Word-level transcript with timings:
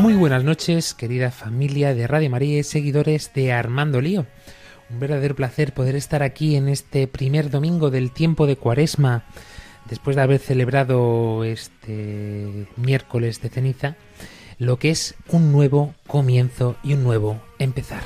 Muy 0.00 0.14
buenas 0.14 0.44
noches, 0.44 0.94
querida 0.94 1.32
familia 1.32 1.92
de 1.92 2.06
Radio 2.06 2.30
María 2.30 2.60
y 2.60 2.62
seguidores 2.62 3.32
de 3.34 3.52
Armando 3.52 4.00
Lío. 4.00 4.26
Un 4.90 5.00
verdadero 5.00 5.34
placer 5.34 5.74
poder 5.74 5.96
estar 5.96 6.22
aquí 6.22 6.54
en 6.54 6.68
este 6.68 7.08
primer 7.08 7.50
domingo 7.50 7.90
del 7.90 8.12
tiempo 8.12 8.46
de 8.46 8.56
Cuaresma, 8.56 9.24
después 9.90 10.14
de 10.14 10.22
haber 10.22 10.38
celebrado 10.38 11.42
este 11.42 12.68
miércoles 12.76 13.42
de 13.42 13.48
ceniza, 13.48 13.96
lo 14.58 14.78
que 14.78 14.90
es 14.90 15.16
un 15.30 15.50
nuevo 15.50 15.94
comienzo 16.06 16.76
y 16.84 16.92
un 16.92 17.02
nuevo 17.02 17.40
empezar. 17.58 18.02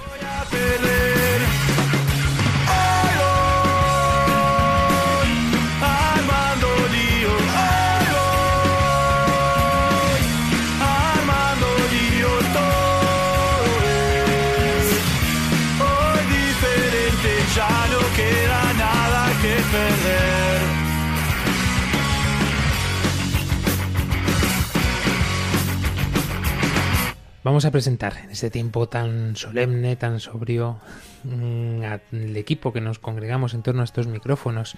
Vamos 27.44 27.64
a 27.64 27.72
presentar 27.72 28.12
en 28.22 28.30
este 28.30 28.50
tiempo 28.50 28.88
tan 28.88 29.34
solemne, 29.34 29.96
tan 29.96 30.20
sobrio, 30.20 30.76
mm, 31.24 31.82
al 31.82 32.36
equipo 32.36 32.72
que 32.72 32.80
nos 32.80 33.00
congregamos 33.00 33.54
en 33.54 33.64
torno 33.64 33.80
a 33.80 33.84
estos 33.84 34.06
micrófonos. 34.06 34.76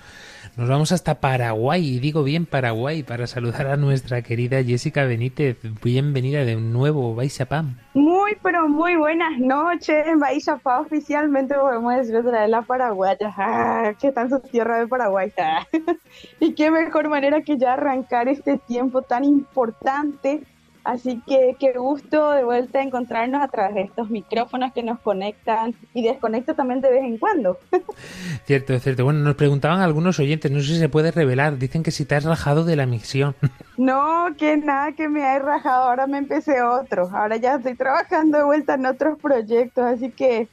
Nos 0.56 0.70
vamos 0.70 0.90
hasta 0.90 1.20
Paraguay, 1.20 1.86
y 1.86 1.98
digo 1.98 2.22
bien 2.22 2.46
Paraguay, 2.46 3.02
para 3.02 3.26
saludar 3.26 3.66
a 3.66 3.76
nuestra 3.76 4.22
querida 4.22 4.64
Jessica 4.64 5.04
Benítez. 5.04 5.58
Bienvenida 5.82 6.46
de 6.46 6.56
nuevo, 6.56 7.14
Baixapam. 7.14 7.76
Muy, 7.92 8.34
pero 8.42 8.66
muy 8.66 8.96
buenas 8.96 9.38
noches. 9.38 10.06
Bahía 10.18 10.56
Pa, 10.62 10.80
oficialmente 10.80 11.54
podemos 11.54 11.94
decir 11.96 12.16
otra 12.16 12.40
vez 12.40 12.48
la 12.48 12.62
paraguaya. 12.62 13.30
Ah, 13.36 13.92
que 14.00 14.08
está 14.08 14.22
en 14.22 14.30
su 14.30 14.40
tierra 14.40 14.78
de 14.78 14.88
Paraguay. 14.88 15.30
Ah. 15.38 15.66
y 16.40 16.54
qué 16.54 16.70
mejor 16.70 17.10
manera 17.10 17.42
que 17.42 17.58
ya 17.58 17.74
arrancar 17.74 18.28
este 18.28 18.56
tiempo 18.56 19.02
tan 19.02 19.22
importante. 19.22 20.44
Así 20.84 21.22
que 21.26 21.56
qué 21.58 21.72
gusto 21.72 22.30
de 22.32 22.44
vuelta 22.44 22.82
encontrarnos 22.82 23.42
a 23.42 23.48
través 23.48 23.74
de 23.74 23.80
estos 23.82 24.10
micrófonos 24.10 24.72
que 24.74 24.82
nos 24.82 25.00
conectan 25.00 25.74
y 25.94 26.04
desconectan 26.04 26.56
también 26.56 26.82
de 26.82 26.90
vez 26.90 27.02
en 27.02 27.16
cuando. 27.16 27.58
Cierto, 28.44 28.78
cierto. 28.78 29.04
Bueno, 29.04 29.20
nos 29.20 29.36
preguntaban 29.36 29.80
algunos 29.80 30.18
oyentes, 30.18 30.50
no 30.50 30.60
sé 30.60 30.66
si 30.66 30.78
se 30.78 30.90
puede 30.90 31.10
revelar, 31.10 31.56
dicen 31.56 31.82
que 31.82 31.90
si 31.90 32.04
te 32.04 32.14
has 32.14 32.24
rajado 32.24 32.64
de 32.64 32.76
la 32.76 32.86
misión. 32.86 33.34
No, 33.76 34.28
que 34.38 34.56
nada 34.56 34.92
que 34.92 35.08
me 35.08 35.20
he 35.20 35.38
rajado, 35.40 35.88
ahora 35.88 36.06
me 36.06 36.18
empecé 36.18 36.62
otro. 36.62 37.10
Ahora 37.12 37.38
ya 37.38 37.56
estoy 37.56 37.74
trabajando 37.74 38.38
de 38.38 38.44
vuelta 38.44 38.74
en 38.74 38.86
otros 38.86 39.18
proyectos, 39.18 39.84
así 39.84 40.10
que 40.10 40.46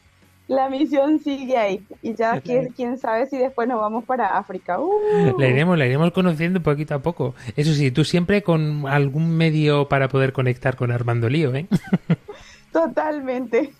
la 0.51 0.69
misión 0.69 1.19
sigue 1.19 1.57
ahí. 1.57 1.81
Y 2.01 2.13
ya 2.13 2.41
que, 2.41 2.69
quién 2.75 2.97
sabe 2.97 3.25
si 3.27 3.37
después 3.37 3.67
nos 3.67 3.79
vamos 3.79 4.03
para 4.03 4.37
África. 4.37 4.79
Uh. 4.79 5.39
La 5.39 5.47
iremos, 5.47 5.77
la 5.77 5.85
iremos 5.85 6.11
conociendo 6.11 6.61
poquito 6.61 6.93
a 6.95 6.99
poco. 6.99 7.35
Eso 7.55 7.73
sí, 7.73 7.89
tú 7.89 8.03
siempre 8.03 8.43
con 8.43 8.85
algún 8.87 9.37
medio 9.37 9.87
para 9.87 10.09
poder 10.09 10.33
conectar 10.33 10.75
con 10.75 10.91
Armando 10.91 11.29
Lío, 11.29 11.55
¿eh? 11.55 11.67
Totalmente. 12.71 13.73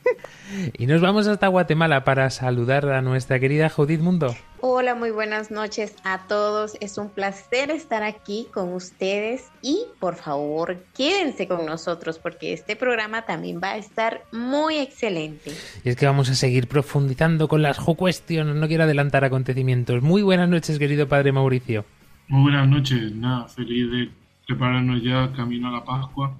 Y 0.78 0.85
nos 0.85 1.00
vamos 1.00 1.28
hasta 1.28 1.47
Guatemala 1.47 2.03
para 2.03 2.29
saludar 2.29 2.90
a 2.90 3.02
nuestra 3.02 3.40
querida 3.40 3.69
Judith 3.69 4.02
Mundo. 4.02 4.35
Hola, 4.59 4.96
muy 4.96 5.12
buenas 5.12 5.50
noches 5.50 5.96
a 6.03 6.28
todos. 6.28 6.78
Es 6.81 6.97
un 6.97 7.09
placer 7.09 7.72
estar 7.72 8.03
aquí 8.03 8.47
con 8.53 8.74
ustedes 8.74 9.50
y 9.62 9.85
por 10.00 10.16
favor 10.18 10.84
quédense 10.96 11.47
con 11.47 11.66
nosotros 11.66 12.19
porque 12.19 12.53
este 12.53 12.75
programa 12.75 13.24
también 13.24 13.62
va 13.63 13.72
a 13.72 13.78
estar 13.78 14.24
muy 14.31 14.78
excelente. 14.78 15.51
Y 15.84 15.90
es 15.90 15.96
que 15.96 16.06
vamos 16.06 16.30
a 16.30 16.35
seguir 16.35 16.68
profundizando 16.68 17.47
con 17.47 17.62
las 17.62 17.80
Who 17.80 17.96
Questions, 17.96 18.56
no 18.56 18.68
quiero 18.68 18.84
adelantar 18.84 19.24
acontecimientos. 19.24 20.03
Muy 20.03 20.22
buenas 20.22 20.50
noches, 20.50 20.78
querido 20.78 21.07
padre 21.07 21.31
Mauricio. 21.31 21.85
Muy 22.28 22.51
buenas 22.51 22.68
noches, 22.68 23.16
nada, 23.16 23.47
feliz 23.47 23.90
de 23.90 24.09
prepararnos 24.46 25.01
ya 25.01 25.31
camino 25.34 25.69
a 25.69 25.72
la 25.72 25.84
Pascua. 25.84 26.38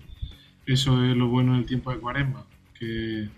Eso 0.66 1.04
es 1.04 1.16
lo 1.16 1.28
bueno 1.28 1.56
del 1.56 1.66
tiempo 1.66 1.92
de 1.92 2.00
Cuaresma, 2.00 2.46
que 2.78 3.30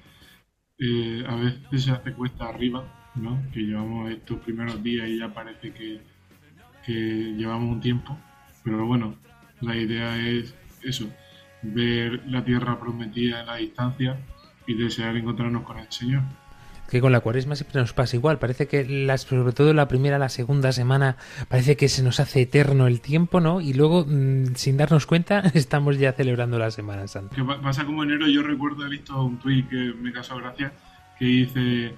eh, 0.79 1.23
a 1.27 1.35
veces 1.35 1.83
se 1.83 1.91
hace 1.91 2.13
cuesta 2.13 2.49
arriba, 2.49 3.11
¿no? 3.15 3.41
Que 3.53 3.61
llevamos 3.61 4.11
estos 4.11 4.39
primeros 4.39 4.83
días 4.83 5.07
y 5.07 5.19
ya 5.19 5.33
parece 5.33 5.71
que, 5.71 6.01
que 6.85 6.93
llevamos 7.37 7.71
un 7.71 7.81
tiempo, 7.81 8.17
pero 8.63 8.85
bueno, 8.85 9.15
la 9.61 9.75
idea 9.77 10.17
es 10.17 10.53
eso, 10.81 11.09
ver 11.61 12.23
la 12.27 12.43
tierra 12.43 12.79
prometida 12.79 13.41
en 13.41 13.45
la 13.47 13.55
distancia 13.55 14.17
y 14.67 14.75
desear 14.75 15.15
encontrarnos 15.15 15.63
con 15.63 15.79
el 15.79 15.91
Señor. 15.91 16.23
Que 16.93 17.01
con 17.01 17.11
la 17.11 17.21
cuaresma 17.21 17.55
siempre 17.55 17.81
nos 17.81 17.91
pasa 17.91 18.15
igual. 18.15 18.37
Parece 18.37 18.67
que, 18.67 18.85
las, 18.85 19.21
sobre 19.21 19.51
todo 19.51 19.73
la 19.73 19.87
primera, 19.87 20.19
la 20.19 20.29
segunda 20.29 20.71
semana, 20.71 21.17
parece 21.49 21.75
que 21.75 21.89
se 21.89 22.03
nos 22.03 22.19
hace 22.19 22.41
eterno 22.43 22.85
el 22.85 23.01
tiempo, 23.01 23.39
¿no? 23.39 23.61
Y 23.61 23.73
luego, 23.73 24.05
mm, 24.07 24.53
sin 24.53 24.77
darnos 24.77 25.07
cuenta, 25.07 25.39
estamos 25.55 25.97
ya 25.97 26.13
celebrando 26.13 26.59
la 26.59 26.69
Semana 26.69 27.07
Santa. 27.07 27.35
Que 27.35 27.43
pa- 27.43 27.59
pasa 27.59 27.83
como 27.83 28.03
enero, 28.03 28.27
yo 28.27 28.43
recuerdo, 28.43 28.85
he 28.85 28.89
visto 28.89 29.23
un 29.23 29.39
tuit 29.39 29.67
que 29.69 29.91
me 29.99 30.13
causó 30.13 30.37
gracia, 30.37 30.71
que 31.17 31.25
dice, 31.25 31.95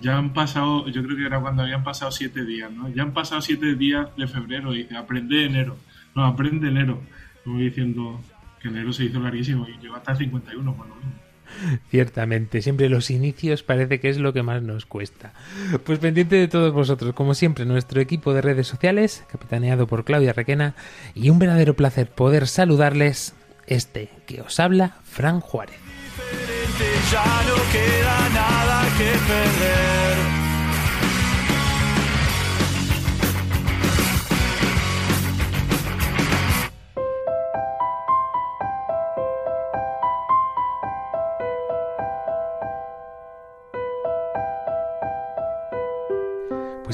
ya 0.00 0.16
han 0.16 0.32
pasado, 0.32 0.86
yo 0.88 1.02
creo 1.02 1.16
que 1.16 1.26
era 1.26 1.40
cuando 1.40 1.62
habían 1.64 1.82
pasado 1.82 2.12
siete 2.12 2.44
días, 2.44 2.70
¿no? 2.70 2.88
Ya 2.90 3.02
han 3.02 3.12
pasado 3.14 3.40
siete 3.40 3.74
días 3.74 4.06
de 4.16 4.28
febrero, 4.28 4.72
y 4.72 4.84
dice, 4.84 4.96
aprende 4.96 5.46
enero, 5.46 5.76
no, 6.14 6.24
aprende 6.24 6.68
enero, 6.68 7.02
como 7.42 7.58
diciendo 7.58 8.20
que 8.62 8.68
enero 8.68 8.92
se 8.92 9.04
hizo 9.06 9.18
larguísimo 9.18 9.66
y 9.68 9.82
llegó 9.82 9.96
hasta 9.96 10.12
el 10.12 10.18
51 10.18 10.74
por 10.76 10.86
lo 10.86 10.94
menos. 10.94 11.14
Ciertamente, 11.90 12.62
siempre 12.62 12.88
los 12.88 13.10
inicios 13.10 13.62
parece 13.62 14.00
que 14.00 14.08
es 14.08 14.18
lo 14.18 14.32
que 14.32 14.42
más 14.42 14.62
nos 14.62 14.86
cuesta. 14.86 15.32
Pues 15.84 15.98
pendiente 15.98 16.36
de 16.36 16.48
todos 16.48 16.72
vosotros, 16.72 17.14
como 17.14 17.34
siempre, 17.34 17.64
nuestro 17.64 18.00
equipo 18.00 18.34
de 18.34 18.42
redes 18.42 18.66
sociales, 18.66 19.24
capitaneado 19.30 19.86
por 19.86 20.04
Claudia 20.04 20.32
Requena, 20.32 20.74
y 21.14 21.30
un 21.30 21.38
verdadero 21.38 21.74
placer 21.74 22.10
poder 22.10 22.46
saludarles, 22.46 23.34
este 23.66 24.10
que 24.26 24.40
os 24.42 24.58
habla, 24.60 24.96
Fran 25.04 25.40
Juárez. 25.40 25.76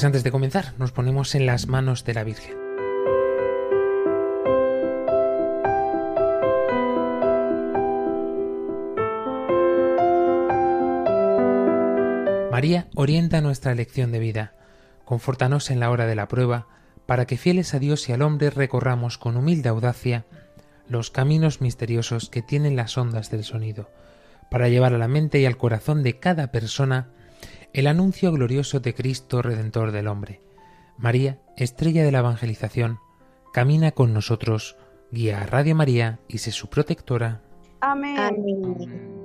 Pues 0.04 0.08
antes 0.08 0.24
de 0.24 0.32
comenzar, 0.32 0.74
nos 0.76 0.92
ponemos 0.92 1.34
en 1.34 1.46
las 1.46 1.66
manos 1.66 2.04
de 2.04 2.12
la 2.12 2.24
Virgen. 2.24 2.54
María 12.50 12.86
orienta 12.94 13.40
nuestra 13.40 13.72
elección 13.72 14.12
de 14.12 14.18
vida. 14.18 14.52
Confórtanos 15.06 15.70
en 15.70 15.80
la 15.80 15.90
hora 15.90 16.04
de 16.04 16.14
la 16.14 16.28
prueba, 16.28 16.66
para 17.06 17.24
que 17.24 17.38
fieles 17.38 17.72
a 17.72 17.78
Dios 17.78 18.06
y 18.10 18.12
al 18.12 18.20
hombre 18.20 18.50
recorramos 18.50 19.16
con 19.16 19.38
humilde 19.38 19.70
audacia 19.70 20.26
los 20.86 21.10
caminos 21.10 21.62
misteriosos 21.62 22.28
que 22.28 22.42
tienen 22.42 22.76
las 22.76 22.98
ondas 22.98 23.30
del 23.30 23.42
sonido, 23.42 23.88
para 24.50 24.68
llevar 24.68 24.92
a 24.92 24.98
la 24.98 25.08
mente 25.08 25.40
y 25.40 25.46
al 25.46 25.56
corazón 25.56 26.02
de 26.02 26.18
cada 26.18 26.48
persona 26.48 27.08
el 27.74 27.88
anuncio 27.88 28.32
glorioso 28.32 28.80
de 28.80 28.94
Cristo 28.94 29.42
Redentor 29.42 29.90
del 29.90 30.06
hombre. 30.06 30.40
María, 30.96 31.40
estrella 31.56 32.04
de 32.04 32.12
la 32.12 32.20
evangelización, 32.20 33.00
camina 33.52 33.90
con 33.90 34.14
nosotros, 34.14 34.76
guía 35.10 35.42
a 35.42 35.46
Radio 35.46 35.74
María 35.74 36.20
y 36.28 36.38
sé 36.38 36.52
su 36.52 36.68
protectora. 36.68 37.42
Amén. 37.80 38.16
Amén. 38.16 39.24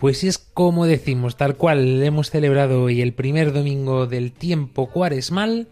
Pues 0.00 0.22
es 0.22 0.38
como 0.38 0.86
decimos, 0.86 1.36
tal 1.36 1.56
cual 1.56 2.02
hemos 2.04 2.30
celebrado 2.30 2.84
hoy 2.84 3.02
el 3.02 3.12
primer 3.12 3.52
domingo 3.52 4.06
del 4.06 4.30
tiempo 4.30 4.90
cuaresmal 4.90 5.66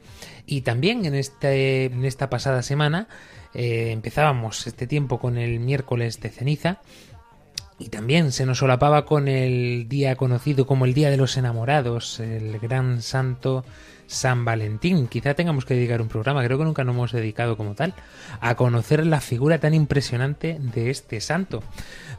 y 0.46 0.62
también 0.62 1.05
en, 1.05 1.14
este, 1.14 1.84
en 1.84 2.05
esta 2.05 2.28
pasada 2.28 2.62
semana 2.62 3.06
eh, 3.55 3.90
empezábamos 3.93 4.67
este 4.67 4.88
tiempo 4.88 5.20
con 5.20 5.38
el 5.38 5.61
miércoles 5.61 6.20
de 6.20 6.31
ceniza 6.31 6.81
y 7.78 7.88
también 7.90 8.32
se 8.32 8.46
nos 8.46 8.58
solapaba 8.58 9.05
con 9.05 9.28
el 9.28 9.88
día 9.88 10.17
conocido 10.17 10.67
como 10.67 10.87
el 10.87 10.94
Día 10.94 11.11
de 11.11 11.19
los 11.19 11.37
Enamorados, 11.37 12.19
el 12.19 12.58
gran 12.58 13.02
santo 13.02 13.64
San 14.06 14.44
Valentín. 14.44 15.08
Quizá 15.08 15.34
tengamos 15.34 15.64
que 15.64 15.75
dedicar 15.75 16.00
un 16.00 16.08
programa, 16.08 16.44
creo 16.44 16.58
que 16.58 16.64
nunca 16.64 16.84
nos 16.84 16.94
hemos 16.94 17.12
dedicado 17.12 17.56
como 17.56 17.75
tal, 17.75 17.94
a 18.40 18.55
conocer 18.55 19.06
la 19.06 19.20
figura 19.20 19.58
tan 19.58 19.75
impresionante 19.75 20.58
de 20.58 20.90
este 20.90 21.20
santo. 21.20 21.62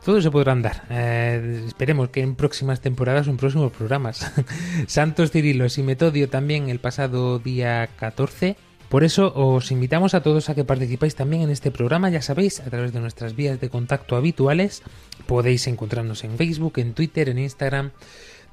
Todo 0.04 0.22
se 0.22 0.32
podrá 0.32 0.54
andar. 0.54 0.84
Eh, 0.90 1.64
esperemos 1.68 2.10
que 2.10 2.22
en 2.22 2.36
próximas 2.36 2.82
temporadas 2.82 3.28
o 3.28 3.32
en 3.32 3.38
próximos 3.38 3.72
programas. 3.72 4.32
Santos 4.88 5.32
Cirilos 5.32 5.78
y 5.78 5.84
Metodio 5.84 6.30
también 6.30 6.70
el 6.70 6.80
pasado 6.80 7.40
día 7.40 7.90
14. 7.98 8.56
Por 8.90 9.04
eso 9.04 9.34
os 9.36 9.70
invitamos 9.72 10.14
a 10.14 10.22
todos 10.22 10.50
a 10.50 10.56
que 10.56 10.64
participáis 10.64 11.14
también 11.14 11.42
en 11.42 11.50
este 11.50 11.72
programa, 11.72 12.10
ya 12.10 12.22
sabéis, 12.22 12.62
a 12.62 12.70
través 12.70 12.94
de 12.94 13.02
nuestras 13.02 13.36
vías 13.36 13.60
de 13.60 13.70
contacto 13.70 14.16
habituales. 14.16 14.82
Podéis 15.26 15.68
encontrarnos 15.68 16.24
en 16.24 16.38
Facebook, 16.38 16.74
en 16.78 16.94
Twitter, 16.94 17.28
en 17.28 17.40
Instagram, 17.40 17.92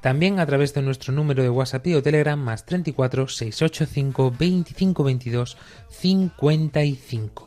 también 0.01 0.39
a 0.39 0.45
través 0.45 0.73
de 0.73 0.81
nuestro 0.81 1.13
número 1.13 1.41
de 1.41 1.49
WhatsApp 1.49 1.87
o 1.95 2.03
Telegram 2.03 2.37
más 2.37 2.65
34 2.65 3.29
685 3.29 4.33
25 4.37 5.03
22 5.03 5.57
55. 5.89 7.44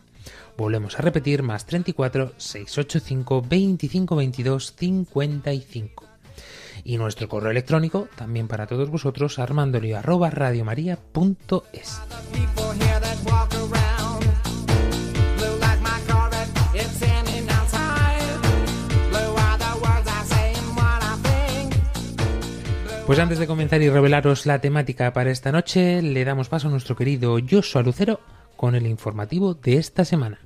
Volvemos 0.59 0.99
a 0.99 1.03
repetir 1.03 1.45
más 1.45 1.67
34 1.67 2.33
685 2.37 3.43
25 3.49 4.17
22 4.17 4.75
55. 4.75 6.05
Y 6.83 6.99
nuestro 6.99 7.29
correo 7.29 7.53
electrónico, 7.53 8.09
también 8.17 8.49
para 8.49 8.67
todos 8.67 8.91
vosotros, 8.91 9.39
armandolio. 9.39 10.01
Pues 23.07 23.19
antes 23.21 23.39
de 23.39 23.47
comenzar 23.47 23.81
y 23.81 23.89
revelaros 23.89 24.45
la 24.45 24.61
temática 24.61 25.13
para 25.13 25.31
esta 25.31 25.53
noche, 25.53 26.03
le 26.03 26.25
damos 26.25 26.49
paso 26.49 26.67
a 26.67 26.73
nuestro 26.73 26.97
querido 26.97 27.39
Joshua 27.49 27.83
Lucero 27.83 28.19
con 28.57 28.75
el 28.75 28.89
informativo 28.89 29.55
de 29.55 29.77
esta 29.77 30.05
semana. 30.05 30.41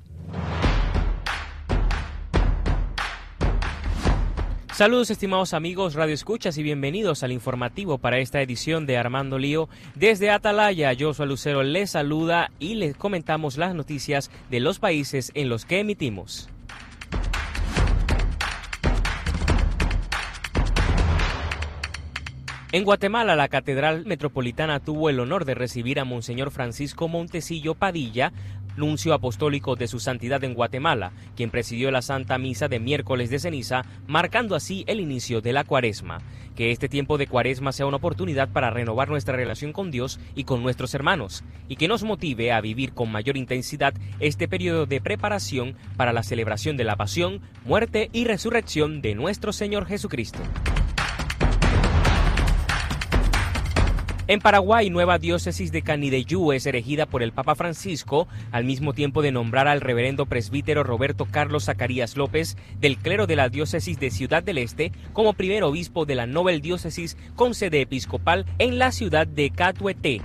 Saludos 4.73 5.11
estimados 5.11 5.53
amigos 5.53 5.93
Radio 5.93 6.15
Escuchas 6.15 6.57
y 6.57 6.63
bienvenidos 6.63 7.21
al 7.21 7.31
informativo 7.31 7.99
para 7.99 8.17
esta 8.17 8.41
edición 8.41 8.87
de 8.87 8.97
Armando 8.97 9.37
Lío. 9.37 9.69
Desde 9.93 10.31
Atalaya, 10.31 10.91
Joshua 10.99 11.27
Lucero 11.27 11.61
les 11.61 11.91
saluda 11.91 12.49
y 12.57 12.73
les 12.73 12.97
comentamos 12.97 13.57
las 13.57 13.75
noticias 13.75 14.31
de 14.49 14.59
los 14.59 14.79
países 14.79 15.31
en 15.35 15.49
los 15.49 15.65
que 15.65 15.79
emitimos. 15.79 16.49
En 22.73 22.83
Guatemala, 22.83 23.35
la 23.35 23.49
Catedral 23.49 24.03
Metropolitana 24.07 24.79
tuvo 24.79 25.11
el 25.11 25.19
honor 25.19 25.45
de 25.45 25.53
recibir 25.53 25.99
a 25.99 26.05
Monseñor 26.05 26.49
Francisco 26.49 27.07
Montecillo 27.07 27.75
Padilla, 27.75 28.33
nuncio 28.77 29.13
apostólico 29.13 29.75
de 29.75 29.87
su 29.87 29.99
santidad 29.99 30.43
en 30.43 30.53
Guatemala, 30.53 31.11
quien 31.35 31.49
presidió 31.49 31.91
la 31.91 32.01
Santa 32.01 32.37
Misa 32.37 32.67
de 32.67 32.79
miércoles 32.79 33.29
de 33.29 33.39
ceniza, 33.39 33.83
marcando 34.07 34.55
así 34.55 34.83
el 34.87 34.99
inicio 34.99 35.41
de 35.41 35.53
la 35.53 35.63
cuaresma. 35.63 36.21
Que 36.55 36.71
este 36.71 36.87
tiempo 36.89 37.17
de 37.17 37.27
cuaresma 37.27 37.71
sea 37.71 37.87
una 37.87 37.97
oportunidad 37.97 38.49
para 38.49 38.69
renovar 38.69 39.09
nuestra 39.09 39.35
relación 39.35 39.73
con 39.73 39.89
Dios 39.89 40.19
y 40.35 40.43
con 40.43 40.61
nuestros 40.61 40.93
hermanos, 40.93 41.43
y 41.67 41.77
que 41.77 41.87
nos 41.87 42.03
motive 42.03 42.51
a 42.51 42.61
vivir 42.61 42.93
con 42.93 43.11
mayor 43.11 43.37
intensidad 43.37 43.93
este 44.19 44.47
periodo 44.47 44.85
de 44.85 45.01
preparación 45.01 45.75
para 45.97 46.13
la 46.13 46.23
celebración 46.23 46.77
de 46.77 46.83
la 46.83 46.95
pasión, 46.95 47.41
muerte 47.65 48.09
y 48.13 48.25
resurrección 48.25 49.01
de 49.01 49.15
nuestro 49.15 49.51
Señor 49.51 49.87
Jesucristo. 49.87 50.39
En 54.33 54.39
Paraguay, 54.39 54.89
nueva 54.89 55.19
diócesis 55.19 55.71
de 55.71 55.83
Canideyú 55.83 56.53
es 56.53 56.65
erigida 56.65 57.05
por 57.05 57.21
el 57.21 57.33
Papa 57.33 57.53
Francisco, 57.53 58.27
al 58.51 58.63
mismo 58.63 58.93
tiempo 58.93 59.21
de 59.21 59.31
nombrar 59.31 59.67
al 59.67 59.79
reverendo 59.79 60.25
presbítero 60.25 60.81
Roberto 60.83 61.27
Carlos 61.29 61.65
Zacarías 61.65 62.17
López 62.17 62.57
del 62.79 62.97
clero 62.97 63.27
de 63.27 63.35
la 63.35 63.49
diócesis 63.49 63.99
de 63.99 64.09
Ciudad 64.09 64.41
del 64.41 64.57
Este 64.57 64.91
como 65.13 65.33
primer 65.33 65.61
obispo 65.61 66.07
de 66.07 66.15
la 66.15 66.25
Nobel 66.25 66.61
Diócesis 66.61 67.15
con 67.35 67.53
sede 67.53 67.81
episcopal 67.81 68.47
en 68.57 68.79
la 68.79 68.91
ciudad 68.91 69.27
de 69.27 69.51
Catuete. 69.51 70.21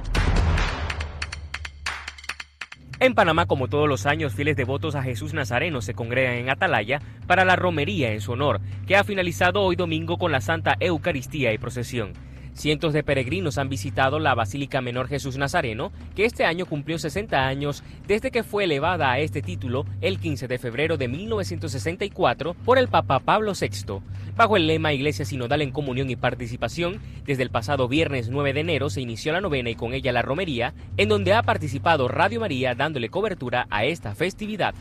En 3.00 3.14
Panamá, 3.14 3.44
como 3.44 3.68
todos 3.68 3.90
los 3.90 4.06
años, 4.06 4.32
fieles 4.32 4.56
devotos 4.56 4.94
a 4.94 5.02
Jesús 5.02 5.34
Nazareno 5.34 5.82
se 5.82 5.92
congregan 5.92 6.36
en 6.36 6.48
Atalaya 6.48 7.02
para 7.26 7.44
la 7.44 7.56
romería 7.56 8.10
en 8.12 8.22
su 8.22 8.32
honor, 8.32 8.62
que 8.86 8.96
ha 8.96 9.04
finalizado 9.04 9.60
hoy 9.60 9.76
domingo 9.76 10.16
con 10.16 10.32
la 10.32 10.40
Santa 10.40 10.76
Eucaristía 10.80 11.52
y 11.52 11.58
procesión. 11.58 12.14
Cientos 12.58 12.92
de 12.92 13.04
peregrinos 13.04 13.56
han 13.56 13.68
visitado 13.68 14.18
la 14.18 14.34
Basílica 14.34 14.80
Menor 14.80 15.06
Jesús 15.06 15.38
Nazareno, 15.38 15.92
que 16.16 16.24
este 16.24 16.44
año 16.44 16.66
cumplió 16.66 16.98
60 16.98 17.46
años 17.46 17.84
desde 18.08 18.32
que 18.32 18.42
fue 18.42 18.64
elevada 18.64 19.12
a 19.12 19.20
este 19.20 19.42
título 19.42 19.86
el 20.00 20.18
15 20.18 20.48
de 20.48 20.58
febrero 20.58 20.96
de 20.96 21.06
1964 21.06 22.54
por 22.64 22.78
el 22.78 22.88
Papa 22.88 23.20
Pablo 23.20 23.52
VI. 23.52 24.00
Bajo 24.36 24.56
el 24.56 24.66
lema 24.66 24.92
Iglesia 24.92 25.24
Sinodal 25.24 25.62
en 25.62 25.70
Comunión 25.70 26.10
y 26.10 26.16
Participación, 26.16 27.00
desde 27.24 27.44
el 27.44 27.50
pasado 27.50 27.86
viernes 27.86 28.28
9 28.28 28.52
de 28.52 28.60
enero 28.60 28.90
se 28.90 29.02
inició 29.02 29.32
la 29.32 29.40
novena 29.40 29.70
y 29.70 29.76
con 29.76 29.94
ella 29.94 30.10
la 30.10 30.22
romería, 30.22 30.74
en 30.96 31.08
donde 31.08 31.34
ha 31.34 31.44
participado 31.44 32.08
Radio 32.08 32.40
María 32.40 32.74
dándole 32.74 33.08
cobertura 33.08 33.68
a 33.70 33.84
esta 33.84 34.16
festividad. 34.16 34.74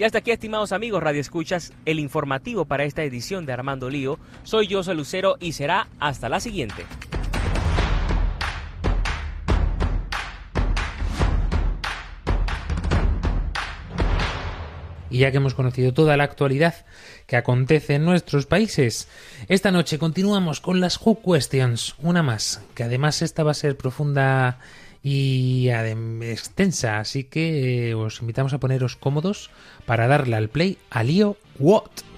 Y 0.00 0.04
hasta 0.04 0.16
aquí, 0.16 0.30
estimados 0.30 0.72
amigos 0.72 1.02
Radio 1.02 1.20
Escuchas, 1.20 1.74
el 1.84 1.98
informativo 1.98 2.64
para 2.64 2.84
esta 2.84 3.02
edición 3.02 3.44
de 3.44 3.52
Armando 3.52 3.90
Lío. 3.90 4.18
Soy 4.44 4.66
yo, 4.66 4.80
Lucero, 4.94 5.36
y 5.40 5.52
será 5.52 5.88
hasta 5.98 6.30
la 6.30 6.40
siguiente. 6.40 6.86
Y 15.10 15.18
ya 15.18 15.30
que 15.30 15.36
hemos 15.36 15.52
conocido 15.52 15.92
toda 15.92 16.16
la 16.16 16.24
actualidad 16.24 16.86
que 17.26 17.36
acontece 17.36 17.96
en 17.96 18.06
nuestros 18.06 18.46
países, 18.46 19.06
esta 19.48 19.70
noche 19.70 19.98
continuamos 19.98 20.62
con 20.62 20.80
las 20.80 20.98
Who 20.98 21.20
Questions, 21.20 21.96
una 21.98 22.22
más, 22.22 22.62
que 22.74 22.84
además 22.84 23.20
esta 23.20 23.42
va 23.42 23.50
a 23.50 23.54
ser 23.54 23.76
profunda 23.76 24.60
y 25.02 25.68
extensa, 25.70 26.98
así 26.98 27.24
que 27.24 27.90
eh, 27.90 27.94
os 27.94 28.20
invitamos 28.20 28.52
a 28.52 28.60
poneros 28.60 28.96
cómodos 28.96 29.50
para 29.86 30.08
darle 30.08 30.36
al 30.36 30.48
play 30.48 30.78
a 30.90 31.02
lío 31.02 31.36
What. 31.58 32.09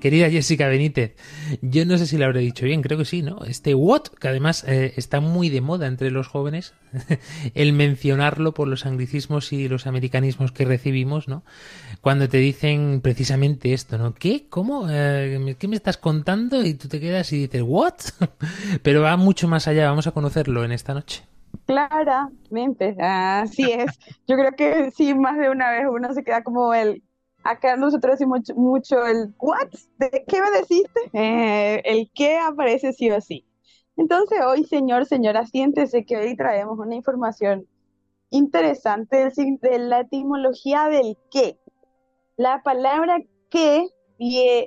Querida 0.00 0.30
Jessica 0.30 0.66
Benítez, 0.66 1.14
yo 1.62 1.84
no 1.86 1.98
sé 1.98 2.06
si 2.06 2.18
lo 2.18 2.24
habré 2.24 2.40
dicho 2.40 2.64
bien, 2.64 2.82
creo 2.82 2.98
que 2.98 3.04
sí, 3.04 3.22
¿no? 3.22 3.44
Este 3.44 3.74
what, 3.74 4.02
que 4.18 4.28
además 4.28 4.64
eh, 4.66 4.94
está 4.96 5.20
muy 5.20 5.48
de 5.50 5.60
moda 5.60 5.86
entre 5.86 6.10
los 6.10 6.26
jóvenes, 6.26 6.74
el 7.54 7.72
mencionarlo 7.72 8.52
por 8.54 8.66
los 8.66 8.86
anglicismos 8.86 9.52
y 9.52 9.68
los 9.68 9.86
americanismos 9.86 10.52
que 10.52 10.64
recibimos, 10.64 11.28
¿no? 11.28 11.44
Cuando 12.00 12.28
te 12.28 12.38
dicen 12.38 13.00
precisamente 13.02 13.72
esto, 13.72 13.98
¿no? 13.98 14.14
¿Qué? 14.14 14.46
¿Cómo? 14.48 14.86
Eh, 14.90 15.56
¿Qué 15.58 15.68
me 15.68 15.76
estás 15.76 15.98
contando? 15.98 16.64
Y 16.64 16.74
tú 16.74 16.88
te 16.88 16.98
quedas 16.98 17.32
y 17.32 17.42
dices, 17.42 17.62
¿what? 17.64 17.94
Pero 18.82 19.02
va 19.02 19.16
mucho 19.16 19.46
más 19.48 19.68
allá, 19.68 19.88
vamos 19.88 20.06
a 20.06 20.12
conocerlo 20.12 20.64
en 20.64 20.72
esta 20.72 20.94
noche. 20.94 21.22
Claramente, 21.66 22.96
así 22.98 23.70
es. 23.70 23.98
Yo 24.26 24.36
creo 24.36 24.52
que 24.56 24.90
sí, 24.92 25.14
más 25.14 25.38
de 25.38 25.50
una 25.50 25.70
vez 25.70 25.84
uno 25.88 26.12
se 26.12 26.24
queda 26.24 26.42
como 26.42 26.74
el, 26.74 27.02
acá 27.44 27.76
nosotros 27.76 28.12
decimos 28.18 28.40
mucho, 28.56 29.04
el 29.06 29.34
what, 29.38 29.68
¿de 29.98 30.24
qué 30.26 30.40
me 30.40 30.50
deciste? 30.58 31.00
Eh, 31.12 31.82
el 31.84 32.10
qué 32.14 32.38
aparece 32.38 32.92
sí 32.92 33.10
o 33.10 33.20
sí. 33.20 33.46
Entonces 33.96 34.40
hoy, 34.46 34.64
señor, 34.64 35.06
señora, 35.06 35.46
siéntese 35.46 36.04
que 36.04 36.16
hoy 36.16 36.36
traemos 36.36 36.78
una 36.78 36.94
información 36.94 37.66
interesante 38.30 39.30
de 39.36 39.78
la 39.78 40.00
etimología 40.00 40.88
del 40.88 41.16
qué. 41.30 41.58
La 42.36 42.62
palabra 42.62 43.18
qué 43.50 43.88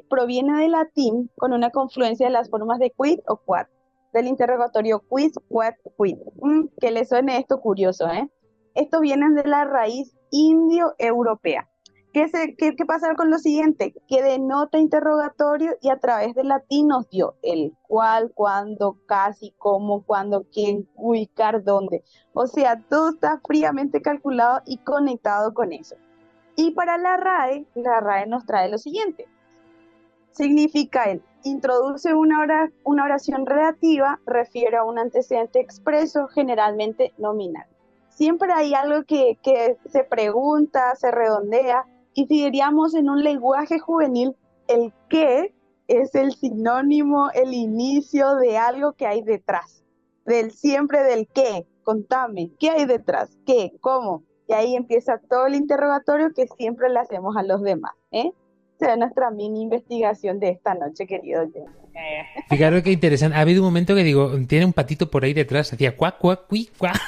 proviene 0.09 0.59
del 0.59 0.71
latín 0.71 1.29
con 1.37 1.53
una 1.53 1.69
confluencia 1.69 2.27
de 2.27 2.33
las 2.33 2.49
formas 2.49 2.79
de 2.79 2.91
quid 2.91 3.19
o 3.27 3.37
quad, 3.37 3.67
del 4.13 4.27
interrogatorio 4.27 4.99
quiz, 5.07 5.33
quad, 5.47 5.73
quid. 5.97 6.17
Mm, 6.41 6.67
que 6.79 6.91
le 6.91 7.05
suene 7.05 7.37
esto 7.37 7.59
curioso, 7.59 8.07
¿eh? 8.09 8.29
Esto 8.75 8.99
viene 8.99 9.29
de 9.29 9.47
la 9.47 9.65
raíz 9.65 10.15
indio-europea. 10.31 11.69
¿Qué, 12.13 12.55
¿Qué 12.55 12.85
pasa 12.85 13.15
con 13.15 13.31
lo 13.31 13.39
siguiente? 13.39 13.95
Que 14.07 14.21
denota 14.21 14.77
interrogatorio 14.77 15.75
y 15.81 15.89
a 15.89 15.97
través 15.97 16.35
latín 16.43 16.89
nos 16.89 17.09
dio 17.09 17.33
el 17.41 17.75
cuál, 17.87 18.31
cuándo, 18.35 18.99
casi, 19.07 19.51
cómo, 19.57 20.03
cuándo, 20.03 20.45
quién, 20.53 20.87
ubicar, 20.95 21.63
dónde. 21.63 22.03
O 22.33 22.45
sea, 22.45 22.79
todo 22.87 23.09
está 23.09 23.41
fríamente 23.43 24.03
calculado 24.03 24.61
y 24.67 24.77
conectado 24.77 25.55
con 25.55 25.73
eso. 25.73 25.95
Y 26.55 26.71
para 26.71 26.99
la 26.99 27.17
RAE, 27.17 27.65
la 27.73 27.99
RAE 27.99 28.27
nos 28.27 28.45
trae 28.45 28.69
lo 28.69 28.77
siguiente. 28.77 29.27
Significa 30.33 31.05
el 31.05 31.23
introduce 31.43 32.13
una, 32.13 32.69
oración 32.85 33.47
relativa, 33.47 34.19
refiere 34.27 34.77
a 34.77 34.83
un 34.83 34.99
antecedente 34.99 35.59
expreso, 35.59 36.27
generalmente 36.27 37.11
nominal. 37.17 37.65
Siempre 38.09 38.53
hay 38.53 38.75
algo 38.75 39.03
que 39.03 39.39
se 39.87 40.03
pregunta, 40.03 40.95
se 40.95 41.09
redondea, 41.09 41.87
y 42.13 42.25
si 42.27 42.43
diríamos 42.43 42.93
en 42.93 43.09
un 43.09 43.23
lenguaje 43.23 43.79
juvenil, 43.79 44.35
el 44.67 44.93
qué 45.09 45.53
es 45.87 46.15
el 46.15 46.33
sinónimo, 46.33 47.29
el 47.33 47.53
inicio 47.53 48.35
de 48.35 48.57
algo 48.57 48.93
que 48.93 49.07
hay 49.07 49.21
detrás, 49.21 49.83
del 50.25 50.51
siempre 50.51 51.03
del 51.03 51.27
qué, 51.27 51.67
contame, 51.83 52.51
¿qué 52.59 52.69
hay 52.69 52.85
detrás? 52.85 53.37
¿Qué? 53.45 53.73
¿Cómo? 53.81 54.23
Y 54.47 54.53
ahí 54.53 54.75
empieza 54.75 55.19
todo 55.29 55.47
el 55.47 55.55
interrogatorio 55.55 56.33
que 56.33 56.47
siempre 56.47 56.89
le 56.89 56.99
hacemos 56.99 57.35
a 57.37 57.43
los 57.43 57.61
demás. 57.61 57.93
¿eh? 58.11 58.31
Es 58.83 58.97
nuestra 58.97 59.31
mini 59.31 59.61
investigación 59.61 60.39
de 60.39 60.49
esta 60.49 60.73
noche, 60.73 61.07
querido 61.07 61.47
Fijaros 62.49 62.81
qué 62.81 62.91
interesante. 62.91 63.37
Ha 63.37 63.41
habido 63.41 63.61
un 63.61 63.67
momento 63.67 63.95
que 63.95 64.03
digo, 64.03 64.31
tiene 64.47 64.65
un 64.65 64.73
patito 64.73 65.09
por 65.09 65.23
ahí 65.23 65.33
detrás, 65.33 65.71
hacía 65.71 65.95
cuac, 65.95 66.17
cuac, 66.17 66.47
cuic, 66.47 66.75
cuac. 66.77 66.99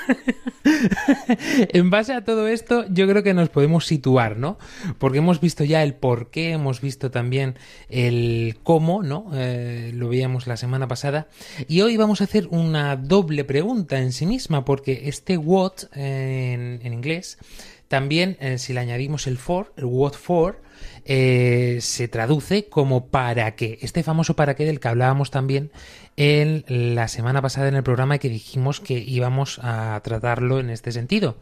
en 1.73 1.89
base 1.89 2.13
a 2.13 2.23
todo 2.23 2.47
esto, 2.47 2.85
yo 2.89 3.07
creo 3.07 3.23
que 3.23 3.33
nos 3.33 3.49
podemos 3.49 3.85
situar, 3.85 4.37
¿no? 4.37 4.57
Porque 4.99 5.17
hemos 5.17 5.41
visto 5.41 5.63
ya 5.63 5.83
el 5.83 5.95
por 5.95 6.29
qué, 6.29 6.51
hemos 6.51 6.81
visto 6.81 7.11
también 7.11 7.55
el 7.89 8.57
cómo, 8.63 9.03
¿no? 9.03 9.31
Eh, 9.33 9.91
lo 9.93 10.07
veíamos 10.07 10.47
la 10.47 10.55
semana 10.55 10.87
pasada. 10.87 11.27
Y 11.67 11.81
hoy 11.81 11.97
vamos 11.97 12.21
a 12.21 12.25
hacer 12.25 12.47
una 12.51 12.95
doble 12.95 13.43
pregunta 13.43 13.99
en 13.99 14.11
sí 14.11 14.25
misma, 14.25 14.65
porque 14.65 15.09
este 15.09 15.37
what 15.37 15.73
en, 15.93 16.79
inglés, 16.85 17.37
también 17.87 18.37
eh, 18.39 18.59
si 18.59 18.73
le 18.73 18.79
añadimos 18.79 19.27
el 19.27 19.37
for, 19.37 19.73
el 19.77 19.85
what 19.85 20.13
for, 20.13 20.61
eh, 21.05 21.77
se 21.81 22.07
traduce 22.07 22.67
como 22.67 23.07
para 23.07 23.55
qué. 23.55 23.77
Este 23.81 24.03
famoso 24.03 24.35
para 24.35 24.55
qué 24.55 24.65
del 24.65 24.79
que 24.79 24.87
hablábamos 24.87 25.31
también 25.31 25.71
en 26.17 26.63
la 26.67 27.07
semana 27.07 27.41
pasada 27.41 27.67
en 27.67 27.75
el 27.75 27.83
programa 27.83 28.17
que 28.17 28.29
dijimos 28.29 28.79
que 28.79 28.97
íbamos 28.99 29.59
a 29.61 29.99
tratarlo 30.03 30.59
en 30.59 30.69
este 30.69 30.91
sentido. 30.91 31.37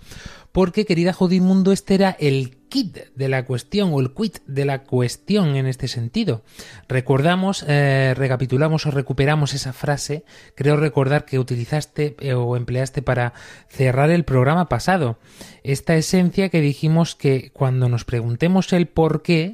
Porque, 0.52 0.86
querida 0.86 1.14
Jodimundo, 1.14 1.72
este 1.72 1.96
era 1.96 2.16
el 2.20 2.58
kit 2.70 2.98
de 3.16 3.28
la 3.28 3.46
cuestión 3.46 3.92
o 3.94 4.00
el 4.00 4.14
quit 4.14 4.38
de 4.46 4.66
la 4.66 4.84
cuestión 4.84 5.56
en 5.56 5.66
este 5.66 5.88
sentido. 5.88 6.44
Recordamos, 6.88 7.66
eh, 7.68 8.14
recapitulamos 8.16 8.86
o 8.86 8.92
recuperamos 8.92 9.54
esa 9.54 9.74
frase, 9.74 10.26
creo 10.56 10.76
recordar 10.78 11.26
que 11.26 11.40
utilizaste 11.40 12.16
eh, 12.20 12.34
o 12.34 12.56
empleaste 12.56 13.02
para 13.02 13.34
cerrar 13.68 14.10
el 14.12 14.26
programa 14.26 14.70
pasado. 14.70 15.18
Esta 15.64 15.96
esencia 15.96 16.50
que 16.50 16.62
dijimos 16.62 17.16
que 17.16 17.52
cuando 17.52 17.90
nos 17.90 18.06
preguntemos 18.06 18.74
el 18.74 18.88
por 18.88 19.22
qué, 19.24 19.53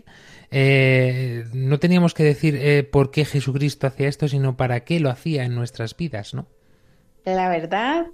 eh, 0.51 1.45
no 1.53 1.79
teníamos 1.79 2.13
que 2.13 2.23
decir 2.23 2.55
eh, 2.55 2.83
por 2.83 3.11
qué 3.11 3.25
Jesucristo 3.25 3.87
hacía 3.87 4.07
esto, 4.07 4.27
sino 4.27 4.57
para 4.57 4.83
qué 4.83 4.99
lo 4.99 5.09
hacía 5.09 5.43
en 5.43 5.55
nuestras 5.55 5.95
vidas, 5.95 6.33
¿no? 6.33 6.47
La 7.25 7.49
verdad, 7.49 8.07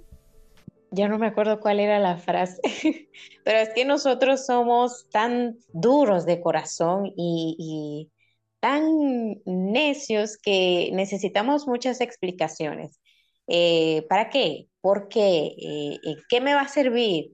ya 0.90 1.08
no 1.08 1.18
me 1.18 1.26
acuerdo 1.26 1.60
cuál 1.60 1.80
era 1.80 1.98
la 1.98 2.18
frase, 2.18 2.60
pero 3.44 3.58
es 3.58 3.70
que 3.74 3.84
nosotros 3.84 4.44
somos 4.44 5.08
tan 5.10 5.56
duros 5.72 6.26
de 6.26 6.40
corazón 6.40 7.12
y, 7.16 8.10
tan 8.58 9.42
necios 9.44 10.38
que 10.38 10.90
necesitamos 10.92 11.68
muchas 11.68 12.00
explicaciones. 12.00 12.98
Eh, 13.46 14.04
¿Para 14.08 14.28
qué? 14.28 14.66
¿Por 14.80 15.08
qué? 15.08 15.98
¿Qué 16.28 16.40
me 16.40 16.54
va 16.54 16.62
a 16.62 16.68
servir? 16.68 17.32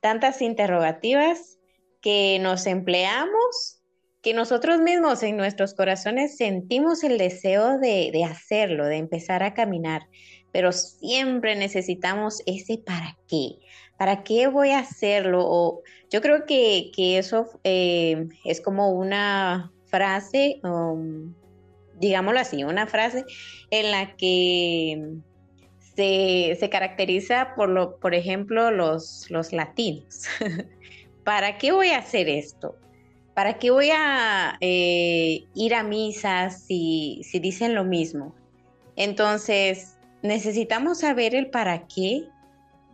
tantas 0.00 0.40
interrogativas 0.40 1.58
que 2.06 2.38
nos 2.38 2.68
empleamos, 2.68 3.80
que 4.22 4.32
nosotros 4.32 4.78
mismos 4.78 5.24
en 5.24 5.36
nuestros 5.36 5.74
corazones 5.74 6.36
sentimos 6.36 7.02
el 7.02 7.18
deseo 7.18 7.80
de, 7.80 8.24
hacerlo, 8.24 8.86
de 8.86 8.98
empezar 8.98 9.42
a 9.42 9.54
caminar, 9.54 10.02
pero 10.52 10.70
siempre 10.70 11.56
necesitamos 11.56 12.44
ese 12.46 12.78
para 12.78 13.18
qué. 13.26 13.56
¿Para 13.98 14.22
qué 14.22 14.46
voy 14.46 14.70
a 14.70 14.78
hacerlo? 14.78 15.80
Yo 16.08 16.20
creo 16.20 16.46
que, 16.46 16.92
eso 16.96 17.48
eh, 17.64 18.28
es 18.44 18.60
como 18.60 18.90
una 18.90 19.72
frase, 19.86 20.60
um, 20.62 21.34
digámoslo 21.98 22.38
así, 22.38 22.62
una 22.62 22.86
frase 22.86 23.24
en 23.72 23.90
la 23.90 24.14
que 24.14 25.18
se, 25.96 26.68
caracteriza 26.70 27.54
por, 27.56 27.68
lo, 27.68 27.98
por 27.98 28.14
ejemplo, 28.14 28.70
los, 28.70 29.26
los 29.28 29.52
latinos. 29.52 30.26
¿para 31.26 31.58
qué 31.58 31.72
voy 31.72 31.88
a 31.88 31.98
hacer 31.98 32.28
esto? 32.28 32.76
¿Para 33.34 33.58
qué 33.58 33.72
voy 33.72 33.90
a 33.92 34.56
eh, 34.60 35.44
ir 35.56 35.74
a 35.74 35.82
misas 35.82 36.62
si, 36.62 37.20
si 37.24 37.40
dicen 37.40 37.74
lo 37.74 37.82
mismo? 37.82 38.32
Entonces, 38.94 39.96
necesitamos 40.22 41.00
saber 41.00 41.34
el 41.34 41.50
para 41.50 41.88
qué, 41.88 42.28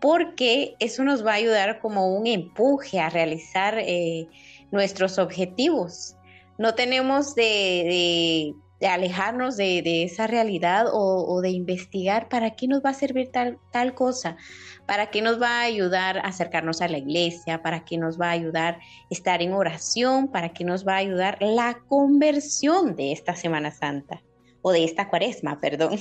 porque 0.00 0.74
eso 0.80 1.04
nos 1.04 1.24
va 1.24 1.32
a 1.32 1.34
ayudar 1.34 1.78
como 1.78 2.16
un 2.16 2.26
empuje 2.26 3.00
a 3.00 3.10
realizar 3.10 3.78
eh, 3.78 4.26
nuestros 4.70 5.18
objetivos. 5.18 6.16
No 6.56 6.74
tenemos 6.74 7.34
de, 7.34 8.54
alejarnos 8.88 9.56
de, 9.56 10.04
esa 10.04 10.26
realidad 10.26 10.86
o, 10.92 11.24
o, 11.26 11.40
de 11.40 11.50
investigar 11.50 12.28
para 12.28 12.50
qué 12.56 12.68
nos 12.68 12.82
va 12.82 12.90
a 12.90 12.94
servir 12.94 13.30
tal, 13.30 13.58
tal 13.70 13.94
cosa 13.94 14.36
para 14.86 15.10
qué 15.10 15.22
nos 15.22 15.40
va 15.40 15.60
a 15.60 15.62
ayudar 15.62 16.18
a 16.18 16.22
acercarnos 16.22 16.80
a 16.80 16.88
la 16.88 16.98
iglesia, 16.98 17.62
para 17.62 17.84
qué 17.84 17.98
nos 17.98 18.20
va 18.20 18.28
a 18.28 18.32
ayudar 18.32 18.80
estar 19.10 19.40
en 19.40 19.52
oración, 19.52 20.28
para 20.28 20.50
qué 20.50 20.64
nos 20.64 20.86
va 20.86 20.94
a 20.94 20.98
ayudar 20.98 21.38
la 21.40 21.78
conversión 21.88 22.96
de 22.96 23.12
esta 23.12 23.34
Semana 23.34 23.70
Santa 23.70 24.22
o 24.62 24.72
de 24.72 24.84
esta 24.84 25.08
cuaresma, 25.08 25.60
perdón. 25.60 25.98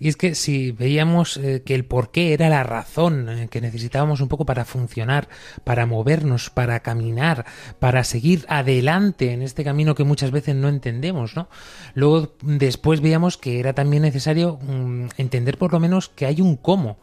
Y 0.00 0.08
es 0.08 0.16
que 0.16 0.34
si 0.34 0.72
veíamos 0.72 1.36
eh, 1.36 1.62
que 1.64 1.74
el 1.74 1.84
porqué 1.84 2.32
era 2.32 2.48
la 2.48 2.62
razón 2.62 3.28
eh, 3.28 3.48
que 3.50 3.60
necesitábamos 3.60 4.20
un 4.20 4.28
poco 4.28 4.46
para 4.46 4.64
funcionar, 4.64 5.28
para 5.64 5.86
movernos, 5.86 6.50
para 6.50 6.80
caminar, 6.80 7.44
para 7.78 8.04
seguir 8.04 8.44
adelante 8.48 9.32
en 9.32 9.42
este 9.42 9.64
camino 9.64 9.94
que 9.94 10.04
muchas 10.04 10.30
veces 10.30 10.54
no 10.54 10.68
entendemos, 10.68 11.36
¿no? 11.36 11.48
Luego 11.94 12.34
después 12.42 13.00
veíamos 13.00 13.36
que 13.36 13.60
era 13.60 13.74
también 13.74 14.02
necesario 14.02 14.58
mm, 14.62 15.08
entender 15.18 15.58
por 15.58 15.72
lo 15.72 15.80
menos 15.80 16.08
que 16.08 16.26
hay 16.26 16.40
un 16.40 16.56
cómo 16.56 16.98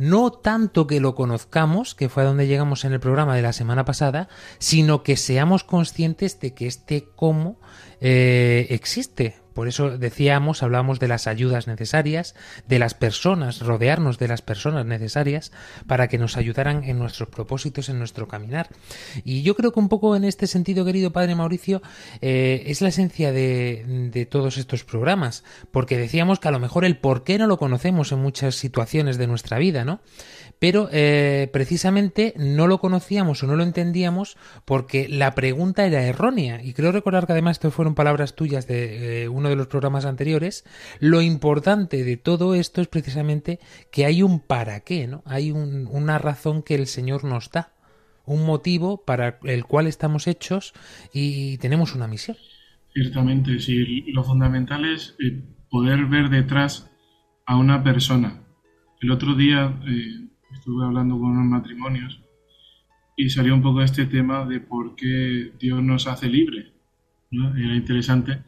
no 0.00 0.30
tanto 0.32 0.86
que 0.86 0.98
lo 0.98 1.14
conozcamos, 1.14 1.94
que 1.94 2.08
fue 2.08 2.22
a 2.22 2.26
donde 2.26 2.46
llegamos 2.46 2.86
en 2.86 2.94
el 2.94 3.00
programa 3.00 3.36
de 3.36 3.42
la 3.42 3.52
semana 3.52 3.84
pasada, 3.84 4.30
sino 4.58 5.02
que 5.02 5.18
seamos 5.18 5.62
conscientes 5.62 6.40
de 6.40 6.54
que 6.54 6.66
este 6.66 7.04
cómo 7.14 7.60
eh, 8.00 8.66
existe. 8.70 9.36
Por 9.54 9.68
eso 9.68 9.98
decíamos, 9.98 10.62
hablamos 10.62 11.00
de 11.00 11.08
las 11.08 11.26
ayudas 11.26 11.66
necesarias, 11.66 12.34
de 12.68 12.78
las 12.78 12.94
personas, 12.94 13.60
rodearnos 13.60 14.18
de 14.18 14.28
las 14.28 14.42
personas 14.42 14.86
necesarias 14.86 15.52
para 15.86 16.08
que 16.08 16.18
nos 16.18 16.36
ayudaran 16.36 16.84
en 16.84 16.98
nuestros 16.98 17.28
propósitos, 17.28 17.88
en 17.88 17.98
nuestro 17.98 18.28
caminar. 18.28 18.68
Y 19.24 19.42
yo 19.42 19.54
creo 19.54 19.72
que 19.72 19.80
un 19.80 19.88
poco 19.88 20.16
en 20.16 20.24
este 20.24 20.46
sentido, 20.46 20.84
querido 20.84 21.12
Padre 21.12 21.34
Mauricio, 21.34 21.82
eh, 22.20 22.64
es 22.66 22.80
la 22.80 22.88
esencia 22.88 23.32
de, 23.32 24.10
de 24.12 24.26
todos 24.26 24.58
estos 24.58 24.84
programas, 24.84 25.44
porque 25.70 25.98
decíamos 25.98 26.40
que 26.40 26.48
a 26.48 26.52
lo 26.52 26.60
mejor 26.60 26.84
el 26.84 26.98
por 26.98 27.24
qué 27.24 27.38
no 27.38 27.46
lo 27.46 27.58
conocemos 27.58 28.12
en 28.12 28.20
muchas 28.20 28.54
situaciones 28.54 29.18
de 29.18 29.26
nuestra 29.26 29.58
vida, 29.58 29.84
¿no? 29.84 30.00
Pero 30.60 30.88
eh, 30.92 31.48
precisamente 31.52 32.34
no 32.36 32.68
lo 32.68 32.78
conocíamos 32.78 33.42
o 33.42 33.46
no 33.46 33.56
lo 33.56 33.64
entendíamos 33.64 34.36
porque 34.66 35.08
la 35.08 35.34
pregunta 35.34 35.86
era 35.86 36.02
errónea. 36.02 36.62
Y 36.62 36.74
creo 36.74 36.92
recordar 36.92 37.26
que 37.26 37.32
además 37.32 37.56
esto 37.56 37.70
fueron 37.70 37.94
palabras 37.94 38.36
tuyas 38.36 38.68
de 38.68 39.24
eh, 39.24 39.28
uno 39.28 39.48
de 39.48 39.56
los 39.56 39.68
programas 39.68 40.04
anteriores. 40.04 40.64
Lo 41.00 41.22
importante 41.22 42.04
de 42.04 42.18
todo 42.18 42.54
esto 42.54 42.82
es 42.82 42.88
precisamente 42.88 43.58
que 43.90 44.04
hay 44.04 44.22
un 44.22 44.38
para 44.38 44.80
qué, 44.80 45.08
¿no? 45.08 45.22
Hay 45.24 45.50
una 45.50 46.18
razón 46.18 46.62
que 46.62 46.74
el 46.74 46.86
Señor 46.86 47.24
nos 47.24 47.50
da, 47.50 47.72
un 48.26 48.44
motivo 48.44 49.02
para 49.02 49.38
el 49.44 49.64
cual 49.64 49.86
estamos 49.86 50.26
hechos 50.26 50.74
y 51.14 51.56
tenemos 51.56 51.94
una 51.94 52.06
misión. 52.06 52.36
Ciertamente, 52.92 53.58
sí. 53.60 54.02
Lo 54.12 54.24
fundamental 54.24 54.84
es 54.84 55.16
eh, 55.20 55.42
poder 55.70 56.04
ver 56.04 56.28
detrás 56.28 56.90
a 57.46 57.56
una 57.56 57.82
persona. 57.82 58.42
El 59.00 59.10
otro 59.10 59.34
día 59.34 59.80
estuve 60.70 60.86
hablando 60.86 61.18
con 61.18 61.30
unos 61.30 61.46
matrimonios 61.46 62.20
y 63.16 63.28
salió 63.28 63.54
un 63.54 63.62
poco 63.62 63.82
este 63.82 64.06
tema 64.06 64.44
de 64.44 64.60
por 64.60 64.94
qué 64.94 65.52
Dios 65.58 65.82
nos 65.82 66.06
hace 66.06 66.28
libres. 66.28 66.72
Era 67.32 67.74
interesante, 67.74 68.44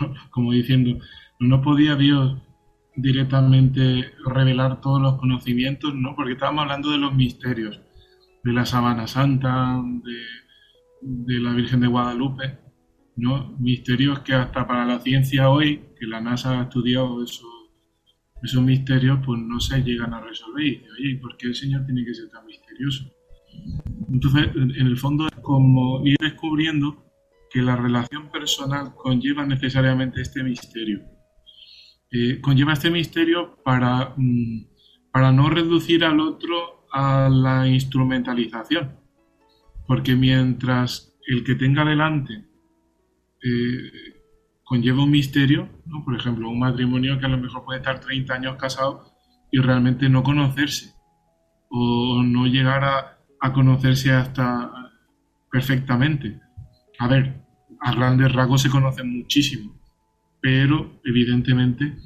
como 0.30 0.52
diciendo, 0.52 0.98
no 1.38 1.60
podía 1.60 1.94
Dios 1.94 2.40
directamente 2.96 4.10
revelar 4.24 4.80
todos 4.80 5.02
los 5.02 5.16
conocimientos, 5.16 5.94
¿no? 5.94 6.16
Porque 6.16 6.32
estábamos 6.32 6.62
hablando 6.62 6.90
de 6.90 6.98
los 6.98 7.14
misterios, 7.14 7.78
de 8.42 8.52
la 8.54 8.64
Sabana 8.64 9.06
Santa, 9.06 9.82
de, 11.02 11.40
la 11.40 11.52
Virgen 11.52 11.80
de 11.80 11.88
Guadalupe. 11.88 12.58
Misterios 13.58 14.20
que 14.20 14.32
hasta 14.32 14.66
para 14.66 14.86
la 14.86 15.00
ciencia 15.00 15.50
hoy, 15.50 15.82
que 15.98 16.06
la 16.06 16.22
NASA 16.22 16.58
ha 16.58 16.62
estudiado 16.62 17.22
esos, 17.22 17.55
esos 18.42 18.62
misterios, 18.62 19.18
pues 19.24 19.40
no 19.40 19.60
se 19.60 19.82
llegan 19.82 20.14
a 20.14 20.20
resolver. 20.20 20.64
Y 20.64 20.70
dice, 20.70 20.86
oye, 20.98 21.18
por 21.20 21.36
qué 21.36 21.48
el 21.48 21.54
Señor 21.54 21.84
tiene 21.86 22.04
que 22.04 22.14
ser 22.14 22.28
tan 22.28 22.46
misterioso? 22.46 23.10
Entonces, 24.12 24.48
en 24.54 24.86
el 24.86 24.96
fondo 24.96 25.26
es 25.26 25.34
como 25.42 26.06
ir 26.06 26.16
descubriendo 26.20 27.04
que 27.50 27.62
la 27.62 27.76
relación 27.76 28.30
personal 28.30 28.94
conlleva 28.94 29.46
necesariamente 29.46 30.20
este 30.20 30.42
misterio. 30.42 31.00
Eh, 32.10 32.40
conlleva 32.40 32.74
este 32.74 32.90
misterio 32.90 33.56
para, 33.64 34.14
mm, 34.16 34.66
para 35.10 35.32
no 35.32 35.48
reducir 35.48 36.04
al 36.04 36.20
otro 36.20 36.86
a 36.92 37.28
la 37.28 37.66
instrumentalización. 37.66 39.00
Porque 39.86 40.14
mientras 40.14 41.14
el 41.26 41.44
que 41.44 41.54
tenga 41.54 41.84
delante 41.84 42.44
eh, 43.42 44.15
conlleva 44.66 45.04
un 45.04 45.12
misterio, 45.12 45.68
¿no? 45.86 46.04
por 46.04 46.16
ejemplo, 46.16 46.50
un 46.50 46.58
matrimonio 46.58 47.20
que 47.20 47.26
a 47.26 47.28
lo 47.28 47.38
mejor 47.38 47.64
puede 47.64 47.78
estar 47.78 48.00
30 48.00 48.34
años 48.34 48.56
casado 48.56 49.04
y 49.52 49.60
realmente 49.60 50.08
no 50.08 50.24
conocerse 50.24 50.92
o 51.70 52.20
no 52.24 52.46
llegar 52.46 52.84
a, 52.84 53.52
conocerse 53.52 54.10
hasta 54.10 54.90
perfectamente. 55.52 56.40
A 56.98 57.06
ver, 57.06 57.44
a 57.80 57.94
grandes 57.94 58.32
rasgos 58.32 58.62
se 58.62 58.70
conocen 58.70 59.16
muchísimo, 59.16 59.80
pero 60.40 61.00
evidentemente 61.04 61.96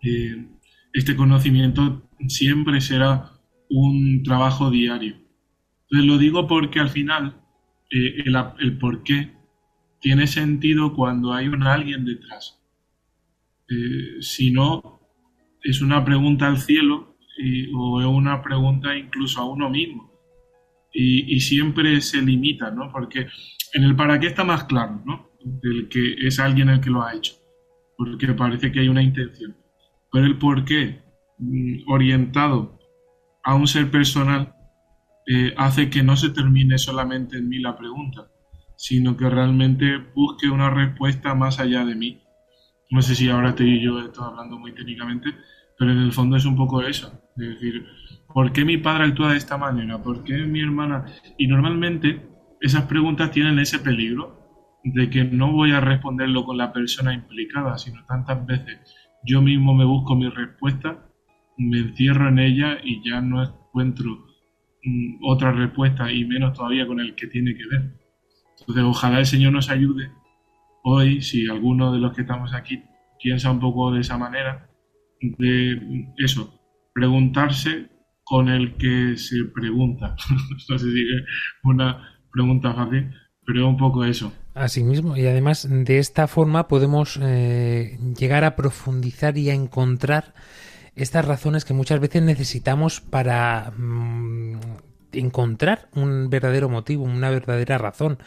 eh, 0.00 0.46
este 0.92 1.16
conocimiento 1.16 2.08
siempre 2.28 2.80
será 2.80 3.32
un 3.68 4.22
trabajo 4.22 4.70
diario. 4.70 5.16
Entonces 5.82 6.06
lo 6.06 6.18
digo 6.18 6.46
porque 6.46 6.78
al 6.78 6.90
final 6.90 7.42
eh, 7.90 8.22
el, 8.24 8.36
el 8.60 8.78
por 8.78 9.02
qué 9.02 9.39
tiene 10.00 10.26
sentido 10.26 10.94
cuando 10.94 11.32
hay 11.32 11.48
un 11.48 11.62
alguien 11.62 12.04
detrás. 12.04 12.60
Eh, 13.68 14.20
si 14.20 14.50
no, 14.50 15.00
es 15.62 15.80
una 15.82 16.04
pregunta 16.04 16.46
al 16.46 16.58
cielo 16.58 17.16
o 17.74 18.00
es 18.00 18.06
una 18.06 18.42
pregunta 18.42 18.96
incluso 18.96 19.40
a 19.40 19.44
uno 19.44 19.70
mismo. 19.70 20.10
Y, 20.92 21.38
siempre 21.40 22.00
se 22.00 22.20
limita, 22.20 22.70
¿no? 22.72 22.90
Porque 22.90 23.28
en 23.74 23.84
el 23.84 23.94
para 23.94 24.18
qué 24.18 24.26
está 24.26 24.42
más 24.42 24.64
claro, 24.64 25.00
¿no? 25.06 25.30
Del 25.40 25.88
que 25.88 26.14
es 26.26 26.40
alguien 26.40 26.68
el 26.68 26.80
que 26.80 26.90
lo 26.90 27.02
ha 27.02 27.14
hecho. 27.14 27.34
Porque 27.96 28.26
parece 28.34 28.72
que 28.72 28.80
hay 28.80 28.88
una 28.88 29.02
intención. 29.02 29.56
Pero 30.10 30.26
el 30.26 30.36
por 30.36 30.64
qué, 30.64 31.00
mm, 31.38 31.88
orientado 31.88 32.78
a 33.44 33.54
un 33.54 33.68
ser 33.68 33.90
personal, 33.90 34.52
eh, 35.26 35.54
hace 35.56 35.88
que 35.90 36.02
no 36.02 36.16
se 36.16 36.30
termine 36.30 36.76
solamente 36.76 37.38
en 37.38 37.48
mí 37.48 37.60
la 37.60 37.76
pregunta, 37.76 38.28
sino 38.80 39.14
que 39.14 39.28
realmente 39.28 39.98
busque 40.14 40.48
una 40.48 40.70
respuesta 40.70 41.34
más 41.34 41.60
allá 41.60 41.84
de 41.84 41.94
mí. 41.94 42.22
No 42.90 43.02
sé 43.02 43.14
si 43.14 43.28
ahora 43.28 43.50
estoy 43.50 43.78
yo 43.78 44.00
estoy 44.00 44.24
hablando 44.24 44.58
muy 44.58 44.72
técnicamente, 44.72 45.34
pero 45.78 45.92
en 45.92 45.98
el 45.98 46.12
fondo 46.12 46.38
es 46.38 46.46
un 46.46 46.56
poco 46.56 46.80
eso, 46.80 47.12
es 47.36 47.48
decir, 47.50 47.84
¿por 48.32 48.52
qué 48.52 48.64
mi 48.64 48.78
padre 48.78 49.04
actúa 49.04 49.32
de 49.32 49.36
esta 49.36 49.58
manera? 49.58 50.02
¿Por 50.02 50.24
qué 50.24 50.32
mi 50.46 50.62
hermana? 50.62 51.04
Y 51.36 51.46
normalmente 51.46 52.26
esas 52.62 52.84
preguntas 52.84 53.30
tienen 53.30 53.58
ese 53.58 53.80
peligro 53.80 54.78
de 54.82 55.10
que 55.10 55.24
no 55.24 55.52
voy 55.52 55.72
a 55.72 55.80
responderlo 55.80 56.44
con 56.44 56.56
la 56.56 56.72
persona 56.72 57.12
implicada, 57.12 57.76
sino 57.76 58.02
tantas 58.06 58.46
veces 58.46 58.78
yo 59.26 59.42
mismo 59.42 59.74
me 59.74 59.84
busco 59.84 60.16
mi 60.16 60.30
respuesta, 60.30 61.06
me 61.58 61.80
encierro 61.80 62.30
en 62.30 62.38
ella 62.38 62.78
y 62.82 63.06
ya 63.06 63.20
no 63.20 63.42
encuentro 63.42 64.26
mm, 64.82 65.16
otra 65.22 65.52
respuesta 65.52 66.10
y 66.10 66.24
menos 66.24 66.54
todavía 66.54 66.86
con 66.86 66.98
el 66.98 67.14
que 67.14 67.26
tiene 67.26 67.54
que 67.54 67.66
ver. 67.66 67.99
Entonces, 68.70 68.96
ojalá 68.96 69.18
el 69.18 69.26
Señor 69.26 69.52
nos 69.52 69.68
ayude 69.68 70.12
hoy, 70.84 71.20
si 71.22 71.48
alguno 71.48 71.92
de 71.92 71.98
los 71.98 72.14
que 72.14 72.22
estamos 72.22 72.54
aquí 72.54 72.84
piensa 73.20 73.50
un 73.50 73.58
poco 73.58 73.92
de 73.92 74.00
esa 74.00 74.16
manera, 74.16 74.70
de 75.20 76.06
eso, 76.18 76.54
preguntarse 76.94 77.90
con 78.22 78.48
el 78.48 78.76
que 78.76 79.16
se 79.16 79.44
pregunta. 79.52 80.14
no 80.68 80.78
sé 80.78 80.92
si 80.92 81.04
una 81.64 82.20
pregunta 82.32 82.72
fácil, 82.72 83.12
pero 83.44 83.68
un 83.68 83.76
poco 83.76 84.04
eso. 84.04 84.32
Así 84.54 84.84
mismo, 84.84 85.16
y 85.16 85.26
además 85.26 85.68
de 85.68 85.98
esta 85.98 86.28
forma 86.28 86.68
podemos 86.68 87.18
eh, 87.20 87.98
llegar 88.16 88.44
a 88.44 88.54
profundizar 88.54 89.36
y 89.36 89.50
a 89.50 89.54
encontrar 89.54 90.32
estas 90.94 91.24
razones 91.24 91.64
que 91.64 91.74
muchas 91.74 91.98
veces 91.98 92.22
necesitamos 92.22 93.00
para 93.00 93.72
mm, 93.76 94.60
encontrar 95.12 95.88
un 95.94 96.30
verdadero 96.30 96.68
motivo, 96.68 97.04
una 97.04 97.30
verdadera 97.30 97.78
razón. 97.78 98.18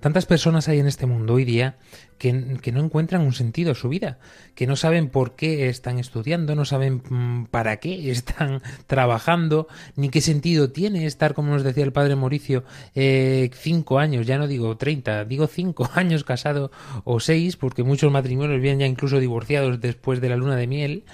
Tantas 0.00 0.26
personas 0.26 0.68
hay 0.68 0.78
en 0.78 0.86
este 0.86 1.06
mundo 1.06 1.34
hoy 1.34 1.44
día 1.44 1.76
que, 2.22 2.32
no 2.72 2.84
encuentran 2.84 3.22
un 3.22 3.32
sentido 3.32 3.72
a 3.72 3.74
su 3.74 3.88
vida, 3.88 4.18
que 4.54 4.68
no 4.68 4.76
saben 4.76 5.08
por 5.08 5.34
qué 5.34 5.68
están 5.68 5.98
estudiando, 5.98 6.54
no 6.54 6.64
saben 6.64 7.02
mm, 7.08 7.46
para 7.46 7.78
qué 7.78 8.10
están 8.12 8.62
trabajando, 8.86 9.66
ni 9.96 10.08
qué 10.08 10.20
sentido 10.20 10.70
tiene 10.70 11.06
estar, 11.06 11.34
como 11.34 11.52
nos 11.52 11.64
decía 11.64 11.82
el 11.82 11.92
padre 11.92 12.14
Mauricio, 12.14 12.62
eh, 12.94 13.50
cinco 13.54 13.98
años, 13.98 14.26
ya 14.26 14.38
no 14.38 14.46
digo 14.46 14.76
treinta, 14.76 15.24
digo 15.24 15.48
cinco 15.48 15.90
años 15.94 16.22
casado 16.22 16.70
o 17.04 17.18
seis, 17.18 17.56
porque 17.56 17.82
muchos 17.82 18.12
matrimonios 18.12 18.60
vienen 18.60 18.80
ya 18.80 18.86
incluso 18.86 19.18
divorciados 19.18 19.80
después 19.80 20.20
de 20.20 20.28
la 20.28 20.36
luna 20.36 20.54
de 20.54 20.66
miel. 20.68 21.04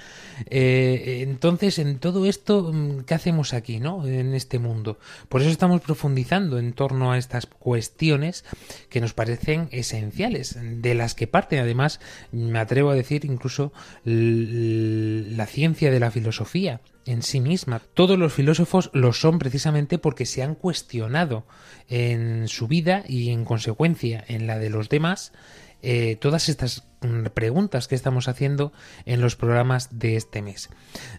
Eh, 0.47 1.21
entonces, 1.23 1.79
en 1.79 1.99
todo 1.99 2.27
esto, 2.27 2.71
mm, 2.73 3.01
¿qué 3.01 3.15
hacemos 3.15 3.55
aquí, 3.55 3.81
no? 3.81 4.07
En 4.07 4.35
este 4.35 4.59
mundo. 4.59 4.99
Por 5.29 5.41
eso 5.41 5.51
estamos 5.51 5.81
profundizando 5.81 6.59
en 6.59 6.73
torno 6.73 7.13
a 7.13 7.19
estas 7.19 7.47
cuestiones 7.47 8.45
que 8.89 9.01
nos 9.01 9.15
parecen 9.15 9.69
esenciales, 9.71 10.57
de 10.61 10.95
las 10.95 11.15
que 11.15 11.27
parte, 11.27 11.59
además, 11.59 12.01
me 12.33 12.59
atrevo 12.59 12.91
a 12.91 12.95
decir, 12.95 13.25
incluso 13.25 13.73
la 14.05 15.47
ciencia 15.47 15.91
de 15.91 16.01
la 16.01 16.11
filosofía 16.11 16.81
en 17.09 17.23
sí 17.23 17.41
misma. 17.41 17.81
Todos 17.95 18.19
los 18.19 18.35
filósofos 18.35 18.91
lo 18.93 19.13
son 19.13 19.39
precisamente 19.39 19.99
porque 19.99 20.27
se 20.27 20.43
han 20.43 20.55
cuestionado 20.55 21.47
en 21.89 22.49
su 22.49 22.69
vida 22.69 23.03
y 23.09 23.31
en 23.31 23.45
consecuencia 23.45 24.23
en 24.29 24.47
la 24.47 24.59
de 24.59 24.69
los 24.69 24.91
demás 24.91 25.33
eh, 25.83 26.17
todas 26.21 26.49
estas 26.49 26.85
mm, 27.03 27.27
preguntas 27.35 27.89
que 27.89 27.95
estamos 27.95 28.29
haciendo 28.29 28.73
en 29.05 29.21
los 29.21 29.37
programas 29.37 29.99
de 29.99 30.17
este 30.17 30.43
mes. 30.43 30.71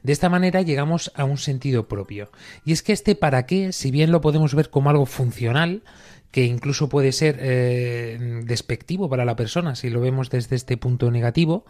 De 0.04 0.12
esta 0.12 0.30
manera 0.30 0.62
llegamos 0.62 1.12
a 1.16 1.24
un 1.24 1.38
sentido 1.38 1.88
propio. 1.88 2.32
Y 2.66 2.74
es 2.74 2.84
que 2.84 2.94
este 2.94 3.16
para 3.16 3.46
qué, 3.46 3.72
si 3.72 3.92
bien 3.92 4.12
lo 4.12 4.22
podemos 4.22 4.56
ver 4.56 4.70
como 4.70 4.90
algo 4.90 5.06
funcional, 5.06 5.84
que 6.32 6.46
incluso 6.46 6.90
puede 6.90 7.12
ser 7.12 7.38
eh, 7.40 8.42
despectivo 8.44 9.10
para 9.10 9.26
la 9.26 9.36
persona 9.36 9.76
si 9.76 9.90
lo 9.90 10.00
vemos 10.00 10.30
desde 10.30 10.56
este 10.56 10.78
punto 10.78 11.10
negativo, 11.10 11.66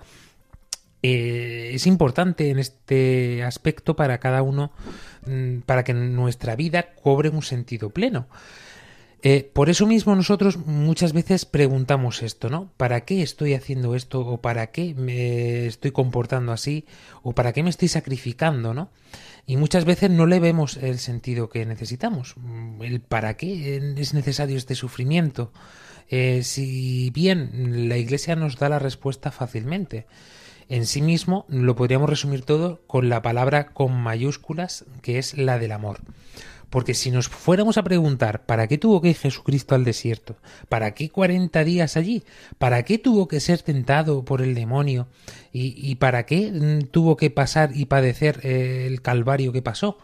eh, 1.01 1.71
es 1.73 1.87
importante 1.87 2.49
en 2.49 2.59
este 2.59 3.43
aspecto 3.43 3.95
para 3.95 4.19
cada 4.19 4.41
uno, 4.41 4.71
mm, 5.25 5.59
para 5.59 5.83
que 5.83 5.93
nuestra 5.93 6.55
vida 6.55 6.93
cobre 7.01 7.29
un 7.29 7.41
sentido 7.41 7.89
pleno. 7.91 8.27
Eh, 9.21 9.49
por 9.51 9.69
eso 9.69 9.85
mismo 9.85 10.15
nosotros 10.15 10.57
muchas 10.65 11.11
veces 11.11 11.45
preguntamos 11.45 12.23
esto, 12.23 12.49
¿no? 12.49 12.71
¿Para 12.77 13.01
qué 13.01 13.21
estoy 13.21 13.53
haciendo 13.53 13.95
esto? 13.95 14.21
¿O 14.21 14.37
para 14.37 14.71
qué 14.71 14.93
me 14.95 15.65
estoy 15.65 15.91
comportando 15.91 16.53
así? 16.53 16.85
¿O 17.21 17.33
para 17.33 17.51
qué 17.51 17.61
me 17.61 17.69
estoy 17.69 17.89
sacrificando, 17.89 18.73
¿no? 18.73 18.89
Y 19.45 19.57
muchas 19.57 19.83
veces 19.83 20.09
no 20.09 20.25
le 20.25 20.39
vemos 20.39 20.77
el 20.77 20.99
sentido 20.99 21.49
que 21.49 21.65
necesitamos. 21.65 22.35
El 22.81 23.01
para 23.01 23.35
qué 23.35 23.93
es 23.97 24.13
necesario 24.13 24.55
este 24.55 24.75
sufrimiento. 24.75 25.51
Eh, 26.07 26.41
si 26.43 27.09
bien 27.09 27.89
la 27.89 27.97
Iglesia 27.97 28.35
nos 28.35 28.57
da 28.57 28.69
la 28.69 28.79
respuesta 28.79 29.31
fácilmente. 29.31 30.07
en 30.69 30.85
sí 30.85 31.01
mismo 31.01 31.45
lo 31.49 31.75
podríamos 31.75 32.09
resumir 32.09 32.43
todo 32.43 32.79
con 32.85 33.09
la 33.09 33.23
palabra 33.23 33.69
con 33.73 33.91
mayúsculas 33.91 34.85
que 35.01 35.17
es 35.17 35.35
la 35.35 35.57
del 35.57 35.71
amor. 35.71 36.01
Porque 36.69 36.93
si 36.93 37.11
nos 37.11 37.27
fuéramos 37.27 37.77
a 37.77 37.83
preguntar 37.83 38.45
¿para 38.45 38.67
qué 38.67 38.77
tuvo 38.77 39.01
que 39.01 39.09
ir 39.09 39.17
Jesucristo 39.17 39.75
al 39.75 39.83
desierto? 39.83 40.37
¿Para 40.67 40.93
qué 40.93 41.09
40 41.09 41.63
días 41.63 41.97
allí? 41.97 42.23
¿Para 42.57 42.83
qué 42.83 42.97
tuvo 42.97 43.27
que 43.27 43.39
ser 43.39 43.61
tentado 43.61 44.23
por 44.23 44.41
el 44.41 44.55
demonio? 44.55 45.07
¿Y, 45.51 45.95
para 45.95 46.25
qué 46.25 46.51
mm, 46.51 46.87
tuvo 46.91 47.17
que 47.17 47.31
pasar 47.31 47.71
y 47.73 47.85
padecer 47.85 48.39
eh, 48.43 48.85
el 48.87 49.01
calvario 49.01 49.51
que 49.51 49.61
pasó? 49.61 49.97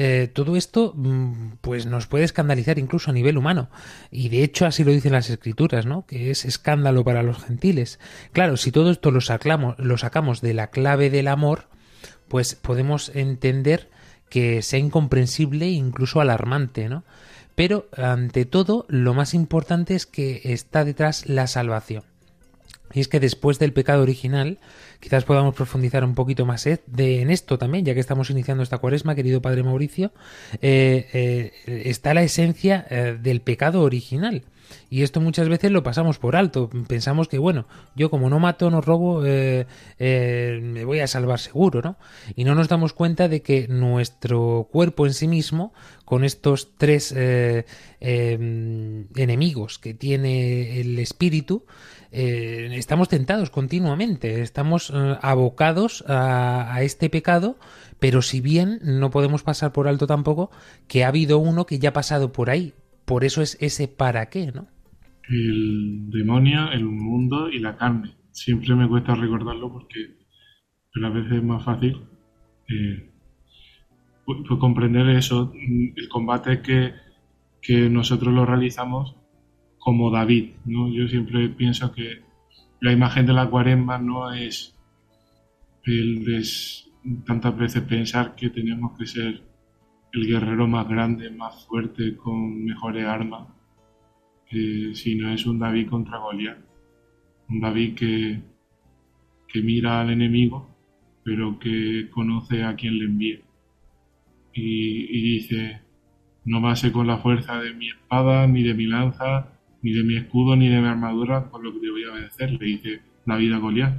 Eh, 0.00 0.28
todo 0.32 0.56
esto 0.56 0.92
mm, 0.94 1.54
pues 1.60 1.86
nos 1.86 2.06
puede 2.06 2.24
escandalizar 2.24 2.78
incluso 2.78 3.10
a 3.10 3.14
nivel 3.14 3.36
humano 3.36 3.68
y 4.12 4.28
de 4.28 4.44
hecho 4.44 4.64
así 4.64 4.84
lo 4.84 4.92
dicen 4.92 5.10
las 5.10 5.28
escrituras 5.28 5.86
no 5.86 6.06
que 6.06 6.30
es 6.30 6.44
escándalo 6.44 7.02
para 7.02 7.24
los 7.24 7.42
gentiles 7.42 7.98
claro 8.30 8.56
si 8.56 8.70
todo 8.70 8.92
esto 8.92 9.10
lo 9.10 9.20
sacamos 9.20 9.76
lo 9.78 9.98
sacamos 9.98 10.40
de 10.40 10.54
la 10.54 10.68
clave 10.68 11.10
del 11.10 11.26
amor 11.26 11.64
pues 12.28 12.54
podemos 12.54 13.10
entender 13.16 13.90
que 14.28 14.62
sea 14.62 14.78
incomprensible 14.78 15.66
e 15.66 15.70
incluso 15.70 16.20
alarmante 16.20 16.88
no 16.88 17.04
pero 17.58 17.88
ante 17.96 18.44
todo 18.44 18.86
lo 18.86 19.14
más 19.14 19.34
importante 19.34 19.96
es 19.96 20.06
que 20.06 20.42
está 20.44 20.84
detrás 20.84 21.28
la 21.28 21.48
salvación. 21.48 22.04
Y 22.94 23.00
es 23.00 23.08
que 23.08 23.18
después 23.18 23.58
del 23.58 23.72
pecado 23.72 24.00
original, 24.02 24.58
quizás 25.00 25.24
podamos 25.24 25.56
profundizar 25.56 26.04
un 26.04 26.14
poquito 26.14 26.46
más 26.46 26.68
eh, 26.68 26.80
en 26.96 27.30
esto 27.30 27.58
también, 27.58 27.84
ya 27.84 27.94
que 27.94 28.00
estamos 28.00 28.30
iniciando 28.30 28.62
esta 28.62 28.78
cuaresma, 28.78 29.16
querido 29.16 29.42
Padre 29.42 29.64
Mauricio, 29.64 30.12
eh, 30.62 31.08
eh, 31.12 31.82
está 31.86 32.14
la 32.14 32.22
esencia 32.22 32.86
del 33.20 33.40
pecado 33.40 33.82
original. 33.82 34.44
Y 34.90 35.02
esto 35.02 35.20
muchas 35.20 35.48
veces 35.48 35.70
lo 35.70 35.82
pasamos 35.82 36.18
por 36.18 36.36
alto. 36.36 36.70
Pensamos 36.86 37.28
que, 37.28 37.38
bueno, 37.38 37.66
yo 37.94 38.10
como 38.10 38.30
no 38.30 38.38
mato, 38.38 38.70
no 38.70 38.80
robo, 38.80 39.20
me 39.20 40.84
voy 40.84 41.00
a 41.00 41.06
salvar 41.06 41.38
seguro, 41.38 41.82
¿no? 41.82 41.96
Y 42.34 42.44
no 42.44 42.54
nos 42.54 42.68
damos 42.68 42.92
cuenta 42.92 43.28
de 43.28 43.42
que 43.42 43.68
nuestro 43.68 44.68
cuerpo 44.70 45.06
en 45.06 45.14
sí 45.14 45.28
mismo, 45.28 45.72
con 46.04 46.24
estos 46.24 46.76
tres 46.76 47.14
enemigos 48.00 49.78
que 49.78 49.94
tiene 49.94 50.80
el 50.80 50.98
espíritu, 50.98 51.64
eh, 52.10 52.70
estamos 52.72 53.08
tentados 53.08 53.50
continuamente, 53.50 54.40
estamos 54.40 54.90
eh, 54.94 55.18
abocados 55.20 56.04
a, 56.08 56.78
este 56.80 57.10
pecado, 57.10 57.58
pero 57.98 58.22
si 58.22 58.40
bien 58.40 58.80
no 58.82 59.10
podemos 59.10 59.42
pasar 59.42 59.72
por 59.72 59.88
alto 59.88 60.06
tampoco 60.06 60.50
que 60.86 61.04
ha 61.04 61.08
habido 61.08 61.38
uno 61.38 61.66
que 61.66 61.78
ya 61.78 61.90
ha 61.90 61.92
pasado 61.92 62.32
por 62.32 62.48
ahí, 62.48 62.72
por 63.08 63.24
eso 63.24 63.40
es 63.40 63.56
ese 63.60 63.88
para 63.88 64.28
qué, 64.28 64.52
¿no? 64.52 64.68
El 65.30 66.10
demonio, 66.10 66.70
el 66.70 66.84
mundo 66.84 67.48
y 67.48 67.58
la 67.58 67.76
carne. 67.76 68.14
Siempre 68.32 68.74
me 68.74 68.86
cuesta 68.86 69.14
recordarlo 69.14 69.72
porque 69.72 70.18
a 71.02 71.08
veces 71.08 71.32
es 71.32 71.42
más 71.42 71.64
fácil 71.64 72.02
eh, 72.68 73.10
pues, 74.26 74.38
pues 74.46 74.60
comprender 74.60 75.08
eso, 75.08 75.52
el 75.54 76.08
combate 76.10 76.60
que, 76.60 76.92
que 77.62 77.88
nosotros 77.88 78.34
lo 78.34 78.44
realizamos 78.44 79.16
como 79.78 80.10
David. 80.10 80.50
¿no? 80.66 80.92
Yo 80.92 81.08
siempre 81.08 81.48
pienso 81.48 81.92
que 81.92 82.22
la 82.80 82.92
imagen 82.92 83.24
de 83.24 83.32
la 83.32 83.48
cuaresma 83.48 83.98
no 83.98 84.32
es 84.34 84.76
el 85.84 86.24
de 86.24 86.44
tantas 87.24 87.56
veces 87.56 87.82
pensar 87.84 88.34
que 88.34 88.50
tenemos 88.50 88.98
que 88.98 89.06
ser 89.06 89.47
el 90.18 90.26
guerrero 90.26 90.66
más 90.66 90.88
grande, 90.88 91.30
más 91.30 91.64
fuerte, 91.66 92.16
con 92.16 92.64
mejores 92.64 93.06
armas, 93.06 93.48
eh, 94.50 94.90
sino 94.94 95.32
es 95.32 95.46
un 95.46 95.58
David 95.58 95.88
contra 95.88 96.18
Goliat. 96.18 96.58
Un 97.48 97.60
David 97.60 97.94
que, 97.94 98.40
que 99.46 99.62
mira 99.62 100.00
al 100.00 100.10
enemigo, 100.10 100.68
pero 101.22 101.58
que 101.58 102.08
conoce 102.10 102.64
a 102.64 102.74
quien 102.74 102.98
le 102.98 103.04
envía. 103.04 103.38
Y, 104.52 105.22
dice, 105.34 105.82
no 106.44 106.60
base 106.60 106.90
con 106.90 107.06
la 107.06 107.18
fuerza 107.18 107.60
de 107.60 107.74
mi 107.74 107.90
espada 107.90 108.46
ni 108.48 108.64
de 108.64 108.74
mi 108.74 108.86
lanza, 108.86 109.52
ni 109.82 109.92
de 109.92 110.02
mi 110.02 110.16
escudo 110.16 110.56
ni 110.56 110.68
de 110.68 110.80
mi 110.80 110.88
armadura 110.88 111.48
con 111.48 111.62
lo 111.62 111.72
que 111.72 111.78
te 111.78 111.90
voy 111.90 112.04
a 112.04 112.12
obedecer, 112.12 112.50
le 112.50 112.66
dice 112.66 113.02
David 113.24 113.52
a 113.52 113.58
Goliat, 113.58 113.94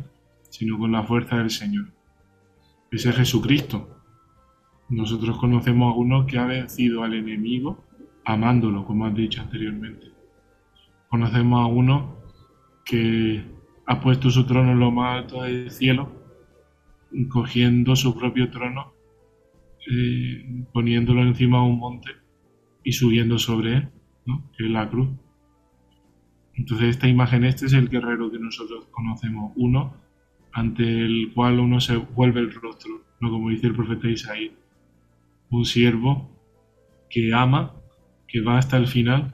sino 0.50 0.78
con 0.78 0.92
la 0.92 1.04
fuerza 1.04 1.38
del 1.38 1.50
Señor. 1.50 1.94
Ese 2.92 3.10
es 3.12 3.16
Jesucristo. 3.16 3.99
Nosotros 4.90 5.38
conocemos 5.38 5.94
a 5.94 5.98
uno 5.98 6.26
que 6.26 6.40
ha 6.40 6.46
vencido 6.46 7.04
al 7.04 7.14
enemigo 7.14 7.86
amándolo, 8.26 8.86
como 8.86 9.06
has 9.06 9.16
dicho 9.16 9.42
anteriormente. 9.42 10.08
Conocemos 11.10 11.62
a 11.62 11.68
uno 11.68 12.18
que 12.86 13.44
ha 13.86 14.00
puesto 14.02 14.30
su 14.32 14.46
trono 14.46 14.72
en 14.72 14.80
lo 14.80 14.92
más 14.92 15.24
alto 15.24 15.44
del 15.44 15.70
cielo, 15.70 16.12
cogiendo 17.30 17.96
su 17.96 18.18
propio 18.18 18.50
trono, 18.50 18.94
eh, 19.92 20.66
poniéndolo 20.74 21.22
encima 21.22 21.60
de 21.60 21.66
un 21.66 21.80
monte 21.80 22.12
y 22.84 22.92
subiendo 22.92 23.38
sobre 23.38 23.74
él, 23.74 23.90
que 24.58 24.66
es 24.66 24.72
la 24.72 24.90
cruz. 24.90 25.10
Entonces 26.56 26.90
esta 26.90 27.08
imagen, 27.08 27.46
este 27.46 27.68
es 27.68 27.74
el 27.74 27.90
guerrero 27.90 28.32
que 28.32 28.40
nosotros 28.40 28.88
conocemos, 28.92 29.54
uno 29.56 29.94
ante 30.52 30.84
el 30.84 31.32
cual 31.34 31.60
uno 31.60 31.80
se 31.80 31.96
vuelve 31.96 32.42
el 32.42 32.52
rostro, 32.52 33.02
no 33.20 33.30
como 33.30 33.50
dice 33.50 33.68
el 33.68 33.76
profeta 33.76 34.10
Isaías, 34.10 34.54
un 35.50 35.66
siervo 35.66 36.30
que 37.10 37.34
ama, 37.34 37.74
que 38.28 38.42
va 38.42 38.58
hasta 38.58 38.78
el 38.78 38.88
final, 38.88 39.34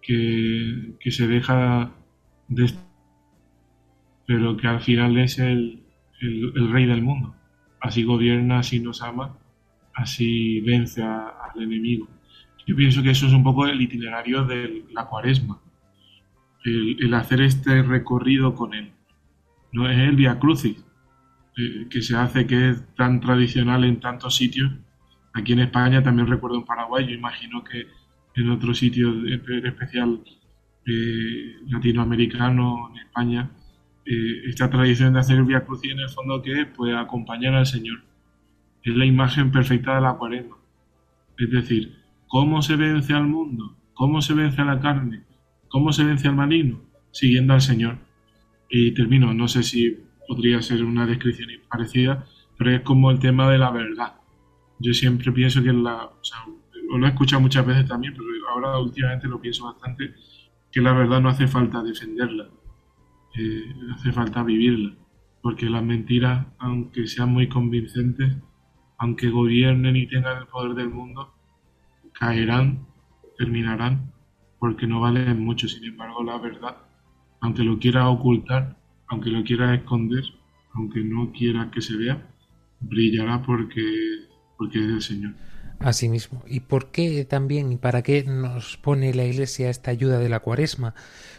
que, 0.00 0.94
se 1.10 1.26
deja 1.26 1.92
de 2.48 2.72
pero 4.26 4.56
que 4.56 4.66
al 4.66 4.80
final 4.80 5.18
es 5.18 5.38
el, 5.38 5.82
el, 6.20 6.70
rey 6.70 6.86
del 6.86 7.02
mundo. 7.02 7.34
Así 7.80 8.04
gobierna, 8.04 8.60
así 8.60 8.80
nos 8.80 9.02
ama, 9.02 9.36
así 9.94 10.60
vence 10.60 11.02
al 11.02 11.60
enemigo. 11.60 12.08
Yo 12.66 12.76
pienso 12.76 13.02
que 13.02 13.10
eso 13.10 13.26
es 13.26 13.32
un 13.32 13.42
poco 13.42 13.66
el 13.66 13.80
itinerario 13.80 14.44
de 14.44 14.84
la 14.92 15.06
cuaresma 15.06 15.60
el, 16.64 17.14
hacer 17.14 17.40
este 17.40 17.82
recorrido 17.82 18.54
con 18.54 18.74
él. 18.74 18.92
No 19.72 19.88
es 19.88 19.98
el 19.98 20.16
Via 20.16 20.38
Crucis, 20.38 20.84
eh, 21.56 21.86
que 21.90 22.02
se 22.02 22.16
hace 22.16 22.46
que 22.46 22.70
es 22.70 22.94
tan 22.94 23.20
tradicional 23.20 23.84
en 23.84 24.00
tantos 24.00 24.36
sitios. 24.36 24.72
Aquí 25.34 25.52
en 25.52 25.60
España 25.60 26.02
también 26.02 26.28
recuerdo 26.28 26.56
en 26.58 26.64
Paraguay, 26.64 27.06
yo 27.06 27.14
imagino 27.14 27.64
que 27.64 27.86
en 28.34 28.50
otros 28.50 28.78
sitios, 28.78 29.14
en 29.26 29.66
especial 29.66 30.20
eh, 30.86 31.56
latinoamericano, 31.68 32.90
en 32.90 33.06
España, 33.06 33.50
eh, 34.04 34.48
esta 34.48 34.68
tradición 34.68 35.12
de 35.12 35.20
hacer 35.20 35.38
el 35.38 35.44
Via 35.44 35.64
Crucis 35.64 35.92
en 35.92 36.00
el 36.00 36.08
fondo 36.08 36.42
que 36.42 36.62
es 36.62 36.66
pues, 36.74 36.94
acompañar 36.94 37.54
al 37.54 37.66
Señor. 37.66 38.02
Es 38.82 38.96
la 38.96 39.06
imagen 39.06 39.50
perfecta 39.52 39.94
de 39.94 40.00
la 40.00 40.14
cuaresma. 40.14 40.56
Es 41.38 41.50
decir, 41.50 41.96
cómo 42.26 42.62
se 42.62 42.76
vence 42.76 43.12
al 43.12 43.26
mundo, 43.26 43.76
cómo 43.94 44.20
se 44.20 44.34
vence 44.34 44.60
a 44.60 44.64
la 44.64 44.80
carne, 44.80 45.24
¿Cómo 45.72 45.90
se 45.90 46.04
vence 46.04 46.28
al 46.28 46.36
maligno? 46.36 46.82
Siguiendo 47.12 47.54
al 47.54 47.62
Señor. 47.62 47.96
Y 48.68 48.92
termino, 48.92 49.32
no 49.32 49.48
sé 49.48 49.62
si 49.62 49.96
podría 50.28 50.60
ser 50.60 50.84
una 50.84 51.06
descripción 51.06 51.48
parecida, 51.66 52.26
pero 52.58 52.72
es 52.72 52.82
como 52.82 53.10
el 53.10 53.18
tema 53.18 53.50
de 53.50 53.56
la 53.56 53.70
verdad. 53.70 54.12
Yo 54.82 54.92
siempre 54.92 55.30
pienso 55.32 55.62
que 55.62 55.72
la, 55.72 56.06
o 56.06 56.24
sea, 56.24 56.38
lo 56.98 57.06
he 57.06 57.08
escuchado 57.08 57.40
muchas 57.40 57.64
veces 57.64 57.86
también, 57.86 58.14
pero 58.14 58.26
ahora 58.50 58.78
últimamente 58.78 59.28
lo 59.28 59.40
pienso 59.40 59.64
bastante, 59.64 60.14
que 60.70 60.80
la 60.80 60.92
verdad 60.92 61.20
no 61.20 61.28
hace 61.28 61.46
falta 61.46 61.82
defenderla, 61.82 62.48
eh, 63.38 63.74
hace 63.94 64.12
falta 64.12 64.42
vivirla, 64.42 64.94
porque 65.40 65.70
las 65.70 65.82
mentiras, 65.82 66.46
aunque 66.58 67.06
sean 67.06 67.30
muy 67.30 67.48
convincentes, 67.48 68.36
aunque 68.98 69.30
gobiernen 69.30 69.96
y 69.96 70.06
tengan 70.06 70.38
el 70.38 70.46
poder 70.46 70.74
del 70.74 70.90
mundo, 70.90 71.34
caerán, 72.12 72.86
terminarán 73.38 74.12
porque 74.58 74.86
no 74.86 75.00
vale 75.00 75.34
mucho. 75.34 75.66
Sin 75.66 75.84
embargo, 75.84 76.22
la 76.22 76.38
verdad, 76.38 76.76
aunque 77.40 77.64
lo 77.64 77.78
quiera 77.78 78.08
ocultar, 78.08 78.76
aunque 79.08 79.30
lo 79.30 79.42
quiera 79.42 79.74
esconder, 79.74 80.24
aunque 80.74 81.02
no 81.02 81.32
quiera 81.32 81.70
que 81.70 81.80
se 81.80 81.96
vea, 81.96 82.30
brillará 82.80 83.42
porque, 83.42 83.82
porque 84.62 84.96
es 84.96 85.04
Señor. 85.06 85.32
Así 85.80 86.08
mismo. 86.08 86.44
¿Y 86.46 86.60
por 86.60 86.92
qué 86.92 87.24
también 87.24 87.72
y 87.72 87.76
para 87.76 88.02
qué 88.02 88.22
nos 88.22 88.76
pone 88.76 89.12
la 89.12 89.24
Iglesia 89.24 89.68
esta 89.68 89.90
ayuda 89.90 90.20
de 90.20 90.28
la 90.28 90.38
cuaresma? 90.38 90.94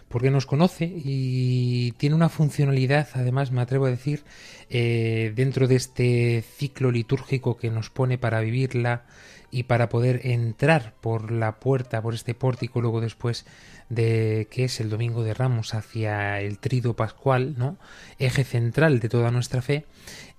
Porque 0.10 0.30
nos 0.30 0.46
conoce 0.46 0.92
y 0.94 1.94
tiene 1.94 2.16
una 2.16 2.28
funcionalidad, 2.28 3.08
además 3.14 3.52
me 3.52 3.62
atrevo 3.62 3.86
a 3.86 3.92
decir, 3.92 4.24
eh, 4.70 5.32
dentro 5.36 5.70
de 5.70 5.78
este 5.78 6.44
ciclo 6.58 6.92
litúrgico 6.92 7.56
que 7.56 7.72
nos 7.72 7.90
pone 7.90 8.18
para 8.18 8.42
vivirla 8.42 9.06
y 9.50 9.64
para 9.64 9.88
poder 9.88 10.20
entrar 10.26 10.94
por 11.00 11.32
la 11.32 11.60
puerta, 11.60 12.02
por 12.02 12.14
este 12.14 12.34
pórtico, 12.34 12.82
luego 12.82 13.00
después 13.00 13.46
de 13.90 14.48
que 14.50 14.66
es 14.66 14.80
el 14.80 14.90
Domingo 14.90 15.24
de 15.24 15.34
Ramos 15.34 15.74
hacia 15.74 16.42
el 16.42 16.58
Trido 16.60 16.96
Pascual, 16.96 17.56
¿no? 17.58 17.78
Eje 18.20 18.44
central 18.44 19.00
de 19.00 19.10
toda 19.10 19.32
nuestra 19.32 19.62
fe, 19.62 19.86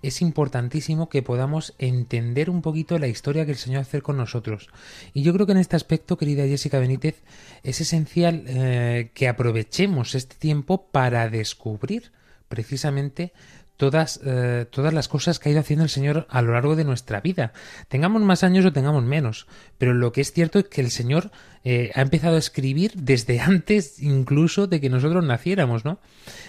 es 0.06 0.22
importantísimo 0.22 1.08
que 1.08 1.22
podamos 1.22 1.74
entender 1.78 2.50
un 2.50 2.62
poquito 2.62 2.98
la 2.98 3.08
historia 3.08 3.44
que 3.44 3.52
el 3.52 3.58
Señor 3.58 3.82
hace 3.82 4.02
con 4.02 4.16
nosotros. 4.16 4.68
Y 5.12 5.22
yo 5.22 5.32
creo 5.32 5.46
que 5.46 5.52
en 5.52 5.58
este 5.58 5.76
aspecto, 5.76 6.16
querida 6.18 6.44
Jessica 6.44 6.78
Benítez, 6.78 7.22
es 7.62 7.80
esencial 7.80 8.44
eh, 8.46 9.10
que 9.14 9.28
aprovechemos 9.28 10.14
este 10.14 10.36
tiempo 10.36 10.86
para 10.90 11.28
descubrir 11.28 12.12
precisamente 12.48 13.32
todas, 13.76 14.20
eh, 14.24 14.66
todas 14.70 14.94
las 14.94 15.08
cosas 15.08 15.38
que 15.38 15.48
ha 15.48 15.52
ido 15.52 15.60
haciendo 15.60 15.84
el 15.84 15.90
Señor 15.90 16.26
a 16.30 16.42
lo 16.42 16.52
largo 16.52 16.76
de 16.76 16.84
nuestra 16.84 17.20
vida. 17.20 17.52
Tengamos 17.88 18.22
más 18.22 18.44
años 18.44 18.64
o 18.64 18.72
tengamos 18.72 19.04
menos, 19.04 19.46
pero 19.78 19.94
lo 19.94 20.12
que 20.12 20.20
es 20.20 20.32
cierto 20.32 20.58
es 20.58 20.66
que 20.66 20.80
el 20.80 20.90
Señor 20.90 21.30
eh, 21.64 21.90
ha 21.94 22.02
empezado 22.02 22.36
a 22.36 22.38
escribir 22.38 22.92
desde 22.94 23.40
antes 23.40 24.02
incluso 24.02 24.66
de 24.66 24.80
que 24.80 24.90
nosotros 24.90 25.24
naciéramos, 25.24 25.84
¿no? 25.84 25.98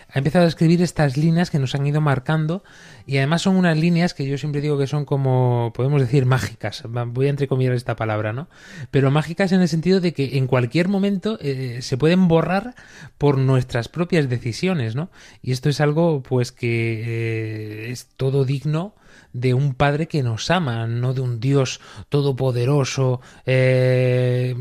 Ha 0.10 0.20
empezado 0.20 0.46
a 0.46 0.48
escribir 0.48 0.82
estas 0.82 1.18
líneas 1.18 1.50
que 1.50 1.60
nos 1.60 1.74
han 1.74 1.86
ido 1.88 2.00
marcando 2.00 2.64
y 3.08 3.18
además 3.18 3.42
son 3.42 3.56
unas 3.56 3.78
líneas 3.78 4.14
que 4.14 4.26
yo 4.26 4.38
siempre 4.38 4.62
digo 4.62 4.78
que 4.78 4.88
son 4.88 5.06
como, 5.06 5.74
podemos 5.76 6.02
decir, 6.02 6.26
mágicas. 6.26 6.84
Voy 7.08 7.28
a 7.28 7.30
entrecomillar 7.30 7.74
esta 7.74 7.96
palabra, 7.96 8.34
¿no? 8.34 8.48
Pero 8.92 9.12
mágicas 9.12 9.52
en 9.52 9.62
el 9.62 9.68
sentido 9.68 10.00
de 10.00 10.14
que 10.14 10.38
en 10.38 10.48
cualquier 10.48 10.88
momento 10.88 11.38
eh, 11.42 11.80
se 11.82 11.98
pueden 11.98 12.28
borrar 12.28 12.76
por 13.18 13.38
nuestras 13.38 13.90
propias 13.90 14.30
decisiones, 14.30 14.96
¿no? 14.96 15.10
Y 15.42 15.52
esto 15.52 15.70
es 15.70 15.82
algo, 15.82 16.22
pues, 16.22 16.52
que 16.52 17.88
eh, 17.88 17.92
es 17.92 18.08
todo 18.18 18.46
digno 18.46 18.96
de 19.36 19.54
un 19.54 19.74
Padre 19.74 20.08
que 20.08 20.24
nos 20.24 20.50
ama, 20.50 20.88
no 20.88 21.14
de 21.14 21.20
un 21.20 21.42
Dios 21.42 21.82
todopoderoso 22.08 23.20
eh, 23.46 24.56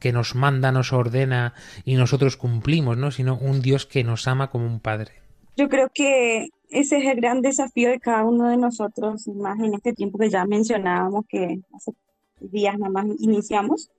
que 0.00 0.12
nos 0.12 0.34
manda, 0.34 0.72
nos 0.72 0.92
ordena 0.94 1.52
y 1.84 1.96
nosotros 1.96 2.38
cumplimos, 2.38 2.96
¿no? 2.96 3.10
Sino 3.10 3.36
un 3.36 3.60
Dios 3.60 3.84
que 3.84 4.04
nos 4.04 4.26
ama 4.26 4.48
como 4.50 4.64
un 4.66 4.80
Padre. 4.80 5.12
Yo 5.56 5.68
creo 5.68 5.90
que 5.92 6.48
ese 6.70 6.96
es 6.98 7.04
el 7.04 7.16
gran 7.16 7.42
desafío 7.42 7.90
de 7.90 8.00
cada 8.00 8.24
uno 8.24 8.48
de 8.48 8.56
nosotros, 8.56 9.28
más 9.28 9.58
en 9.60 9.74
este 9.74 9.92
tiempo 9.92 10.18
que 10.18 10.30
ya 10.30 10.46
mencionábamos 10.46 11.26
que 11.28 11.60
hace 11.74 11.92
días 12.40 12.78
nada 12.78 12.90
más 12.90 13.06
iniciamos. 13.18 13.90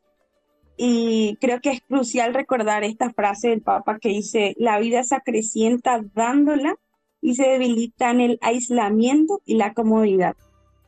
Y 0.78 1.38
creo 1.40 1.60
que 1.62 1.72
es 1.72 1.82
crucial 1.82 2.34
recordar 2.34 2.84
esta 2.84 3.12
frase 3.12 3.50
del 3.50 3.62
Papa 3.62 4.00
que 4.00 4.10
dice, 4.10 4.56
la 4.58 4.80
vida 4.80 5.04
se 5.04 5.16
acrecienta 5.16 6.02
dándola 6.16 6.76
y 7.22 7.36
se 7.36 7.48
debilita 7.48 8.12
en 8.12 8.22
el 8.22 8.40
aislamiento 8.42 9.42
y 9.46 9.56
la 9.56 9.74
comodidad. 9.74 10.36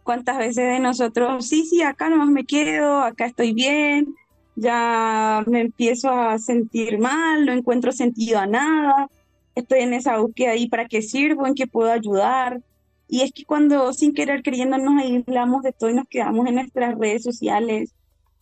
¿Cuántas 0.03 0.37
veces 0.37 0.67
de 0.67 0.79
nosotros, 0.79 1.47
sí, 1.47 1.65
sí, 1.65 1.81
acá 1.81 2.09
nomás 2.09 2.29
me 2.29 2.45
quedo, 2.45 3.01
acá 3.01 3.25
estoy 3.25 3.53
bien, 3.53 4.15
ya 4.55 5.43
me 5.47 5.61
empiezo 5.61 6.09
a 6.09 6.37
sentir 6.39 6.99
mal, 6.99 7.45
no 7.45 7.53
encuentro 7.53 7.91
sentido 7.91 8.39
a 8.39 8.47
nada, 8.47 9.09
estoy 9.55 9.81
en 9.81 9.93
esa 9.93 10.17
búsqueda 10.17 10.51
ahí, 10.51 10.67
¿para 10.67 10.87
qué 10.87 11.01
sirvo? 11.01 11.45
¿En 11.45 11.55
qué 11.55 11.67
puedo 11.67 11.91
ayudar? 11.91 12.61
Y 13.07 13.21
es 13.21 13.31
que 13.31 13.45
cuando 13.45 13.93
sin 13.93 14.13
querer 14.13 14.43
creyendo 14.43 14.77
nos 14.77 15.01
aislamos 15.01 15.63
de 15.63 15.71
todo 15.71 15.89
y 15.89 15.95
nos 15.95 16.07
quedamos 16.07 16.47
en 16.47 16.55
nuestras 16.55 16.97
redes 16.97 17.23
sociales, 17.23 17.93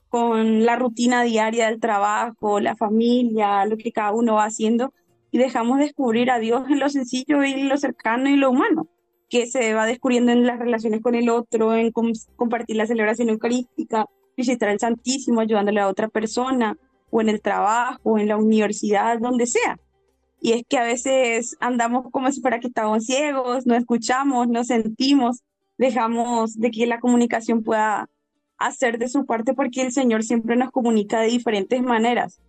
con 0.09 0.65
la 0.65 0.75
rutina 0.77 1.23
diaria 1.23 1.67
del 1.67 1.79
trabajo, 1.79 2.59
la 2.59 2.75
familia, 2.75 3.65
lo 3.65 3.77
que 3.77 3.91
cada 3.91 4.13
uno 4.13 4.35
va 4.35 4.45
haciendo, 4.45 4.93
y 5.37 5.39
dejamos 5.39 5.77
descubrir 5.77 6.31
a 6.31 6.39
Dios 6.39 6.67
en 6.67 6.79
lo 6.79 6.89
sencillo 6.89 7.43
y 7.43 7.61
lo 7.61 7.77
cercano 7.77 8.27
y 8.27 8.37
lo 8.37 8.49
humano, 8.49 8.87
que 9.29 9.45
se 9.45 9.75
va 9.75 9.85
descubriendo 9.85 10.31
en 10.31 10.47
las 10.47 10.57
relaciones 10.57 10.99
con 10.99 11.13
el 11.13 11.29
otro, 11.29 11.75
en 11.75 11.91
compartir 11.91 12.75
la 12.75 12.87
celebración 12.87 13.29
eucarística, 13.29 14.07
visitar 14.35 14.69
al 14.69 14.79
Santísimo, 14.79 15.39
ayudándole 15.39 15.79
a 15.79 15.89
otra 15.89 16.07
persona, 16.07 16.75
o 17.11 17.21
en 17.21 17.29
el 17.29 17.39
trabajo, 17.39 18.17
en 18.17 18.27
la 18.27 18.35
universidad, 18.35 19.19
donde 19.19 19.45
sea. 19.45 19.77
Y 20.41 20.53
es 20.53 20.63
que 20.67 20.79
a 20.79 20.83
veces 20.83 21.55
andamos 21.59 22.07
como 22.11 22.31
si 22.31 22.41
fuera 22.41 22.59
que 22.59 22.69
estamos 22.69 23.05
ciegos, 23.05 23.67
no 23.67 23.75
escuchamos, 23.75 24.47
no 24.47 24.63
sentimos, 24.63 25.43
dejamos 25.77 26.57
de 26.57 26.71
que 26.71 26.87
la 26.87 26.99
comunicación 26.99 27.61
pueda 27.61 28.09
hacer 28.57 28.97
de 28.97 29.07
su 29.07 29.27
parte 29.27 29.53
porque 29.53 29.83
el 29.83 29.91
Señor 29.91 30.23
siempre 30.23 30.55
nos 30.55 30.71
comunica 30.71 31.19
de 31.21 31.27
diferentes 31.27 31.79
maneras. 31.83 32.41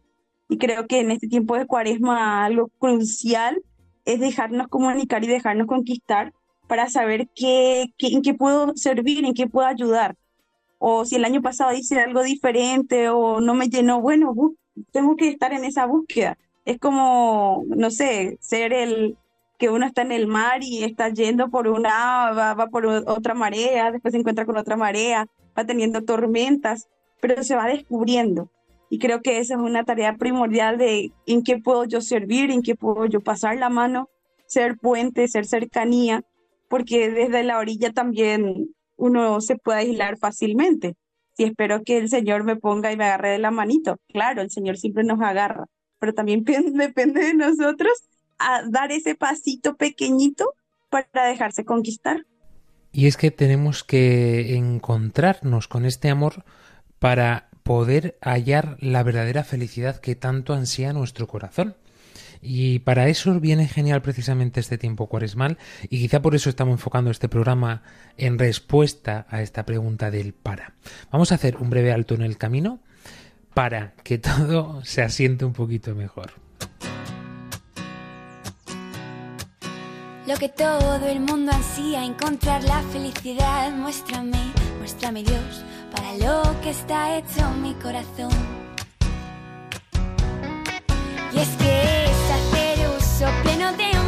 Y 0.49 0.59
creo 0.59 0.87
que 0.87 1.01
en 1.01 1.11
este 1.11 1.29
tiempo 1.29 1.57
de 1.57 1.67
cuaresma 1.67 2.45
algo 2.45 2.69
crucial 2.79 3.63
es 4.05 4.21
dejarnos 4.21 4.69
comunicar 4.69 5.23
y 5.25 5.27
dejarnos 5.27 5.67
conquistar 5.67 6.33
para 6.67 6.89
saber 6.89 7.29
qué, 7.35 7.93
en 7.99 8.23
qué 8.23 8.35
puedo 8.35 8.77
servir, 8.77 9.25
en 9.25 9.35
qué 9.35 9.47
puedo 9.47 9.67
ayudar. 9.67 10.17
O 10.79 11.05
si 11.05 11.17
el 11.17 11.25
año 11.25 11.43
pasado 11.43 11.75
hice 11.75 12.01
algo 12.01 12.23
diferente 12.23 13.09
o 13.09 13.41
no 13.41 13.55
me 13.55 13.69
llenó, 13.69 14.01
bueno, 14.01 14.35
tengo 14.93 15.17
que 15.17 15.29
estar 15.29 15.53
en 15.53 15.65
esa 15.65 15.87
búsqueda. 15.87 16.39
Es 16.65 16.79
como, 16.79 17.65
no 17.69 17.91
sé, 17.91 18.39
ser 18.41 18.73
el 18.73 19.17
que 19.59 19.71
uno 19.71 19.87
está 19.87 20.03
en 20.03 20.13
el 20.13 20.29
mar 20.29 20.63
y 20.63 20.85
está 20.85 21.09
yendo 21.09 21.51
por 21.51 21.67
una, 21.67 22.31
va, 22.31 22.55
va 22.55 22.69
por 22.69 22.87
otra 22.87 23.35
marea, 23.35 23.91
después 23.91 24.13
se 24.13 24.19
encuentra 24.19 24.47
con 24.47 24.57
otra 24.57 24.77
marea, 24.77 25.27
va 25.59 25.65
teniendo 25.65 26.05
tormentas, 26.05 26.89
pero 27.21 27.43
se 27.43 27.57
va 27.57 27.67
descubriendo. 27.67 28.51
Y 28.91 28.99
creo 28.99 29.21
que 29.21 29.39
esa 29.39 29.55
es 29.55 29.61
una 29.61 29.85
tarea 29.85 30.17
primordial 30.17 30.79
de 30.79 31.13
en 31.27 31.43
qué 31.43 31.59
puedo 31.59 31.85
yo 31.85 32.01
servir, 32.01 32.51
en 32.51 32.63
qué 32.63 32.75
puedo 32.75 33.07
yo 33.07 33.21
pasar 33.21 33.57
la 33.57 33.69
mano, 33.69 34.09
ser 34.47 34.79
puente, 34.79 35.29
ser 35.29 35.45
cercanía, 35.45 36.23
porque 36.69 37.11
desde 37.11 37.43
la 37.43 37.59
orilla 37.59 37.93
también 37.93 38.75
uno 38.97 39.41
se 39.41 39.57
puede 39.57 39.81
aislar 39.81 40.19
fácilmente. 40.19 40.95
Y 41.37 41.45
espero 41.45 41.85
que 41.85 41.99
el 41.99 42.09
Señor 42.09 42.45
me 42.45 42.57
ponga 42.57 42.91
y 42.93 42.97
me 42.97 43.05
agarre 43.05 43.31
de 43.31 43.39
la 43.39 43.51
manito. 43.51 43.99
Claro, 44.09 44.43
el 44.43 44.51
Señor 44.51 44.77
siempre 44.77 45.05
nos 45.05 45.21
agarra, 45.21 45.67
pero 45.99 46.13
también 46.13 46.45
depende 46.75 47.21
de 47.21 47.35
nosotros 47.35 47.93
a 48.39 48.63
dar 48.69 48.93
ese 48.93 49.15
pasito 49.15 49.77
pequeñito 49.77 50.55
para 50.89 51.27
dejarse 51.27 51.65
conquistar. 51.65 52.27
Y 52.93 53.07
es 53.07 53.17
que 53.17 53.31
tenemos 53.31 53.85
que 53.85 54.57
encontrarnos 54.57 55.69
con 55.69 55.85
este 55.85 56.09
amor 56.09 56.45
para 56.99 57.48
poder 57.69 58.17
hallar 58.23 58.79
la 58.81 59.03
verdadera 59.03 59.45
felicidad 59.45 60.01
que 60.01 60.15
tanto 60.15 60.55
ansía 60.55 60.95
nuestro 60.95 61.27
corazón. 61.27 61.77
Y 62.41 62.79
para 62.79 63.09
eso 63.09 63.39
viene 63.41 63.69
genial 63.69 64.01
precisamente 64.01 64.59
este 64.59 64.79
tiempo 64.79 65.07
cuaresmal 65.07 65.59
y 65.83 66.01
quizá 66.01 66.23
por 66.23 66.35
eso 66.35 66.49
estamos 66.49 66.73
enfocando 66.73 67.11
este 67.11 67.29
programa 67.29 67.83
en 68.17 68.39
respuesta 68.39 69.27
a 69.29 69.43
esta 69.43 69.67
pregunta 69.67 70.11
del 70.11 70.33
para. 70.33 70.77
Vamos 71.11 71.31
a 71.31 71.35
hacer 71.35 71.59
un 71.59 71.69
breve 71.69 71.93
alto 71.93 72.15
en 72.15 72.23
el 72.23 72.39
camino 72.39 72.81
para 73.53 73.93
que 74.03 74.17
todo 74.19 74.83
se 74.83 75.03
asiente 75.03 75.45
un 75.45 75.53
poquito 75.53 75.95
mejor. 75.95 76.33
Lo 80.27 80.37
que 80.37 80.49
todo 80.49 81.07
el 81.07 81.21
mundo 81.21 81.53
ansía, 81.53 82.03
encontrar 82.03 82.65
la 82.65 82.81
felicidad, 82.85 83.73
muéstrame, 83.73 84.41
muéstrame 84.79 85.23
Dios 85.23 85.65
para 85.91 86.13
lo 86.15 86.61
que 86.61 86.71
está 86.71 87.17
hecho 87.17 87.49
mi 87.63 87.75
corazón. 87.75 88.31
Y 91.33 91.39
es 91.39 91.49
que 91.57 92.05
es 92.05 92.31
hacer 92.39 92.89
uso 92.97 93.27
pleno 93.43 93.73
de 93.73 93.89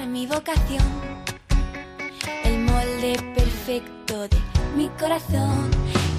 mi 0.00 0.26
vocación, 0.26 0.82
el 2.44 2.58
molde 2.60 3.14
perfecto 3.34 4.26
de 4.26 4.38
mi 4.74 4.88
corazón, 4.98 5.70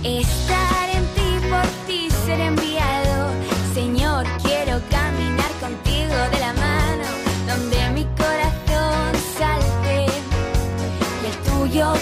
estar 0.04 0.90
en 0.94 1.04
ti, 1.16 1.48
por 1.50 1.66
ti 1.88 2.08
ser 2.26 2.40
enviado. 2.40 3.32
Señor, 3.74 4.26
quiero 4.44 4.80
caminar 4.92 5.52
contigo 5.60 6.16
de 6.32 6.40
la 6.40 6.54
mano, 6.54 7.08
donde 7.48 7.90
mi 7.90 8.06
corazón 8.16 9.12
salte 9.38 10.06
y 11.24 11.26
el 11.26 11.38
tuyo 11.50 11.94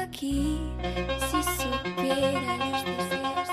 aquí 0.00 0.58
si 1.30 1.42
supiera 1.42 2.56
los 2.56 2.84
deseos 2.84 3.48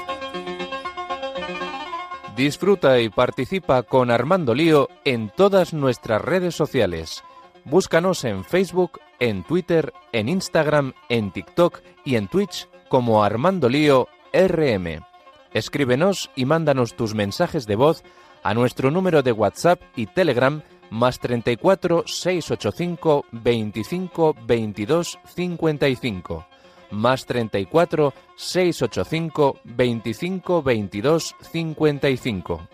Disfruta 2.36 3.00
y 3.00 3.10
participa 3.10 3.84
con 3.84 4.12
Armando 4.12 4.54
Lío 4.54 4.90
en 5.06 5.32
todas 5.36 5.74
nuestras 5.74 6.22
redes 6.22 6.54
sociales. 6.54 7.24
Búscanos 7.66 8.24
en 8.26 8.44
Facebook, 8.46 9.00
en 9.20 9.44
Twitter, 9.44 9.92
en 10.12 10.30
Instagram, 10.30 10.94
en 11.10 11.32
TikTok 11.32 11.80
y 12.06 12.16
en 12.16 12.28
Twitch 12.28 12.70
como 12.90 13.24
Armando 13.24 13.70
Lío 13.70 14.08
RM. 14.34 15.04
Escríbenos 15.52 16.30
y 16.36 16.46
mándanos 16.46 16.96
tus 16.96 17.16
mensajes 17.16 17.66
de 17.66 17.76
voz 17.76 18.04
a 18.44 18.54
nuestro 18.54 18.92
número 18.92 19.24
de 19.24 19.32
WhatsApp 19.32 19.82
y 19.96 20.06
Telegram 20.06 20.62
más 20.90 21.20
34 21.20 22.04
685 22.06 23.26
25 23.32 24.36
22 24.46 25.20
55 25.26 26.46
más 26.92 27.26
34 27.26 28.14
685 28.36 29.60
25 29.64 30.64
22 30.64 31.36
55. 31.52 32.68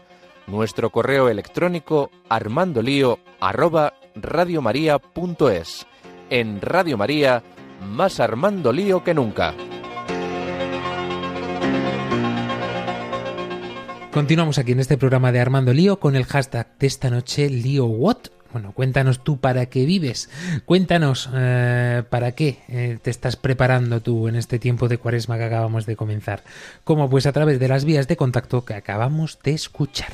Nuestro 0.47 0.89
correo 0.89 1.29
electrónico 1.29 2.11
armandolío 2.29 3.19
arroba 3.39 3.93
radiomaria.es. 4.15 5.87
En 6.29 6.61
Radio 6.61 6.97
María, 6.97 7.43
más 7.87 8.19
Armando 8.19 8.71
Lío 8.71 9.03
que 9.03 9.13
nunca. 9.13 9.53
Continuamos 14.13 14.59
aquí 14.59 14.73
en 14.73 14.79
este 14.79 14.95
programa 14.95 15.31
de 15.31 15.39
Armando 15.39 15.73
Lío 15.73 15.99
con 15.99 16.15
el 16.15 16.25
hashtag 16.25 16.67
de 16.77 16.85
esta 16.85 17.09
noche 17.09 17.49
Lío 17.49 17.87
What. 17.87 18.17
Bueno, 18.51 18.71
cuéntanos 18.71 19.23
tú 19.23 19.39
para 19.39 19.65
qué 19.65 19.87
vives. 19.87 20.29
Cuéntanos 20.65 21.31
eh, 21.33 22.03
para 22.11 22.33
qué 22.33 22.59
eh, 22.67 22.99
te 23.01 23.09
estás 23.09 23.37
preparando 23.37 24.01
tú 24.01 24.27
en 24.27 24.35
este 24.35 24.59
tiempo 24.59 24.87
de 24.87 24.99
cuaresma 24.99 25.39
que 25.39 25.45
acabamos 25.45 25.87
de 25.87 25.95
comenzar. 25.95 26.43
Como 26.83 27.09
pues 27.09 27.25
a 27.25 27.31
través 27.31 27.59
de 27.59 27.67
las 27.67 27.85
vías 27.85 28.07
de 28.07 28.15
contacto 28.15 28.63
que 28.65 28.75
acabamos 28.75 29.39
de 29.43 29.53
escuchar. 29.55 30.13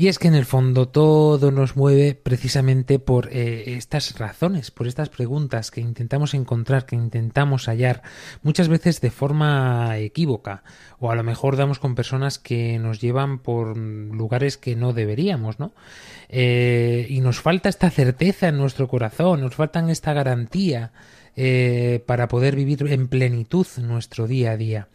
Y 0.00 0.08
es 0.08 0.18
que 0.18 0.28
en 0.28 0.34
el 0.34 0.46
fondo 0.46 0.88
todo 0.88 1.50
nos 1.50 1.76
mueve 1.76 2.14
precisamente 2.14 2.98
por 2.98 3.28
eh, 3.30 3.74
estas 3.76 4.18
razones, 4.18 4.70
por 4.70 4.86
estas 4.86 5.10
preguntas 5.10 5.70
que 5.70 5.82
intentamos 5.82 6.32
encontrar, 6.32 6.86
que 6.86 6.96
intentamos 6.96 7.66
hallar, 7.66 8.00
muchas 8.42 8.68
veces 8.68 9.02
de 9.02 9.10
forma 9.10 9.98
equívoca, 9.98 10.62
o 11.00 11.10
a 11.10 11.14
lo 11.14 11.22
mejor 11.22 11.58
damos 11.58 11.78
con 11.78 11.94
personas 11.94 12.38
que 12.38 12.78
nos 12.78 13.02
llevan 13.02 13.40
por 13.40 13.76
lugares 13.76 14.56
que 14.56 14.74
no 14.74 14.94
deberíamos, 14.94 15.58
¿no? 15.58 15.74
Eh, 16.30 17.06
y 17.10 17.20
nos 17.20 17.40
falta 17.40 17.68
esta 17.68 17.90
certeza 17.90 18.48
en 18.48 18.56
nuestro 18.56 18.88
corazón, 18.88 19.42
nos 19.42 19.54
faltan 19.54 19.90
esta 19.90 20.14
garantía 20.14 20.92
eh, 21.36 22.02
para 22.06 22.26
poder 22.26 22.56
vivir 22.56 22.86
en 22.88 23.06
plenitud 23.08 23.66
nuestro 23.82 24.26
día 24.26 24.52
a 24.52 24.56
día. 24.56 24.88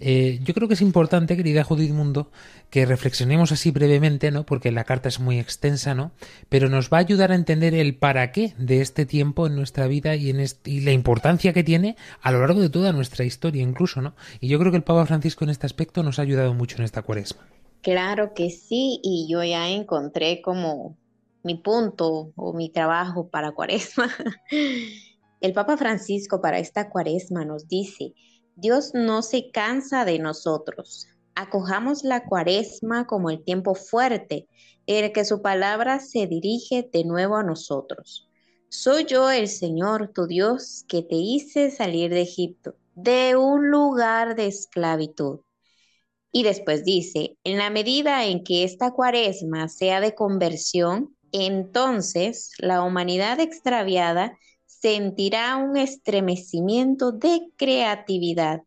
Eh, 0.00 0.40
yo 0.42 0.54
creo 0.54 0.66
que 0.66 0.74
es 0.74 0.80
importante, 0.80 1.36
querida 1.36 1.62
Judith 1.62 1.92
Mundo, 1.92 2.30
que 2.70 2.86
reflexionemos 2.86 3.52
así 3.52 3.70
brevemente, 3.70 4.30
¿no? 4.30 4.46
Porque 4.46 4.72
la 4.72 4.84
carta 4.84 5.08
es 5.08 5.20
muy 5.20 5.38
extensa, 5.38 5.94
¿no? 5.94 6.12
Pero 6.48 6.68
nos 6.70 6.88
va 6.88 6.96
a 6.96 7.00
ayudar 7.00 7.32
a 7.32 7.34
entender 7.34 7.74
el 7.74 7.94
para 7.94 8.32
qué 8.32 8.54
de 8.56 8.80
este 8.80 9.04
tiempo 9.04 9.46
en 9.46 9.56
nuestra 9.56 9.86
vida 9.86 10.16
y, 10.16 10.30
en 10.30 10.44
y 10.64 10.80
la 10.80 10.92
importancia 10.92 11.52
que 11.52 11.62
tiene 11.62 11.96
a 12.22 12.32
lo 12.32 12.40
largo 12.40 12.60
de 12.60 12.70
toda 12.70 12.92
nuestra 12.92 13.24
historia, 13.24 13.62
incluso, 13.62 14.00
¿no? 14.00 14.14
Y 14.40 14.48
yo 14.48 14.58
creo 14.58 14.72
que 14.72 14.78
el 14.78 14.84
Papa 14.84 15.04
Francisco 15.04 15.44
en 15.44 15.50
este 15.50 15.66
aspecto 15.66 16.02
nos 16.02 16.18
ha 16.18 16.22
ayudado 16.22 16.54
mucho 16.54 16.78
en 16.78 16.84
esta 16.84 17.02
cuaresma. 17.02 17.46
Claro 17.82 18.32
que 18.34 18.50
sí, 18.50 19.00
y 19.02 19.28
yo 19.30 19.44
ya 19.44 19.68
encontré 19.68 20.40
como 20.42 20.96
mi 21.42 21.56
punto 21.56 22.32
o 22.36 22.52
mi 22.52 22.70
trabajo 22.70 23.28
para 23.28 23.52
cuaresma. 23.52 24.08
El 25.40 25.54
Papa 25.54 25.78
Francisco 25.78 26.42
para 26.42 26.58
esta 26.58 26.90
cuaresma 26.90 27.46
nos 27.46 27.66
dice, 27.66 28.12
Dios 28.60 28.90
no 28.92 29.22
se 29.22 29.50
cansa 29.50 30.04
de 30.04 30.18
nosotros. 30.18 31.08
Acojamos 31.34 32.04
la 32.04 32.26
cuaresma 32.26 33.06
como 33.06 33.30
el 33.30 33.42
tiempo 33.42 33.74
fuerte 33.74 34.48
en 34.86 35.06
el 35.06 35.12
que 35.12 35.24
su 35.24 35.40
palabra 35.40 35.98
se 35.98 36.26
dirige 36.26 36.86
de 36.92 37.04
nuevo 37.04 37.36
a 37.36 37.42
nosotros. 37.42 38.28
Soy 38.68 39.06
yo 39.06 39.30
el 39.30 39.48
Señor, 39.48 40.12
tu 40.14 40.26
Dios, 40.26 40.84
que 40.88 41.02
te 41.02 41.14
hice 41.14 41.70
salir 41.70 42.10
de 42.10 42.20
Egipto, 42.20 42.74
de 42.94 43.34
un 43.34 43.70
lugar 43.70 44.36
de 44.36 44.48
esclavitud. 44.48 45.40
Y 46.30 46.42
después 46.42 46.84
dice, 46.84 47.38
en 47.44 47.56
la 47.56 47.70
medida 47.70 48.26
en 48.26 48.44
que 48.44 48.64
esta 48.64 48.90
cuaresma 48.90 49.68
sea 49.68 50.00
de 50.00 50.14
conversión, 50.14 51.16
entonces 51.32 52.52
la 52.58 52.82
humanidad 52.82 53.40
extraviada 53.40 54.36
sentirá 54.80 55.56
un 55.56 55.76
estremecimiento 55.76 57.12
de 57.12 57.48
creatividad, 57.56 58.62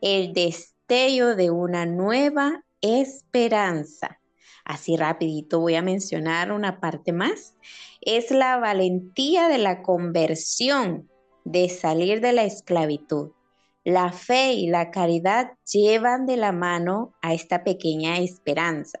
el 0.00 0.32
destello 0.32 1.34
de 1.34 1.50
una 1.50 1.84
nueva 1.84 2.64
esperanza. 2.80 4.20
Así 4.64 4.96
rapidito 4.96 5.60
voy 5.60 5.74
a 5.74 5.82
mencionar 5.82 6.52
una 6.52 6.78
parte 6.78 7.12
más. 7.12 7.56
Es 8.00 8.30
la 8.30 8.58
valentía 8.58 9.48
de 9.48 9.58
la 9.58 9.82
conversión, 9.82 11.08
de 11.44 11.68
salir 11.68 12.20
de 12.20 12.32
la 12.32 12.44
esclavitud. 12.44 13.32
La 13.82 14.12
fe 14.12 14.52
y 14.52 14.68
la 14.68 14.90
caridad 14.90 15.52
llevan 15.72 16.26
de 16.26 16.36
la 16.36 16.52
mano 16.52 17.14
a 17.22 17.34
esta 17.34 17.64
pequeña 17.64 18.18
esperanza. 18.18 19.00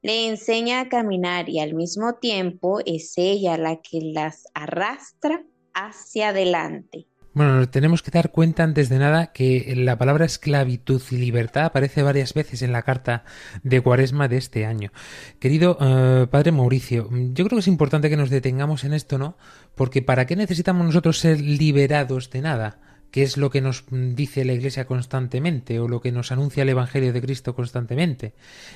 Le 0.00 0.26
enseña 0.26 0.80
a 0.80 0.88
caminar 0.88 1.48
y 1.48 1.60
al 1.60 1.74
mismo 1.74 2.14
tiempo 2.14 2.80
es 2.86 3.12
ella 3.16 3.58
la 3.58 3.76
que 3.82 4.00
las 4.00 4.46
arrastra 4.54 5.44
hacia 5.76 6.30
adelante. 6.30 7.06
Bueno, 7.34 7.68
tenemos 7.68 8.02
que 8.02 8.10
dar 8.10 8.30
cuenta 8.30 8.64
antes 8.64 8.88
de 8.88 8.98
nada 8.98 9.26
que 9.26 9.74
la 9.76 9.98
palabra 9.98 10.24
esclavitud 10.24 11.02
y 11.10 11.16
libertad 11.16 11.66
aparece 11.66 12.02
varias 12.02 12.32
veces 12.32 12.62
en 12.62 12.72
la 12.72 12.80
carta 12.80 13.24
de 13.62 13.82
Cuaresma 13.82 14.26
de 14.26 14.38
este 14.38 14.64
año. 14.64 14.90
Querido 15.38 15.76
eh, 15.78 16.28
Padre 16.30 16.52
Mauricio, 16.52 17.10
yo 17.10 17.44
creo 17.44 17.58
que 17.58 17.60
es 17.60 17.68
importante 17.68 18.08
que 18.08 18.16
nos 18.16 18.30
detengamos 18.30 18.84
en 18.84 18.94
esto, 18.94 19.18
¿no? 19.18 19.36
Porque 19.74 20.00
¿para 20.00 20.26
qué 20.26 20.34
necesitamos 20.34 20.86
nosotros 20.86 21.18
ser 21.18 21.38
liberados 21.38 22.30
de 22.30 22.40
nada? 22.40 22.78
¿Qué 23.10 23.22
es 23.22 23.36
lo 23.36 23.50
que 23.50 23.60
nos 23.60 23.84
dice 23.90 24.46
la 24.46 24.54
Iglesia 24.54 24.86
constantemente 24.86 25.78
o 25.78 25.88
lo 25.88 26.00
que 26.00 26.12
nos 26.12 26.32
anuncia 26.32 26.62
el 26.62 26.70
Evangelio 26.70 27.12
de 27.12 27.20
Cristo 27.20 27.54
constantemente? 27.54 28.32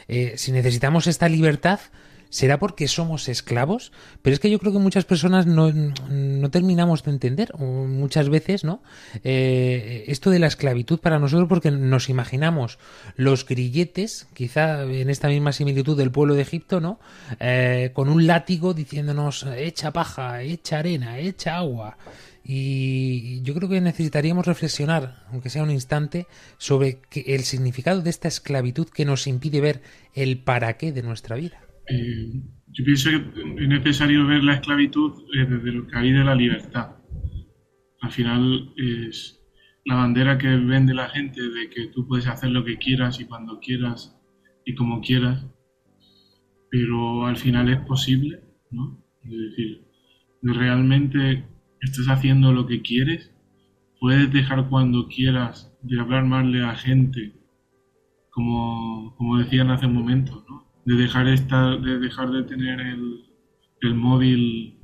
Eh, 0.07 0.35
si 0.37 0.53
necesitamos 0.53 1.07
esta 1.07 1.31
libertad, 1.31 1.81
¿Será 2.31 2.61
porque 2.61 2.87
somos 2.87 3.29
esclavos? 3.29 3.91
Pero 4.23 4.35
es 4.35 4.41
que 4.41 4.51
yo 4.51 4.61
creo 4.61 4.73
que 4.73 4.79
muchas 4.79 5.05
personas 5.05 5.47
no, 5.47 5.71
terminamos 6.51 7.03
de 7.03 7.11
entender, 7.11 7.53
muchas 7.59 8.29
veces, 8.29 8.63
¿no? 8.63 8.83
Eh, 9.25 10.05
esto 10.07 10.31
de 10.31 10.39
la 10.39 10.47
esclavitud 10.47 11.01
para 11.01 11.19
nosotros 11.19 11.49
porque 11.49 11.73
nos 11.73 12.09
imaginamos 12.09 12.79
los 13.17 13.45
grilletes, 13.45 14.29
quizá 14.33 14.85
en 14.85 15.11
esta 15.11 15.27
misma 15.27 15.53
similitud 15.53 15.99
del 15.99 16.13
pueblo 16.13 16.35
de 16.35 16.43
Egipto, 16.43 16.81
¿no? 16.81 17.01
Eh, 17.41 17.91
con 17.95 18.09
un 18.09 18.29
látigo 18.29 18.75
diciéndonos, 18.75 19.45
echa 19.57 19.93
paja, 19.93 20.43
echa 20.43 20.79
arena, 20.79 21.19
echa 21.19 21.57
agua. 21.57 21.99
Y 22.45 23.43
yo 23.43 23.55
creo 23.55 23.69
que 23.69 23.81
necesitaríamos 23.81 24.47
reflexionar, 24.47 25.25
aunque 25.33 25.51
sea 25.51 25.65
un 25.65 25.71
instante, 25.71 26.29
sobre 26.59 27.01
el 27.13 27.43
significado 27.43 28.03
de 28.03 28.11
esta 28.11 28.29
esclavitud 28.29 28.89
que 28.89 29.05
nos 29.05 29.27
impide 29.27 29.61
ver 29.61 29.83
el 30.15 30.39
para 30.39 30.77
qué 30.77 30.93
de 30.93 31.03
nuestra 31.03 31.37
vida. 31.37 31.61
Eh, 31.91 32.43
yo 32.69 32.85
pienso 32.85 33.11
que 33.11 33.63
es 33.63 33.69
necesario 33.69 34.25
ver 34.27 34.45
la 34.45 34.55
esclavitud 34.55 35.25
eh, 35.35 35.45
desde 35.45 35.71
el 35.71 35.87
cariz 35.89 36.15
de 36.15 36.25
la 36.25 36.37
libertad. 36.37 36.97
Al 38.01 38.13
final 38.13 38.73
es 38.77 39.41
la 39.85 39.97
bandera 39.97 40.39
que 40.39 40.49
vende 40.49 40.95
la 40.95 41.09
gente 41.09 41.43
de 41.43 41.69
que 41.69 41.89
tú 41.89 42.07
puedes 42.07 42.29
hacer 42.29 42.51
lo 42.51 42.65
que 42.65 42.79
quieras 42.79 43.19
y 43.21 43.25
cuando 43.25 43.59
quieras 43.59 44.17
y 44.65 44.75
como 44.77 45.01
quieras, 45.01 45.45
pero 46.71 47.27
al 47.27 47.37
final 47.37 47.69
es 47.69 47.81
posible, 47.81 48.41
¿no? 48.71 49.03
Es 49.25 49.31
decir, 49.31 49.85
realmente 50.43 51.45
estás 51.81 52.07
haciendo 52.09 52.53
lo 52.53 52.67
que 52.67 52.83
quieres, 52.83 53.35
puedes 53.99 54.33
dejar 54.33 54.69
cuando 54.69 55.09
quieras 55.09 55.77
de 55.83 55.99
hablar 55.99 56.25
mal 56.25 56.53
de 56.53 56.61
la 56.61 56.77
gente, 56.77 57.35
como, 58.31 59.17
como 59.17 59.39
decían 59.39 59.71
hace 59.71 59.87
un 59.87 59.95
momento, 59.95 60.45
¿no? 60.49 60.70
De 60.91 60.97
dejar, 60.97 61.29
estar, 61.29 61.81
de, 61.81 62.01
dejar 62.01 62.33
de 62.33 62.43
tener 62.43 62.81
el, 62.81 63.25
el 63.81 63.95
móvil 63.95 64.77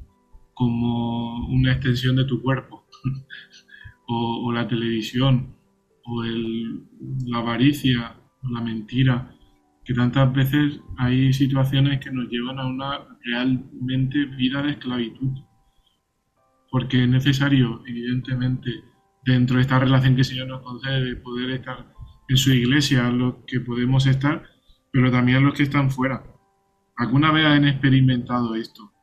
como 0.54 1.48
una 1.48 1.72
extensión 1.72 2.14
de 2.14 2.24
tu 2.24 2.40
cuerpo, 2.42 2.86
o, 4.06 4.52
la 4.52 4.68
televisión, 4.68 5.56
o 6.04 6.22
el, 6.22 6.84
la 7.26 7.38
avaricia, 7.38 8.20
o 8.40 8.48
la 8.50 8.60
mentira, 8.60 9.34
que 9.84 9.94
tantas 9.94 10.32
veces 10.32 10.80
hay 10.96 11.32
situaciones 11.32 11.98
que 11.98 12.12
nos 12.12 12.28
llevan 12.28 12.60
a 12.60 12.68
una 12.68 13.00
realmente 13.24 14.26
vida 14.26 14.62
de 14.62 14.70
esclavitud. 14.70 15.32
Porque 16.70 17.02
es 17.02 17.08
necesario, 17.08 17.82
evidentemente, 17.84 18.70
dentro 19.24 19.56
de 19.56 19.62
esta 19.62 19.80
relación 19.80 20.14
que 20.14 20.20
el 20.20 20.24
Señor 20.24 20.46
nos 20.46 20.62
concede, 20.62 21.16
poder 21.16 21.50
estar 21.50 21.92
en 22.28 22.36
su 22.36 22.52
iglesia, 22.52 23.10
los 23.10 23.38
que 23.48 23.58
podemos 23.58 24.06
estar, 24.06 24.55
pero 24.96 25.10
también 25.10 25.44
los 25.44 25.52
que 25.52 25.64
están 25.64 25.90
fuera. 25.90 26.24
¿Alguna 26.96 27.30
vez 27.30 27.44
han 27.44 27.68
experimentado 27.68 28.54
esto? 28.54 28.94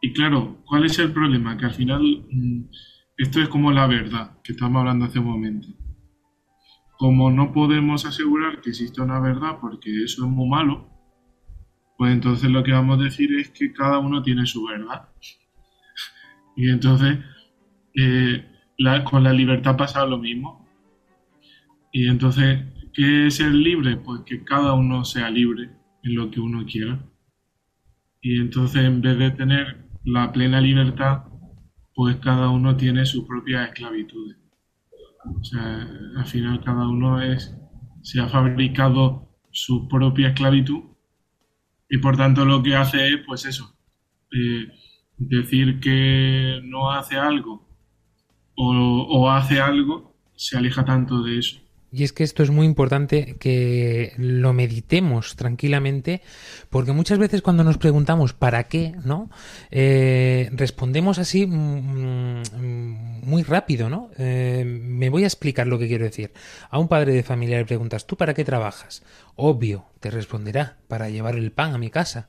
Y 0.00 0.12
claro, 0.12 0.64
¿cuál 0.66 0.84
es 0.84 0.98
el 0.98 1.12
problema? 1.12 1.56
Que 1.56 1.66
al 1.66 1.74
final 1.74 2.26
mm, 2.28 2.64
esto 3.16 3.40
es 3.40 3.48
como 3.48 3.70
la 3.70 3.86
verdad 3.86 4.40
que 4.42 4.50
estamos 4.50 4.80
hablando 4.80 5.04
hace 5.04 5.20
un 5.20 5.26
momento. 5.26 5.68
Como 6.98 7.30
no 7.30 7.52
podemos 7.52 8.04
asegurar 8.04 8.60
que 8.60 8.70
existe 8.70 9.00
una 9.00 9.20
verdad 9.20 9.58
porque 9.60 10.02
eso 10.02 10.24
es 10.24 10.28
muy 10.28 10.48
malo, 10.48 10.90
pues 11.96 12.12
entonces 12.12 12.50
lo 12.50 12.64
que 12.64 12.72
vamos 12.72 12.98
a 12.98 13.04
decir 13.04 13.32
es 13.38 13.50
que 13.50 13.72
cada 13.72 14.00
uno 14.00 14.24
tiene 14.24 14.44
su 14.44 14.64
verdad. 14.64 15.08
Y 16.56 16.68
entonces 16.68 17.20
eh, 17.94 18.44
con 19.08 19.22
la 19.22 19.32
libertad 19.32 19.76
pasa 19.76 20.04
lo 20.04 20.18
mismo. 20.18 20.66
Y 21.92 22.08
entonces, 22.08 22.58
¿qué 22.96 23.26
es 23.26 23.36
ser 23.36 23.52
libre? 23.52 23.96
Pues 23.98 24.22
que 24.22 24.42
cada 24.42 24.72
uno 24.72 25.04
sea 25.04 25.30
libre 25.30 25.70
en 26.02 26.14
lo 26.16 26.30
que 26.30 26.40
uno 26.40 26.64
quiera. 26.64 26.98
Y 28.22 28.40
entonces, 28.40 28.82
en 28.84 29.02
vez 29.02 29.18
de 29.18 29.30
tener 29.30 29.84
la 30.04 30.32
plena 30.32 30.60
libertad, 30.60 31.24
pues 31.94 32.16
cada 32.16 32.48
uno 32.48 32.76
tiene 32.76 33.04
su 33.04 33.26
propia 33.26 33.64
esclavitud. 33.66 34.34
O 35.38 35.44
sea, 35.44 35.88
al 36.16 36.26
final 36.26 36.64
cada 36.64 36.88
uno 36.88 37.20
es, 37.20 37.54
se 38.02 38.20
ha 38.20 38.28
fabricado 38.28 39.28
su 39.50 39.88
propia 39.88 40.28
esclavitud 40.28 40.96
y 41.88 41.98
por 41.98 42.16
tanto 42.16 42.44
lo 42.44 42.62
que 42.62 42.76
hace 42.76 43.08
es, 43.08 43.20
pues 43.26 43.44
eso, 43.46 43.76
eh, 44.32 44.68
decir 45.16 45.80
que 45.80 46.60
no 46.64 46.90
hace 46.90 47.16
algo 47.16 47.66
o, 48.56 49.30
hace 49.30 49.60
algo, 49.60 50.16
se 50.34 50.56
aleja 50.56 50.84
tanto 50.84 51.22
de 51.22 51.38
eso. 51.38 51.58
Y 51.92 52.04
es 52.04 52.12
que 52.12 52.24
esto 52.24 52.42
es 52.42 52.50
muy 52.50 52.66
importante 52.66 53.36
que 53.38 54.12
lo 54.16 54.52
meditemos 54.52 55.36
tranquilamente, 55.36 56.20
porque 56.68 56.92
muchas 56.92 57.18
veces 57.18 57.42
cuando 57.42 57.64
nos 57.64 57.78
preguntamos 57.78 58.32
para 58.32 58.64
qué, 58.64 58.94
¿no? 59.04 59.30
Eh, 59.70 60.50
respondemos 60.52 61.18
así 61.18 61.46
mm, 61.46 62.42
mm, 62.42 63.20
muy 63.24 63.42
rápido, 63.44 63.88
¿no? 63.88 64.10
Eh, 64.18 64.64
me 64.66 65.08
voy 65.10 65.24
a 65.24 65.26
explicar 65.26 65.66
lo 65.66 65.78
que 65.78 65.86
quiero 65.86 66.04
decir. 66.04 66.32
A 66.70 66.78
un 66.78 66.88
padre 66.88 67.12
de 67.12 67.22
familia 67.22 67.58
le 67.58 67.64
preguntas, 67.64 68.06
¿tú 68.06 68.16
para 68.16 68.34
qué 68.34 68.44
trabajas? 68.44 69.02
Obvio, 69.36 69.86
responderá, 70.10 70.76
para 70.88 71.08
llevar 71.10 71.36
el 71.36 71.52
pan 71.52 71.74
a 71.74 71.78
mi 71.78 71.90
casa. 71.90 72.26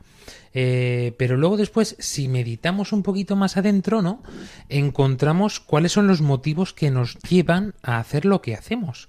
Eh, 0.53 1.13
pero 1.17 1.37
luego 1.37 1.57
después, 1.57 1.95
si 1.99 2.27
meditamos 2.27 2.91
un 2.91 3.03
poquito 3.03 3.35
más 3.35 3.57
adentro, 3.57 4.01
¿no? 4.01 4.23
Encontramos 4.69 5.59
cuáles 5.59 5.91
son 5.91 6.07
los 6.07 6.21
motivos 6.21 6.73
que 6.73 6.91
nos 6.91 7.17
llevan 7.19 7.75
a 7.81 7.99
hacer 7.99 8.25
lo 8.25 8.41
que 8.41 8.55
hacemos. 8.55 9.07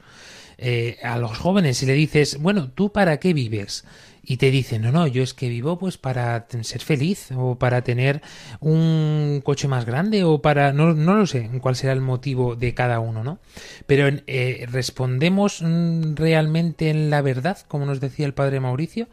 Eh, 0.60 0.98
a 1.04 1.18
los 1.18 1.38
jóvenes, 1.38 1.78
si 1.78 1.86
le 1.86 1.92
dices, 1.92 2.38
bueno, 2.40 2.70
¿tú 2.70 2.90
para 2.90 3.18
qué 3.20 3.32
vives? 3.32 3.84
Y 4.28 4.36
te 4.36 4.50
dicen, 4.50 4.82
no, 4.82 4.92
no, 4.92 5.06
yo 5.06 5.22
es 5.22 5.32
que 5.32 5.48
vivo 5.48 5.78
pues 5.78 5.96
para 5.96 6.46
ser 6.60 6.82
feliz 6.82 7.30
o 7.34 7.54
para 7.58 7.80
tener 7.80 8.20
un 8.60 9.40
coche 9.42 9.68
más 9.68 9.86
grande 9.86 10.22
o 10.22 10.42
para, 10.42 10.74
no, 10.74 10.92
no 10.92 11.14
lo 11.14 11.26
sé 11.26 11.48
cuál 11.62 11.76
será 11.76 11.94
el 11.94 12.02
motivo 12.02 12.54
de 12.54 12.74
cada 12.74 13.00
uno, 13.00 13.24
¿no? 13.24 13.38
Pero 13.86 14.06
eh, 14.26 14.66
respondemos 14.70 15.62
mm, 15.62 16.14
realmente 16.14 16.90
en 16.90 17.08
la 17.08 17.22
verdad, 17.22 17.56
como 17.68 17.86
nos 17.86 18.00
decía 18.00 18.26
el 18.26 18.34
padre 18.34 18.60
Mauricio, 18.60 19.08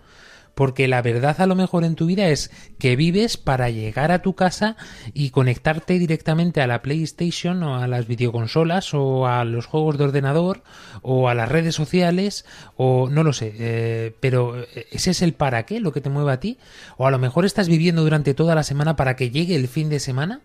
porque 0.55 0.87
la 0.87 1.01
verdad 1.01 1.39
a 1.41 1.45
lo 1.45 1.55
mejor 1.55 1.83
en 1.83 1.95
tu 1.95 2.05
vida 2.05 2.27
es 2.29 2.49
que 2.79 2.95
vives 2.95 3.37
para 3.37 3.69
llegar 3.69 4.11
a 4.11 4.21
tu 4.21 4.33
casa 4.33 4.77
y 5.13 5.29
conectarte 5.29 5.99
directamente 5.99 6.61
a 6.61 6.67
la 6.67 6.81
PlayStation 6.81 7.61
o 7.63 7.75
a 7.75 7.87
las 7.87 8.07
videoconsolas 8.07 8.93
o 8.93 9.27
a 9.27 9.43
los 9.43 9.65
juegos 9.65 9.97
de 9.97 10.05
ordenador 10.05 10.63
o 11.01 11.29
a 11.29 11.35
las 11.35 11.49
redes 11.49 11.75
sociales 11.75 12.45
o 12.77 13.09
no 13.09 13.23
lo 13.23 13.33
sé, 13.33 13.53
eh, 13.57 14.15
pero 14.21 14.61
eh, 14.61 14.87
ese 14.91 15.11
es 15.11 15.21
el 15.21 15.33
para 15.33 15.65
qué, 15.65 15.79
lo 15.79 15.91
que 15.91 16.01
te 16.01 16.09
mueve 16.09 16.31
a 16.31 16.39
ti. 16.39 16.57
O 16.97 17.05
a 17.05 17.11
lo 17.11 17.19
mejor 17.19 17.45
estás 17.45 17.67
viviendo 17.67 18.03
durante 18.03 18.33
toda 18.33 18.55
la 18.55 18.63
semana 18.63 18.95
para 18.95 19.15
que 19.15 19.29
llegue 19.29 19.55
el 19.55 19.67
fin 19.67 19.89
de 19.89 19.99
semana 19.99 20.41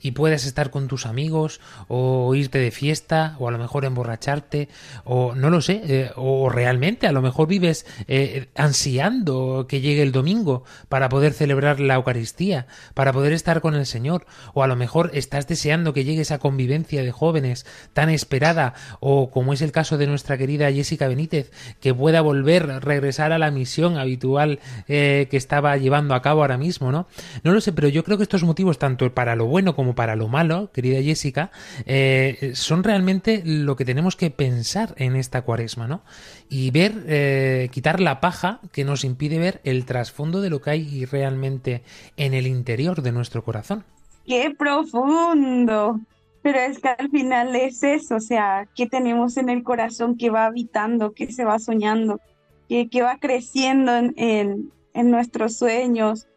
y 0.00 0.12
puedas 0.12 0.44
estar 0.44 0.70
con 0.70 0.88
tus 0.88 1.06
amigos 1.06 1.60
o 1.88 2.34
irte 2.34 2.58
de 2.58 2.70
fiesta 2.70 3.36
o 3.38 3.48
a 3.48 3.50
lo 3.50 3.58
mejor 3.58 3.84
emborracharte 3.84 4.68
o 5.04 5.34
no 5.34 5.50
lo 5.50 5.60
sé 5.60 5.82
eh, 5.84 6.10
o 6.16 6.48
realmente 6.48 7.06
a 7.06 7.12
lo 7.12 7.22
mejor 7.22 7.48
vives 7.48 7.86
eh, 8.08 8.48
ansiando 8.54 9.66
que 9.68 9.80
llegue 9.80 10.02
el 10.02 10.12
domingo 10.12 10.64
para 10.88 11.08
poder 11.08 11.32
celebrar 11.32 11.80
la 11.80 11.94
Eucaristía 11.94 12.66
para 12.94 13.12
poder 13.12 13.32
estar 13.32 13.60
con 13.60 13.74
el 13.74 13.86
Señor 13.86 14.26
o 14.54 14.62
a 14.62 14.66
lo 14.66 14.76
mejor 14.76 15.10
estás 15.14 15.46
deseando 15.46 15.92
que 15.92 16.04
llegue 16.04 16.22
esa 16.22 16.38
convivencia 16.38 17.02
de 17.02 17.12
jóvenes 17.12 17.66
tan 17.92 18.08
esperada 18.08 18.74
o 19.00 19.30
como 19.30 19.52
es 19.52 19.62
el 19.62 19.72
caso 19.72 19.98
de 19.98 20.06
nuestra 20.06 20.38
querida 20.38 20.72
Jessica 20.72 21.08
Benítez 21.08 21.52
que 21.80 21.94
pueda 21.94 22.20
volver 22.20 22.66
regresar 22.82 23.32
a 23.32 23.38
la 23.38 23.50
misión 23.50 23.98
habitual 23.98 24.60
eh, 24.88 25.28
que 25.30 25.36
estaba 25.36 25.76
llevando 25.76 26.14
a 26.14 26.22
cabo 26.22 26.40
ahora 26.40 26.58
mismo 26.58 26.92
no 26.92 27.06
no 27.42 27.52
lo 27.52 27.60
sé 27.60 27.72
pero 27.72 27.88
yo 27.88 28.04
creo 28.04 28.16
que 28.16 28.22
estos 28.22 28.44
motivos 28.44 28.78
tanto 28.78 29.12
para 29.14 29.36
lo 29.36 29.46
bueno 29.46 29.74
como 29.74 29.89
para 29.94 30.16
lo 30.16 30.28
malo, 30.28 30.70
querida 30.72 31.02
Jessica, 31.02 31.50
eh, 31.86 32.52
son 32.54 32.84
realmente 32.84 33.42
lo 33.44 33.76
que 33.76 33.84
tenemos 33.84 34.16
que 34.16 34.30
pensar 34.30 34.94
en 34.96 35.16
esta 35.16 35.42
cuaresma, 35.42 35.86
¿no? 35.86 36.02
Y 36.48 36.70
ver, 36.70 37.04
eh, 37.06 37.68
quitar 37.72 38.00
la 38.00 38.20
paja 38.20 38.60
que 38.72 38.84
nos 38.84 39.04
impide 39.04 39.38
ver 39.38 39.60
el 39.64 39.84
trasfondo 39.84 40.40
de 40.40 40.50
lo 40.50 40.60
que 40.60 40.70
hay 40.70 41.04
realmente 41.04 41.82
en 42.16 42.34
el 42.34 42.46
interior 42.46 43.02
de 43.02 43.12
nuestro 43.12 43.44
corazón. 43.44 43.84
¡Qué 44.26 44.54
profundo! 44.56 46.00
Pero 46.42 46.58
es 46.58 46.78
que 46.78 46.88
al 46.88 47.10
final 47.10 47.54
es 47.54 47.82
eso, 47.82 48.16
o 48.16 48.20
sea, 48.20 48.66
¿qué 48.74 48.86
tenemos 48.86 49.36
en 49.36 49.50
el 49.50 49.62
corazón 49.62 50.16
que 50.16 50.30
va 50.30 50.46
habitando, 50.46 51.12
que 51.12 51.30
se 51.30 51.44
va 51.44 51.58
soñando, 51.58 52.18
que, 52.66 52.88
que 52.88 53.02
va 53.02 53.18
creciendo 53.18 53.94
en, 53.94 54.14
en, 54.16 54.72
en 54.94 55.10
nuestros 55.10 55.56
sueños, 55.56 56.28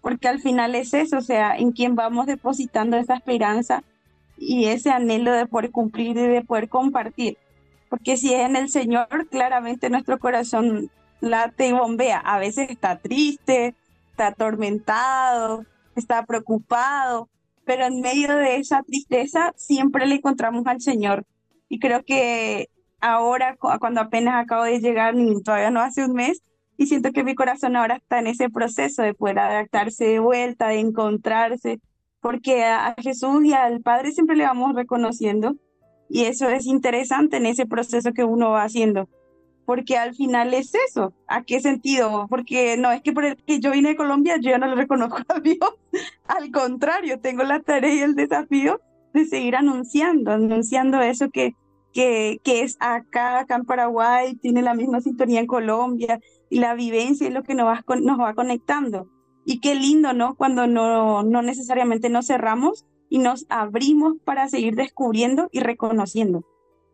porque 0.00 0.28
al 0.28 0.40
final 0.40 0.74
es 0.74 0.94
eso, 0.94 1.18
o 1.18 1.22
sea, 1.22 1.56
en 1.56 1.72
quien 1.72 1.94
vamos 1.94 2.26
depositando 2.26 2.96
esa 2.96 3.14
esperanza 3.14 3.82
y 4.36 4.66
ese 4.66 4.90
anhelo 4.90 5.32
de 5.32 5.46
poder 5.46 5.70
cumplir 5.70 6.16
y 6.16 6.26
de 6.26 6.42
poder 6.42 6.68
compartir. 6.68 7.36
Porque 7.88 8.16
si 8.16 8.32
es 8.32 8.40
en 8.40 8.56
el 8.56 8.70
Señor, 8.70 9.28
claramente 9.30 9.90
nuestro 9.90 10.18
corazón 10.18 10.90
late 11.20 11.68
y 11.68 11.72
bombea. 11.72 12.18
A 12.18 12.38
veces 12.38 12.70
está 12.70 12.98
triste, 12.98 13.74
está 14.10 14.28
atormentado, 14.28 15.64
está 15.96 16.24
preocupado, 16.24 17.28
pero 17.64 17.84
en 17.86 18.00
medio 18.00 18.34
de 18.36 18.56
esa 18.56 18.82
tristeza 18.82 19.52
siempre 19.56 20.06
le 20.06 20.16
encontramos 20.16 20.66
al 20.66 20.80
Señor. 20.80 21.24
Y 21.68 21.78
creo 21.78 22.02
que 22.04 22.68
ahora, 23.00 23.56
cuando 23.56 24.00
apenas 24.00 24.42
acabo 24.42 24.64
de 24.64 24.80
llegar, 24.80 25.14
todavía 25.44 25.70
no 25.70 25.80
hace 25.80 26.04
un 26.04 26.14
mes, 26.14 26.42
y 26.80 26.86
siento 26.86 27.12
que 27.12 27.24
mi 27.24 27.34
corazón 27.34 27.76
ahora 27.76 27.96
está 27.96 28.20
en 28.20 28.26
ese 28.26 28.48
proceso 28.48 29.02
de 29.02 29.12
poder 29.12 29.38
adaptarse 29.38 30.06
de 30.06 30.18
vuelta, 30.18 30.68
de 30.68 30.78
encontrarse, 30.78 31.78
porque 32.22 32.64
a 32.64 32.94
Jesús 32.96 33.44
y 33.44 33.52
al 33.52 33.82
Padre 33.82 34.12
siempre 34.12 34.34
le 34.34 34.44
vamos 34.44 34.74
reconociendo. 34.74 35.56
Y 36.08 36.24
eso 36.24 36.48
es 36.48 36.64
interesante 36.64 37.36
en 37.36 37.44
ese 37.44 37.66
proceso 37.66 38.14
que 38.14 38.24
uno 38.24 38.52
va 38.52 38.62
haciendo, 38.62 39.10
porque 39.66 39.98
al 39.98 40.14
final 40.14 40.54
es 40.54 40.72
eso, 40.88 41.12
¿a 41.28 41.42
qué 41.42 41.60
sentido? 41.60 42.26
Porque 42.30 42.78
no 42.78 42.90
es 42.92 43.02
que 43.02 43.12
por 43.12 43.26
el 43.26 43.36
que 43.36 43.60
yo 43.60 43.72
vine 43.72 43.90
de 43.90 43.96
Colombia 43.96 44.38
yo 44.40 44.48
ya 44.48 44.56
no 44.56 44.66
lo 44.66 44.74
reconozco 44.74 45.18
a 45.28 45.38
Dios, 45.38 45.58
al 46.28 46.50
contrario, 46.50 47.20
tengo 47.20 47.42
la 47.42 47.60
tarea 47.60 47.94
y 47.94 47.98
el 47.98 48.14
desafío 48.14 48.80
de 49.12 49.26
seguir 49.26 49.54
anunciando, 49.54 50.30
anunciando 50.30 50.98
eso 51.02 51.28
que, 51.28 51.52
que, 51.92 52.40
que 52.42 52.62
es 52.62 52.78
acá, 52.80 53.40
acá 53.40 53.56
en 53.56 53.66
Paraguay, 53.66 54.34
tiene 54.36 54.62
la 54.62 54.72
misma 54.72 55.02
sintonía 55.02 55.40
en 55.40 55.46
Colombia, 55.46 56.18
y 56.50 56.58
la 56.58 56.74
vivencia 56.74 57.28
es 57.28 57.32
lo 57.32 57.44
que 57.44 57.54
nos 57.54 57.66
va, 57.66 58.34
conectando. 58.34 59.08
Y 59.46 59.60
qué 59.60 59.74
lindo, 59.74 60.12
¿no? 60.12 60.34
Cuando 60.34 60.66
no, 60.66 61.22
no 61.22 61.40
necesariamente 61.42 62.10
nos 62.10 62.26
cerramos 62.26 62.84
y 63.08 63.18
nos 63.18 63.46
abrimos 63.48 64.16
para 64.24 64.48
seguir 64.48 64.74
descubriendo 64.74 65.48
y 65.52 65.60
reconociendo. 65.60 66.44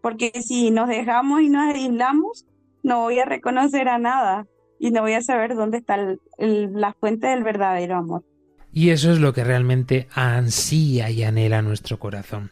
Porque 0.03 0.31
si 0.43 0.71
nos 0.71 0.89
dejamos 0.89 1.41
y 1.41 1.49
nos 1.49 1.75
aislamos, 1.75 2.47
no 2.83 3.01
voy 3.01 3.19
a 3.19 3.25
reconocer 3.25 3.89
a 3.89 3.99
nada 3.99 4.47
y 4.79 4.91
no 4.91 5.03
voy 5.03 5.15
a 5.15 5.23
saber 5.23 5.57
dónde 5.57 5.79
está 5.79 5.99
la 6.39 6.93
fuente 6.93 7.27
del 7.27 7.43
verdadero 7.43 7.97
amor. 7.97 8.25
Y 8.73 8.91
eso 8.91 9.11
es 9.11 9.19
lo 9.21 9.33
que 9.33 9.43
realmente 9.43 10.07
ansía 10.13 11.11
y 11.11 11.23
anhela 11.23 11.63
nuestro 11.63 11.99
corazón. 11.99 12.51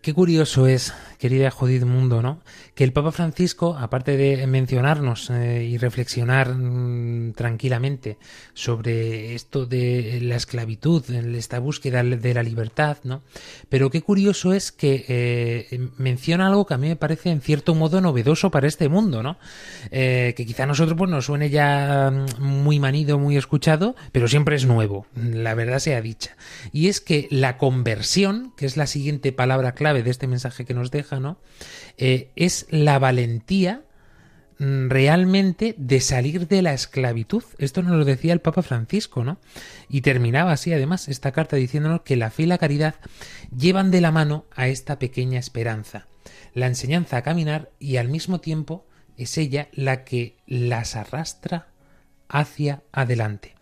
Qué 0.00 0.14
curioso 0.14 0.66
es, 0.66 0.94
querida 1.18 1.50
Judith 1.50 1.84
Mundo, 1.84 2.22
¿no? 2.22 2.40
Que 2.74 2.84
el 2.84 2.92
Papa 2.92 3.12
Francisco, 3.12 3.76
aparte 3.78 4.16
de 4.16 4.46
mencionarnos 4.46 5.30
eh, 5.30 5.64
y 5.64 5.76
reflexionar 5.76 6.54
mm, 6.54 7.32
tranquilamente 7.32 8.18
sobre 8.54 9.34
esto 9.34 9.66
de 9.66 10.20
la 10.22 10.36
esclavitud, 10.36 11.04
esta 11.10 11.58
búsqueda 11.58 12.02
de 12.02 12.34
la 12.34 12.42
libertad, 12.42 12.98
¿no? 13.04 13.22
Pero 13.68 13.90
qué 13.90 14.00
curioso 14.00 14.52
es 14.52 14.72
que 14.72 15.04
eh, 15.08 15.88
menciona 15.98 16.46
algo 16.46 16.66
que 16.66 16.74
a 16.74 16.78
mí 16.78 16.88
me 16.88 16.96
parece 16.96 17.30
en 17.30 17.40
cierto 17.40 17.74
modo 17.74 18.00
novedoso 18.00 18.50
para 18.50 18.68
este 18.68 18.88
mundo, 18.88 19.22
¿no? 19.22 19.38
Eh, 19.90 20.34
que 20.36 20.46
quizá 20.46 20.62
a 20.62 20.66
nosotros 20.66 20.96
pues, 20.96 21.10
nos 21.10 21.26
suene 21.26 21.50
ya 21.50 22.10
mm, 22.10 22.42
muy 22.42 22.78
manido, 22.78 23.18
muy 23.18 23.36
escuchado, 23.36 23.96
pero 24.12 24.28
siempre 24.28 24.56
es 24.56 24.66
nuevo, 24.66 25.06
la 25.16 25.54
verdad 25.54 25.80
sea 25.80 26.00
dicha. 26.00 26.36
Y 26.72 26.88
es 26.88 27.00
que 27.00 27.26
la 27.30 27.58
conversión, 27.58 28.52
que 28.56 28.66
es 28.66 28.76
la 28.76 28.86
siguiente 28.86 29.32
palabra 29.32 29.72
clave, 29.72 30.02
de 30.02 30.10
este 30.10 30.28
mensaje 30.28 30.64
que 30.64 30.74
nos 30.74 30.90
deja, 30.90 31.07
Eh, 31.96 32.30
es 32.36 32.66
la 32.70 32.98
valentía 32.98 33.82
mm, 34.58 34.88
realmente 34.88 35.74
de 35.78 36.00
salir 36.00 36.48
de 36.48 36.62
la 36.62 36.74
esclavitud. 36.74 37.42
Esto 37.58 37.82
nos 37.82 37.96
lo 37.96 38.04
decía 38.04 38.32
el 38.32 38.40
Papa 38.40 38.62
Francisco, 38.62 39.24
¿no? 39.24 39.38
Y 39.88 40.00
terminaba 40.02 40.52
así, 40.52 40.72
además, 40.72 41.08
esta 41.08 41.32
carta 41.32 41.56
diciéndonos 41.56 42.02
que 42.02 42.16
la 42.16 42.30
fe 42.30 42.44
y 42.44 42.46
la 42.46 42.58
caridad 42.58 42.94
llevan 43.56 43.90
de 43.90 44.00
la 44.00 44.12
mano 44.12 44.46
a 44.54 44.68
esta 44.68 44.98
pequeña 44.98 45.38
esperanza, 45.38 46.06
la 46.54 46.66
enseñanza 46.66 47.18
a 47.18 47.22
caminar 47.22 47.70
y 47.78 47.96
al 47.96 48.08
mismo 48.08 48.40
tiempo 48.40 48.86
es 49.16 49.36
ella 49.36 49.68
la 49.72 50.04
que 50.04 50.36
las 50.46 50.96
arrastra 50.96 51.68
hacia 52.28 52.82
adelante. 52.92 53.57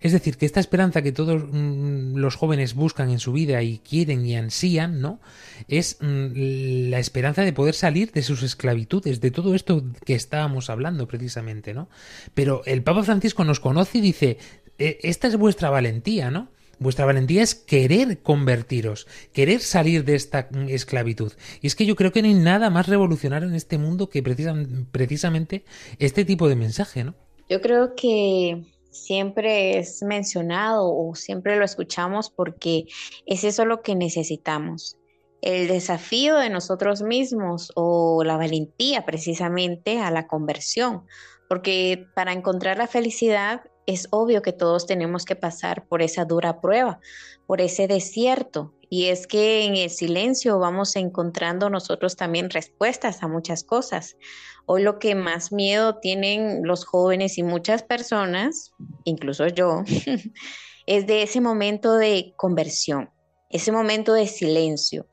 Es 0.00 0.12
decir, 0.12 0.38
que 0.38 0.46
esta 0.46 0.60
esperanza 0.60 1.02
que 1.02 1.12
todos 1.12 1.42
mm, 1.52 2.16
los 2.16 2.34
jóvenes 2.34 2.74
buscan 2.74 3.10
en 3.10 3.18
su 3.18 3.32
vida 3.32 3.62
y 3.62 3.78
quieren 3.78 4.24
y 4.24 4.34
ansían, 4.36 5.00
¿no? 5.00 5.20
Es 5.68 5.98
mm, 6.00 6.88
la 6.90 6.98
esperanza 6.98 7.42
de 7.42 7.52
poder 7.52 7.74
salir 7.74 8.10
de 8.12 8.22
sus 8.22 8.42
esclavitudes, 8.42 9.20
de 9.20 9.30
todo 9.30 9.54
esto 9.54 9.84
que 10.06 10.14
estábamos 10.14 10.70
hablando 10.70 11.06
precisamente, 11.06 11.74
¿no? 11.74 11.88
Pero 12.34 12.62
el 12.64 12.82
Papa 12.82 13.02
Francisco 13.02 13.44
nos 13.44 13.60
conoce 13.60 13.98
y 13.98 14.00
dice, 14.00 14.38
"E- 14.78 14.98
esta 15.02 15.28
es 15.28 15.36
vuestra 15.36 15.68
valentía, 15.70 16.30
¿no? 16.30 16.48
Vuestra 16.78 17.04
valentía 17.04 17.42
es 17.42 17.54
querer 17.54 18.22
convertiros, 18.22 19.06
querer 19.34 19.60
salir 19.60 20.04
de 20.06 20.14
esta 20.14 20.48
mm, 20.50 20.70
esclavitud. 20.70 21.32
Y 21.60 21.66
es 21.66 21.74
que 21.76 21.84
yo 21.84 21.94
creo 21.94 22.10
que 22.10 22.22
no 22.22 22.28
hay 22.28 22.34
nada 22.34 22.70
más 22.70 22.88
revolucionario 22.88 23.48
en 23.50 23.54
este 23.54 23.76
mundo 23.76 24.08
que 24.08 24.24
precisam- 24.24 24.86
precisamente 24.90 25.64
este 25.98 26.24
tipo 26.24 26.48
de 26.48 26.56
mensaje, 26.56 27.04
¿no? 27.04 27.14
Yo 27.50 27.60
creo 27.60 27.94
que 27.94 28.62
siempre 28.90 29.78
es 29.78 30.02
mencionado 30.02 30.94
o 30.94 31.14
siempre 31.14 31.56
lo 31.56 31.64
escuchamos 31.64 32.30
porque 32.30 32.86
es 33.26 33.44
eso 33.44 33.64
lo 33.64 33.82
que 33.82 33.94
necesitamos. 33.94 34.96
El 35.42 35.68
desafío 35.68 36.36
de 36.36 36.50
nosotros 36.50 37.02
mismos 37.02 37.72
o 37.74 38.22
la 38.24 38.36
valentía 38.36 39.06
precisamente 39.06 39.98
a 39.98 40.10
la 40.10 40.26
conversión, 40.26 41.06
porque 41.48 42.06
para 42.14 42.32
encontrar 42.32 42.76
la 42.76 42.86
felicidad 42.86 43.62
es 43.86 44.06
obvio 44.10 44.42
que 44.42 44.52
todos 44.52 44.86
tenemos 44.86 45.24
que 45.24 45.36
pasar 45.36 45.86
por 45.88 46.02
esa 46.02 46.24
dura 46.24 46.60
prueba, 46.60 47.00
por 47.46 47.60
ese 47.60 47.88
desierto. 47.88 48.74
Y 48.88 49.06
es 49.06 49.26
que 49.26 49.64
en 49.64 49.76
el 49.76 49.90
silencio 49.90 50.58
vamos 50.58 50.94
encontrando 50.96 51.70
nosotros 51.70 52.16
también 52.16 52.50
respuestas 52.50 53.22
a 53.22 53.28
muchas 53.28 53.64
cosas. 53.64 54.16
Hoy 54.72 54.84
lo 54.84 55.00
que 55.00 55.16
más 55.16 55.50
miedo 55.50 55.96
tienen 55.96 56.60
los 56.62 56.84
jóvenes 56.84 57.38
y 57.38 57.42
muchas 57.42 57.82
personas, 57.82 58.70
incluso 59.02 59.48
yo, 59.48 59.82
es 60.86 61.08
de 61.08 61.24
ese 61.24 61.40
momento 61.40 61.94
de 61.94 62.34
conversión, 62.36 63.10
ese 63.48 63.72
momento 63.72 64.12
de 64.12 64.28
silencio, 64.28 65.08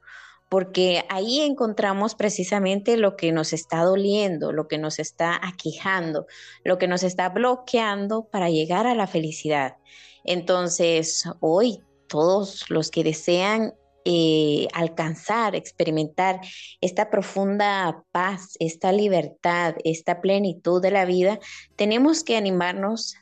porque 0.47 1.05
ahí 1.09 1.41
encontramos 1.41 2.13
precisamente 2.13 2.97
lo 2.97 3.17
que 3.17 3.31
nos 3.31 3.51
está 3.51 3.81
doliendo, 3.81 4.51
lo 4.51 4.67
que 4.67 4.77
nos 4.77 4.99
está 4.99 5.39
aquejando, 5.41 6.27
lo 6.63 6.77
que 6.77 6.87
nos 6.87 7.01
está 7.01 7.29
bloqueando 7.29 8.25
para 8.25 8.51
llegar 8.51 8.85
a 8.85 8.93
la 8.93 9.07
felicidad. 9.07 9.77
Entonces, 10.23 11.23
hoy 11.39 11.81
todos 12.07 12.69
los 12.69 12.91
que 12.91 13.03
desean 13.03 13.73
eh, 14.09 14.69
alcanzar, 14.73 15.53
experimentar 15.53 16.39
esta 16.79 17.09
profunda 17.09 18.05
paz, 18.13 18.55
esta 18.61 18.93
libertad, 18.93 19.75
esta 19.83 20.21
plenitud 20.21 20.81
de 20.81 20.91
la 20.91 21.03
vida, 21.03 21.39
tenemos 21.75 22.23
que 22.23 22.37
animarnos 22.37 23.15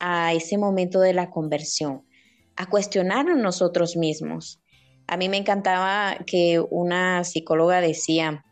a 0.00 0.32
ese 0.32 0.58
momento 0.58 0.98
de 1.00 1.14
la 1.14 1.30
conversión, 1.30 2.02
a 2.56 2.68
cuestionarnos 2.68 3.38
nosotros 3.38 3.96
mismos. 3.96 4.60
A 5.06 5.16
mí 5.16 5.28
me 5.28 5.36
encantaba 5.36 6.18
que 6.26 6.60
una 6.70 7.22
psicóloga 7.22 7.80
decía 7.80 8.44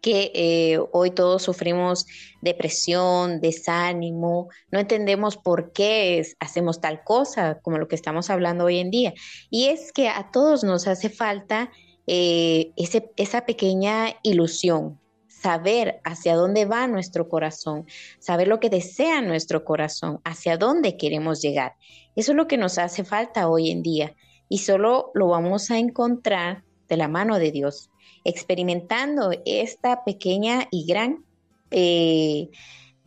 que 0.00 0.30
eh, 0.34 0.78
hoy 0.92 1.10
todos 1.10 1.42
sufrimos 1.42 2.06
depresión, 2.40 3.40
desánimo, 3.40 4.48
no 4.70 4.78
entendemos 4.78 5.36
por 5.36 5.72
qué 5.72 6.24
hacemos 6.40 6.80
tal 6.80 7.02
cosa, 7.04 7.58
como 7.62 7.78
lo 7.78 7.88
que 7.88 7.96
estamos 7.96 8.30
hablando 8.30 8.64
hoy 8.64 8.78
en 8.78 8.90
día. 8.90 9.14
Y 9.50 9.66
es 9.66 9.92
que 9.92 10.08
a 10.08 10.30
todos 10.30 10.64
nos 10.64 10.86
hace 10.86 11.10
falta 11.10 11.70
eh, 12.06 12.72
esa 12.76 13.44
pequeña 13.44 14.14
ilusión, 14.22 14.98
saber 15.28 16.00
hacia 16.04 16.36
dónde 16.36 16.64
va 16.64 16.86
nuestro 16.86 17.28
corazón, 17.28 17.86
saber 18.18 18.48
lo 18.48 18.60
que 18.60 18.70
desea 18.70 19.20
nuestro 19.20 19.64
corazón, 19.64 20.20
hacia 20.24 20.56
dónde 20.56 20.96
queremos 20.96 21.42
llegar. 21.42 21.74
Eso 22.16 22.32
es 22.32 22.36
lo 22.36 22.46
que 22.46 22.56
nos 22.56 22.78
hace 22.78 23.04
falta 23.04 23.48
hoy 23.48 23.70
en 23.70 23.82
día 23.82 24.14
y 24.48 24.58
solo 24.58 25.10
lo 25.14 25.28
vamos 25.28 25.70
a 25.70 25.78
encontrar 25.78 26.64
de 26.88 26.96
la 26.96 27.08
mano 27.08 27.38
de 27.38 27.52
Dios, 27.52 27.90
experimentando 28.24 29.30
esta 29.44 30.04
pequeña 30.04 30.68
y 30.70 30.86
gran 30.86 31.24
eh, 31.70 32.50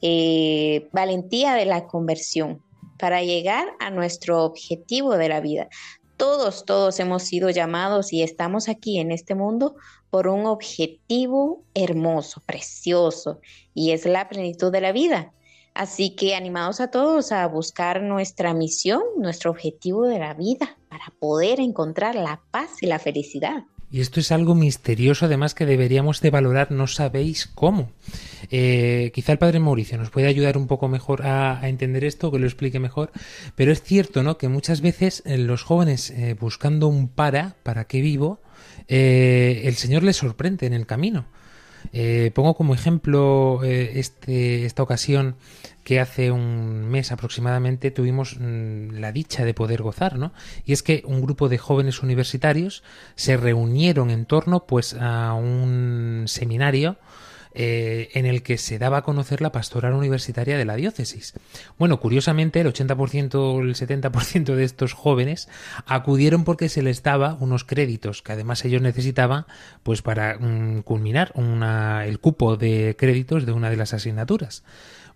eh, 0.01 0.89
valentía 0.91 1.53
de 1.53 1.65
la 1.65 1.87
conversión 1.87 2.61
para 2.97 3.23
llegar 3.23 3.73
a 3.79 3.89
nuestro 3.89 4.43
objetivo 4.43 5.17
de 5.17 5.29
la 5.29 5.41
vida. 5.41 5.69
Todos, 6.17 6.65
todos 6.65 6.99
hemos 6.99 7.23
sido 7.23 7.49
llamados 7.49 8.13
y 8.13 8.21
estamos 8.21 8.69
aquí 8.69 8.99
en 8.99 9.11
este 9.11 9.33
mundo 9.33 9.75
por 10.11 10.27
un 10.27 10.45
objetivo 10.45 11.63
hermoso, 11.73 12.41
precioso, 12.45 13.39
y 13.73 13.91
es 13.91 14.05
la 14.05 14.29
plenitud 14.29 14.71
de 14.71 14.81
la 14.81 14.91
vida. 14.91 15.33
Así 15.73 16.15
que 16.15 16.35
animados 16.35 16.81
a 16.81 16.91
todos 16.91 17.31
a 17.31 17.47
buscar 17.47 18.03
nuestra 18.03 18.53
misión, 18.53 19.01
nuestro 19.17 19.51
objetivo 19.51 20.05
de 20.05 20.19
la 20.19 20.33
vida, 20.33 20.77
para 20.89 21.05
poder 21.17 21.59
encontrar 21.59 22.15
la 22.15 22.41
paz 22.51 22.83
y 22.83 22.87
la 22.87 22.99
felicidad. 22.99 23.63
Y 23.91 23.99
esto 23.99 24.21
es 24.21 24.31
algo 24.31 24.55
misterioso, 24.55 25.25
además, 25.25 25.53
que 25.53 25.65
deberíamos 25.65 26.21
de 26.21 26.29
valorar, 26.29 26.71
no 26.71 26.87
sabéis 26.87 27.45
cómo. 27.47 27.91
Eh, 28.49 29.11
quizá 29.13 29.33
el 29.33 29.37
padre 29.37 29.59
Mauricio 29.59 29.97
nos 29.97 30.09
puede 30.09 30.27
ayudar 30.27 30.57
un 30.57 30.67
poco 30.67 30.87
mejor 30.87 31.25
a, 31.25 31.59
entender 31.67 32.05
esto, 32.05 32.31
que 32.31 32.39
lo 32.39 32.45
explique 32.45 32.79
mejor, 32.79 33.11
pero 33.55 33.73
es 33.73 33.83
cierto, 33.83 34.23
¿no? 34.23 34.37
Que 34.37 34.47
muchas 34.47 34.79
veces 34.79 35.23
eh, 35.25 35.37
los 35.37 35.63
jóvenes 35.63 36.09
eh, 36.11 36.37
buscando 36.39 36.87
un 36.87 37.09
para, 37.09 37.57
para 37.63 37.83
qué 37.83 37.99
vivo, 37.99 38.39
el 38.87 39.75
Señor 39.75 40.03
les 40.03 40.17
sorprende 40.17 40.65
en 40.65 40.73
el 40.73 40.85
camino. 40.85 41.25
Pongo 42.33 42.55
como 42.55 42.73
ejemplo 42.73 43.61
este, 43.63 44.65
esta 44.65 44.83
ocasión 44.83 45.35
que 45.91 45.99
hace 45.99 46.31
un 46.31 46.89
mes 46.89 47.11
aproximadamente 47.11 47.91
tuvimos 47.91 48.37
mm, 48.39 48.91
la 49.01 49.11
dicha 49.11 49.43
de 49.43 49.53
poder 49.53 49.81
gozar, 49.81 50.17
¿no? 50.17 50.31
Y 50.65 50.71
es 50.71 50.83
que 50.83 51.03
un 51.05 51.21
grupo 51.21 51.49
de 51.49 51.57
jóvenes 51.57 52.01
universitarios 52.01 52.81
se 53.15 53.35
reunieron 53.35 54.09
en 54.09 54.25
torno 54.25 54.65
pues 54.65 54.93
a 54.97 55.33
un 55.33 56.23
seminario 56.27 56.95
eh, 57.53 58.07
en 58.13 58.25
el 58.25 58.41
que 58.41 58.57
se 58.57 58.79
daba 58.79 58.99
a 58.99 59.01
conocer 59.01 59.41
la 59.41 59.51
pastoral 59.51 59.91
universitaria 59.91 60.57
de 60.57 60.63
la 60.63 60.77
diócesis. 60.77 61.33
Bueno, 61.77 61.99
curiosamente, 61.99 62.61
el 62.61 62.67
80% 62.67 63.35
o 63.35 63.59
el 63.59 63.75
70% 63.75 64.55
de 64.55 64.63
estos 64.63 64.93
jóvenes 64.93 65.49
acudieron 65.85 66.45
porque 66.45 66.69
se 66.69 66.83
les 66.83 67.03
daba 67.03 67.35
unos 67.41 67.65
créditos 67.65 68.21
que 68.21 68.31
además 68.31 68.63
ellos 68.63 68.81
necesitaban 68.81 69.45
pues 69.83 70.01
para 70.01 70.37
mm, 70.39 70.83
culminar 70.83 71.33
una, 71.35 72.05
el 72.05 72.19
cupo 72.19 72.55
de 72.55 72.95
créditos 72.97 73.45
de 73.45 73.51
una 73.51 73.69
de 73.69 73.75
las 73.75 73.93
asignaturas. 73.93 74.63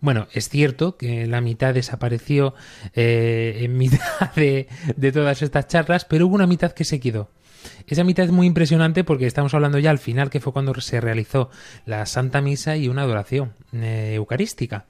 Bueno, 0.06 0.28
es 0.34 0.49
cierto 0.49 0.97
que 0.97 1.26
la 1.26 1.41
mitad 1.41 1.74
desapareció 1.74 2.53
eh, 2.93 3.62
en 3.62 3.76
mitad 3.80 4.32
de, 4.36 4.68
todas 5.12 5.41
estas 5.41 5.68
charlas, 5.68 6.06
pero 6.06 6.28
hubo 6.28 6.36
una 6.36 6.45
mitad 6.45 6.74
que 6.74 6.84
se 6.84 6.99
quedó. 6.99 7.32
Esa 7.88 8.03
mitad 8.03 8.24
es 8.26 8.32
muy 8.32 8.45
impresionante 8.45 9.03
porque 9.03 9.26
estamos 9.26 9.56
hablando 9.56 9.80
ya 9.80 9.89
al 9.89 9.97
final, 9.97 10.30
que 10.30 10.39
fue 10.39 10.53
cuando 10.53 10.80
se 10.80 11.01
realizó 11.01 11.49
la 11.88 12.06
Santa 12.06 12.39
Misa 12.39 12.78
y 12.78 12.88
una 12.88 13.01
adoración 13.01 13.53
eh, 13.74 14.12
eucarística. 14.14 14.86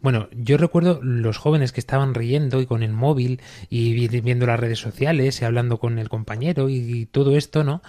Bueno, 0.00 0.28
yo 0.30 0.56
recuerdo 0.56 1.00
los 1.02 1.36
jóvenes 1.36 1.72
que 1.72 1.80
estaban 1.80 2.14
riendo 2.14 2.60
y 2.60 2.66
con 2.66 2.84
el 2.84 2.92
móvil 2.92 3.40
y 3.70 3.92
vi- 3.94 4.20
viendo 4.20 4.46
las 4.46 4.60
redes 4.60 4.78
sociales 4.78 5.42
y 5.42 5.44
hablando 5.46 5.80
con 5.80 5.98
el 5.98 6.08
compañero 6.08 6.68
y 6.68 7.06
todo 7.06 7.36
esto, 7.36 7.64
¿no? 7.64 7.82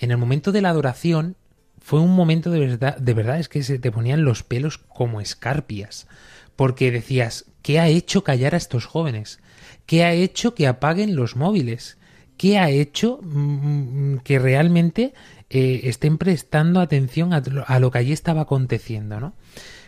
En 0.00 0.10
el 0.10 0.16
momento 0.16 0.50
de 0.50 0.62
la 0.62 0.70
adoración 0.70 1.36
fue 1.84 2.00
un 2.00 2.16
momento 2.16 2.50
de 2.50 2.60
verdad, 2.60 2.96
de 2.96 3.12
verdad 3.12 3.38
es 3.38 3.50
que 3.50 3.62
se 3.62 3.78
te 3.78 3.92
ponían 3.92 4.24
los 4.24 4.42
pelos 4.42 4.78
como 4.78 5.20
escarpias, 5.20 6.06
porque 6.56 6.90
decías, 6.90 7.44
¿qué 7.60 7.78
ha 7.78 7.88
hecho 7.88 8.24
callar 8.24 8.54
a 8.54 8.56
estos 8.56 8.86
jóvenes? 8.86 9.38
¿Qué 9.84 10.02
ha 10.02 10.14
hecho 10.14 10.54
que 10.54 10.66
apaguen 10.66 11.14
los 11.14 11.36
móviles? 11.36 11.98
¿Qué 12.38 12.58
ha 12.58 12.70
hecho 12.70 13.20
mm, 13.22 14.16
que 14.24 14.38
realmente 14.38 15.12
eh, 15.50 15.82
estén 15.84 16.16
prestando 16.16 16.80
atención 16.80 17.34
a, 17.34 17.42
a 17.66 17.78
lo 17.80 17.90
que 17.90 17.98
allí 17.98 18.12
estaba 18.12 18.40
aconteciendo, 18.40 19.20
¿no? 19.20 19.34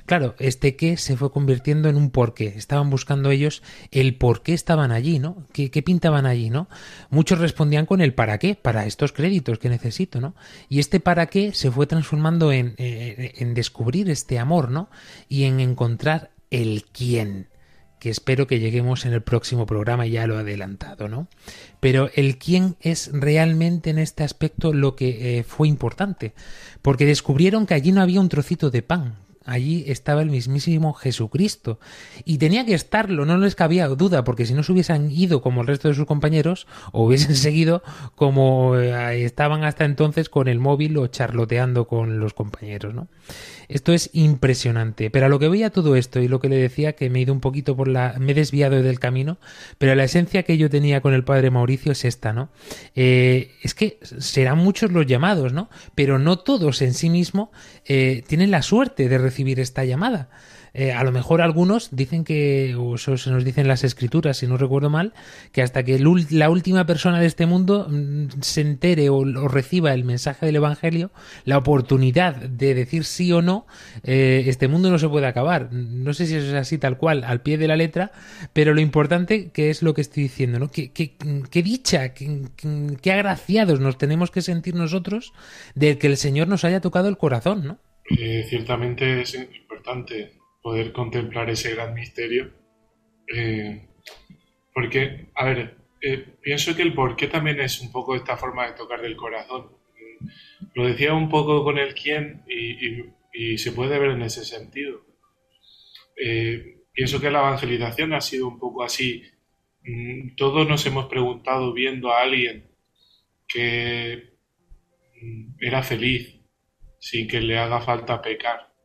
Claro, 0.06 0.36
este 0.38 0.76
qué 0.76 0.96
se 0.96 1.16
fue 1.16 1.32
convirtiendo 1.32 1.88
en 1.88 1.96
un 1.96 2.10
porqué.Estaban 2.10 2.90
buscando 2.90 3.32
ellos 3.32 3.62
el 3.90 4.14
por 4.14 4.42
qué 4.42 4.54
estaban 4.54 4.92
allí, 4.92 5.18
¿no? 5.18 5.44
¿Qué, 5.52 5.72
qué 5.72 5.82
pintaban 5.82 6.26
allí, 6.26 6.48
¿no? 6.48 6.68
Muchos 7.10 7.40
respondían 7.40 7.86
con 7.86 8.00
el 8.00 8.14
para 8.14 8.38
qué, 8.38 8.54
para 8.54 8.86
estos 8.86 9.12
créditos 9.12 9.58
que 9.58 9.68
necesito, 9.68 10.20
¿no? 10.20 10.36
Y 10.68 10.78
este 10.78 11.00
para 11.00 11.26
qué 11.26 11.52
se 11.52 11.72
fue 11.72 11.88
transformando 11.88 12.52
en, 12.52 12.74
eh, 12.78 13.32
en 13.38 13.54
descubrir 13.54 14.08
este 14.08 14.38
amor, 14.38 14.70
¿no? 14.70 14.88
Y 15.28 15.42
en 15.42 15.58
encontrar 15.58 16.30
el 16.50 16.84
quién 16.84 17.48
que 17.98 18.10
espero 18.10 18.46
que 18.46 18.60
lleguemos 18.60 19.06
en 19.06 19.12
el 19.12 19.22
próximo 19.22 19.66
programa, 19.66 20.06
ya 20.06 20.28
lo 20.28 20.38
adelantado, 20.38 21.08
¿no? 21.08 21.28
Pero 21.80 22.10
el 22.14 22.38
quién 22.38 22.76
es 22.80 23.10
realmente 23.12 23.90
en 23.90 23.98
este 23.98 24.22
aspecto 24.22 24.72
lo 24.72 24.94
que 24.94 25.38
eh, 25.38 25.42
fue 25.42 25.66
importante, 25.66 26.34
porque 26.82 27.06
descubrieron 27.06 27.66
que 27.66 27.74
allí 27.74 27.90
no 27.90 28.02
había 28.02 28.20
un 28.20 28.28
trocito 28.28 28.70
de 28.70 28.82
pan, 28.82 29.25
allí 29.46 29.84
estaba 29.86 30.22
el 30.22 30.30
mismísimo 30.30 30.92
Jesucristo. 30.92 31.78
Y 32.24 32.38
tenía 32.38 32.66
que 32.66 32.74
estarlo, 32.74 33.24
no 33.24 33.38
les 33.38 33.54
cabía 33.54 33.88
duda, 33.88 34.24
porque 34.24 34.44
si 34.44 34.52
no 34.52 34.62
se 34.62 34.72
hubiesen 34.72 35.10
ido 35.10 35.40
como 35.40 35.62
el 35.62 35.68
resto 35.68 35.88
de 35.88 35.94
sus 35.94 36.06
compañeros, 36.06 36.66
o 36.92 37.04
hubiesen 37.06 37.36
seguido 37.36 37.82
como 38.14 38.76
eh, 38.76 39.24
estaban 39.24 39.64
hasta 39.64 39.84
entonces 39.84 40.28
con 40.28 40.48
el 40.48 40.58
móvil 40.58 40.98
o 40.98 41.06
charloteando 41.06 41.86
con 41.86 42.18
los 42.18 42.34
compañeros, 42.34 42.94
¿no? 42.94 43.08
Esto 43.68 43.92
es 43.92 44.10
impresionante. 44.12 45.10
Pero 45.10 45.26
a 45.26 45.28
lo 45.28 45.38
que 45.38 45.48
veía 45.48 45.70
todo 45.70 45.96
esto 45.96 46.20
y 46.20 46.28
lo 46.28 46.40
que 46.40 46.48
le 46.48 46.56
decía 46.56 46.94
que 46.94 47.10
me 47.10 47.18
he 47.18 47.22
ido 47.22 47.32
un 47.32 47.40
poquito 47.40 47.76
por 47.76 47.88
la. 47.88 48.14
me 48.18 48.32
he 48.32 48.34
desviado 48.34 48.82
del 48.82 49.00
camino, 49.00 49.38
pero 49.78 49.94
la 49.94 50.04
esencia 50.04 50.42
que 50.42 50.58
yo 50.58 50.70
tenía 50.70 51.00
con 51.00 51.14
el 51.14 51.24
padre 51.24 51.50
Mauricio 51.50 51.92
es 51.92 52.04
esta, 52.04 52.32
¿no? 52.32 52.48
Eh, 52.94 53.52
es 53.62 53.74
que 53.74 53.98
serán 54.02 54.58
muchos 54.58 54.92
los 54.92 55.06
llamados, 55.06 55.52
¿no? 55.52 55.68
Pero 55.94 56.18
no 56.18 56.38
todos 56.38 56.82
en 56.82 56.94
sí 56.94 57.10
mismo 57.10 57.52
eh, 57.84 58.24
tienen 58.26 58.50
la 58.50 58.62
suerte 58.62 59.08
de 59.08 59.18
recibir 59.18 59.60
esta 59.60 59.84
llamada. 59.84 60.28
Eh, 60.78 60.92
a 60.92 61.02
lo 61.04 61.10
mejor 61.10 61.40
algunos 61.40 61.88
dicen 61.96 62.22
que, 62.22 62.74
o 62.78 62.96
eso 62.96 63.16
se 63.16 63.30
nos 63.30 63.46
dicen 63.46 63.66
las 63.66 63.82
escrituras, 63.82 64.36
si 64.36 64.46
no 64.46 64.58
recuerdo 64.58 64.90
mal, 64.90 65.14
que 65.50 65.62
hasta 65.62 65.82
que 65.84 65.98
la 66.28 66.50
última 66.50 66.84
persona 66.84 67.18
de 67.18 67.24
este 67.24 67.46
mundo 67.46 67.86
mm, 67.88 68.42
se 68.42 68.60
entere 68.60 69.08
o, 69.08 69.24
reciba 69.48 69.94
el 69.94 70.04
mensaje 70.04 70.44
del 70.44 70.56
Evangelio, 70.56 71.12
la 71.46 71.56
oportunidad 71.56 72.36
de 72.36 72.74
decir 72.74 73.04
sí 73.04 73.32
o 73.32 73.40
no, 73.40 73.66
eh, 74.04 74.44
este 74.48 74.68
mundo 74.68 74.90
no 74.90 74.98
se 74.98 75.08
puede 75.08 75.26
acabar. 75.26 75.72
No 75.72 76.12
sé 76.12 76.26
si 76.26 76.34
eso 76.34 76.48
es 76.48 76.52
así 76.52 76.76
tal 76.76 76.98
cual, 76.98 77.24
al 77.24 77.40
pie 77.40 77.56
de 77.56 77.68
la 77.68 77.76
letra, 77.76 78.12
pero 78.52 78.74
lo 78.74 78.82
importante 78.82 79.48
que 79.52 79.70
es 79.70 79.82
lo 79.82 79.94
que 79.94 80.02
estoy 80.02 80.24
diciendo, 80.24 80.58
¿no? 80.58 80.70
Qué, 80.70 81.62
dicha, 81.62 82.12
qué, 82.12 83.12
agraciados 83.12 83.80
nos 83.80 83.96
tenemos 83.96 84.30
que 84.30 84.42
sentir 84.42 84.74
nosotros 84.74 85.32
de 85.74 85.96
que 85.96 86.06
el 86.06 86.18
Señor 86.18 86.48
nos 86.48 86.66
haya 86.66 86.82
tocado 86.82 87.08
el 87.08 87.16
corazón, 87.16 87.66
¿no? 87.66 87.78
Eh, 88.10 88.44
ciertamente 88.46 89.22
es 89.22 89.34
importante 89.34 90.35
poder 90.66 90.90
contemplar 90.90 91.48
ese 91.48 91.76
gran 91.76 91.94
misterio. 91.94 92.50
Eh, 93.32 93.86
porque, 94.74 95.28
a 95.36 95.44
ver, 95.44 95.76
eh, 96.02 96.26
pienso 96.42 96.74
que 96.74 96.82
el 96.82 96.92
porqué 96.92 97.28
también 97.28 97.60
es 97.60 97.80
un 97.80 97.92
poco 97.92 98.16
esta 98.16 98.36
forma 98.36 98.66
de 98.66 98.72
tocar 98.72 99.00
del 99.00 99.14
corazón. 99.14 99.70
Lo 100.74 100.84
decía 100.84 101.14
un 101.14 101.28
poco 101.28 101.62
con 101.62 101.78
el 101.78 101.94
quién 101.94 102.42
y, 102.48 103.56
se 103.58 103.70
puede 103.70 103.96
ver 104.00 104.10
en 104.10 104.22
ese 104.22 104.44
sentido. 104.44 105.06
Eh, 106.16 106.82
pienso 106.92 107.20
que 107.20 107.30
la 107.30 107.38
evangelización 107.38 108.12
ha 108.12 108.20
sido 108.20 108.48
un 108.48 108.58
poco 108.58 108.82
así. 108.82 109.22
Mm, 109.84 110.34
todos 110.34 110.68
nos 110.68 110.84
hemos 110.84 111.06
preguntado 111.06 111.72
viendo 111.74 112.10
a 112.10 112.22
alguien 112.22 112.68
que 113.46 114.32
mm, 115.22 115.58
era 115.60 115.84
feliz 115.84 116.40
sin 116.98 117.28
que 117.28 117.40
le 117.40 117.56
haga 117.56 117.80
falta 117.80 118.20
pecar 118.20 118.75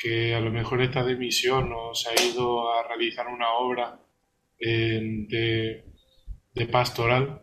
que 0.00 0.34
a 0.34 0.40
lo 0.40 0.50
mejor 0.50 0.80
está 0.80 1.04
de 1.04 1.14
misión 1.14 1.72
o 1.74 1.94
se 1.94 2.08
ha 2.08 2.32
ido 2.32 2.72
a 2.72 2.88
realizar 2.88 3.28
una 3.28 3.50
obra 3.50 4.00
de, 4.58 5.84
pastoral, 6.72 7.42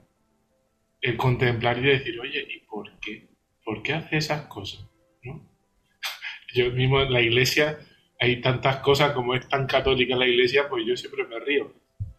el 1.01 1.17
contemplar 1.17 1.77
y 1.77 1.87
decir, 1.87 2.19
oye, 2.19 2.45
¿y 2.49 2.59
por 2.61 2.99
qué? 2.99 3.27
¿Por 3.63 3.83
qué 3.83 3.93
hace 3.93 4.17
esas 4.17 4.47
cosas? 4.47 4.89
Yo 6.55 6.71
mismo 6.71 7.01
en 7.01 7.13
la 7.13 7.21
iglesia 7.21 7.77
hay 8.19 8.41
tantas 8.41 8.77
cosas, 8.77 9.11
como 9.11 9.35
es 9.35 9.47
tan 9.47 9.67
católica 9.67 10.15
la 10.15 10.27
iglesia, 10.27 10.67
pues 10.67 10.83
yo 10.87 10.97
siempre 10.97 11.23
me 11.25 11.39
río, 11.39 11.71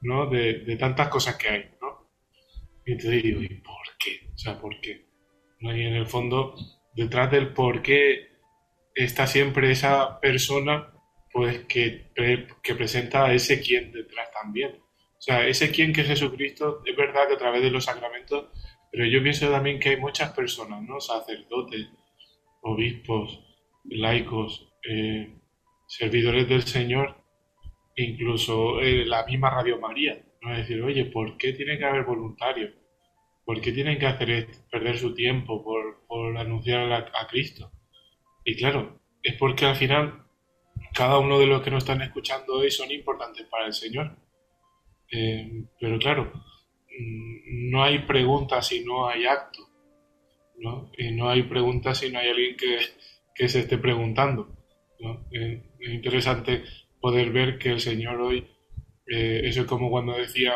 ¿no? 0.03 0.27
De, 0.27 0.77
tantas 0.77 1.09
cosas 1.09 1.35
que 1.35 1.49
hay, 1.49 1.71
¿no? 1.81 2.09
Y 2.87 2.93
entonces 2.93 3.21
digo, 3.21 3.43
¿y 3.43 3.49
por 3.57 3.97
qué? 3.99 4.31
O 4.33 4.39
sea, 4.39 4.61
¿por 4.61 4.81
qué? 4.81 5.07
¿No? 5.59 5.77
Y 5.77 5.83
en 5.83 5.95
el 5.95 6.07
fondo, 6.07 6.55
detrás 6.95 7.33
del 7.33 7.53
por 7.53 7.83
qué 7.83 8.29
está 8.99 9.27
siempre 9.27 9.71
esa 9.71 10.19
persona 10.21 10.93
pues 11.33 11.61
que, 11.67 12.11
que 12.63 12.75
presenta 12.75 13.27
a 13.27 13.35
ese 13.35 13.61
quien 13.61 13.93
detrás 13.93 14.29
también. 14.33 14.73
O 14.73 15.21
sea, 15.21 15.47
ese 15.47 15.71
quien 15.71 15.93
que 15.93 16.01
es 16.01 16.09
Jesucristo, 16.09 16.83
es 16.85 16.97
verdad 16.97 17.29
que 17.29 17.35
a 17.35 17.39
través 17.39 17.63
de 17.63 17.71
los 17.71 17.85
sacramentos, 17.85 18.47
pero 18.91 19.05
yo 19.07 19.23
pienso 19.23 19.51
también 19.51 19.79
que 19.79 19.91
hay 19.91 19.97
muchas 19.99 20.33
personas, 20.33 20.83
¿no? 20.83 21.01
Sacerdotes, 21.01 21.87
obispos, 22.63 23.41
laicos, 23.85 24.69
eh, 24.89 25.33
servidores 25.87 26.49
del 26.49 26.63
Señor, 26.63 27.23
incluso 27.97 28.81
eh, 28.81 29.05
la 29.07 29.25
misma 29.27 29.51
Radio 29.51 29.79
María, 29.79 30.21
¿no? 30.43 30.53
Es 30.53 30.59
decir, 30.59 30.83
oye, 30.83 31.05
¿por 31.05 31.37
qué 31.37 31.53
tiene 31.53 31.79
que 31.79 31.85
haber 31.85 32.05
voluntarios? 32.05 32.73
¿Por 33.45 33.61
qué 33.61 33.73
tienen 33.73 33.99
que 33.99 34.07
hacer 34.07 34.49
perder 34.71 34.99
su 34.99 35.15
tiempo 35.15 35.63
por, 35.63 36.05
por 36.07 36.37
anunciar 36.37 36.93
a 36.93 37.27
Cristo? 37.29 37.73
Y 38.49 38.57
claro, 38.57 38.99
es 39.23 39.35
porque 39.35 39.67
al 39.67 39.77
final 39.77 40.25
cada 40.95 41.19
uno 41.19 41.39
de 41.39 41.47
los 41.47 41.61
que 41.61 41.71
nos 41.71 41.85
están 41.85 42.01
escuchando 42.01 42.55
hoy 42.55 42.71
son 42.71 42.91
importantes 42.91 43.47
para 43.47 43.67
el 43.67 43.75
Señor. 43.75 44.17
Eh, 45.13 45.65
pero 45.79 45.99
claro, 45.99 46.33
mm, 46.33 47.71
no 47.71 47.83
hay 47.83 47.99
preguntas 48.07 48.69
si 48.69 48.83
no 48.83 49.07
hay 49.07 49.27
acto. 49.27 49.69
¿no? 50.57 50.91
Y 50.97 51.11
no 51.11 51.29
hay 51.29 51.43
preguntas 51.43 51.99
si 51.99 52.11
no 52.11 52.21
hay 52.21 52.31
alguien 52.31 52.57
que, 52.57 53.49
se 53.49 53.61
esté 53.61 53.77
preguntando. 53.77 54.57
Eh, 55.31 55.63
es 55.79 55.91
interesante 55.91 56.65
poder 57.03 57.31
ver 57.31 57.59
que 57.59 57.73
el 57.73 57.81
Señor 57.81 58.19
hoy, 58.19 58.49
eh, 59.07 59.43
eso 59.45 59.61
es 59.61 59.67
como 59.67 59.91
cuando 59.91 60.17
decía 60.17 60.55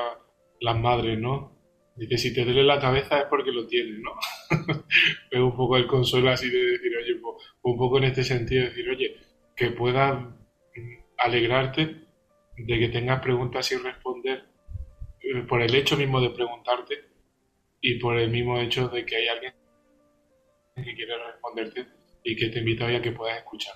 las 0.63 0.79
madres, 0.79 1.19
¿no? 1.19 1.52
Dice, 1.95 2.17
si 2.17 2.35
te 2.35 2.45
duele 2.45 2.63
la 2.63 2.81
cabeza 2.81 3.19
es 3.21 3.27
porque 3.27 3.53
lo 3.53 3.67
tienes, 3.67 3.99
¿no? 3.99 4.13
es 5.31 5.39
un 5.39 5.55
poco 5.55 5.77
el 5.77 5.87
consuelo 5.87 6.31
así 6.31 6.49
de 6.51 6.59
decir, 6.59 6.93
oye, 6.97 7.15
pues, 7.21 7.37
un 7.63 7.77
poco 7.77 7.99
en 7.99 8.05
este 8.05 8.25
sentido, 8.25 8.63
de 8.63 8.69
decir, 8.71 8.89
oye, 8.89 9.17
que 9.55 9.71
puedas 9.71 10.19
mm, 10.19 10.33
alegrarte 11.19 12.07
de 12.57 12.79
que 12.79 12.89
tengas 12.89 13.21
preguntas 13.21 13.67
sin 13.67 13.83
responder 13.83 14.45
eh, 15.21 15.43
por 15.49 15.61
el 15.63 15.75
hecho 15.75 15.97
mismo 15.97 16.21
de 16.21 16.31
preguntarte 16.31 16.95
y 17.81 17.99
por 17.99 18.17
el 18.17 18.31
mismo 18.31 18.59
hecho 18.59 18.89
de 18.89 19.05
que 19.05 19.17
hay 19.17 19.29
alguien 19.29 19.55
que 20.77 20.95
quiere 20.95 21.13
responderte 21.27 21.87
y 22.25 22.37
que 22.37 22.49
te 22.49 22.61
invita 22.61 22.87
a 22.87 23.03
que 23.03 23.13
puedas 23.13 23.39
escuchar. 23.39 23.75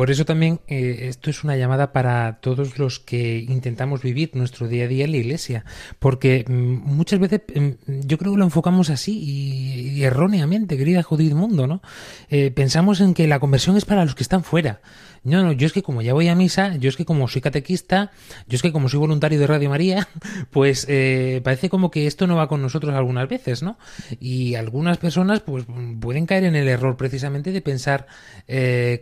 Por 0.00 0.10
eso 0.10 0.24
también 0.24 0.60
eh, 0.66 1.08
esto 1.10 1.28
es 1.28 1.44
una 1.44 1.58
llamada 1.58 1.92
para 1.92 2.40
todos 2.40 2.78
los 2.78 3.00
que 3.00 3.36
intentamos 3.36 4.00
vivir 4.00 4.30
nuestro 4.32 4.66
día 4.66 4.84
a 4.84 4.88
día 4.88 5.04
en 5.04 5.10
la 5.10 5.18
iglesia, 5.18 5.66
porque 5.98 6.42
mm, 6.48 6.52
muchas 6.52 7.20
veces 7.20 7.42
mm, 7.54 8.00
yo 8.06 8.16
creo 8.16 8.32
que 8.32 8.38
lo 8.38 8.44
enfocamos 8.44 8.88
así 8.88 9.18
y, 9.22 10.02
erróneamente, 10.02 10.78
querida 10.78 11.02
Judith 11.02 11.34
Mundo, 11.34 11.66
¿no? 11.66 11.82
Eh, 12.30 12.50
pensamos 12.50 13.02
en 13.02 13.12
que 13.12 13.28
la 13.28 13.40
conversión 13.40 13.76
es 13.76 13.84
para 13.84 14.06
los 14.06 14.14
que 14.14 14.22
están 14.22 14.42
fuera. 14.42 14.80
No, 15.22 15.42
no, 15.42 15.52
yo 15.52 15.66
es 15.66 15.74
que 15.74 15.82
como 15.82 16.00
ya 16.00 16.14
voy 16.14 16.28
a 16.28 16.34
misa, 16.34 16.76
yo 16.76 16.88
es 16.88 16.96
que 16.96 17.04
como 17.04 17.28
soy 17.28 17.42
catequista, 17.42 18.10
yo 18.48 18.56
es 18.56 18.62
que 18.62 18.72
como 18.72 18.88
soy 18.88 19.00
voluntario 19.00 19.38
de 19.38 19.46
Radio 19.46 19.68
María, 19.68 20.08
pues 20.50 20.86
eh, 20.88 21.42
parece 21.44 21.68
como 21.68 21.90
que 21.90 22.06
esto 22.06 22.26
no 22.26 22.36
va 22.36 22.48
con 22.48 22.62
nosotros 22.62 22.94
algunas 22.94 23.28
veces, 23.28 23.62
¿no? 23.62 23.76
Y 24.18 24.54
algunas 24.54 24.96
personas 24.96 25.40
pues 25.40 25.66
pueden 26.00 26.24
caer 26.24 26.44
en 26.44 26.56
el 26.56 26.68
error 26.68 26.96
precisamente 26.96 27.52
de 27.52 27.60
pensar 27.60 28.06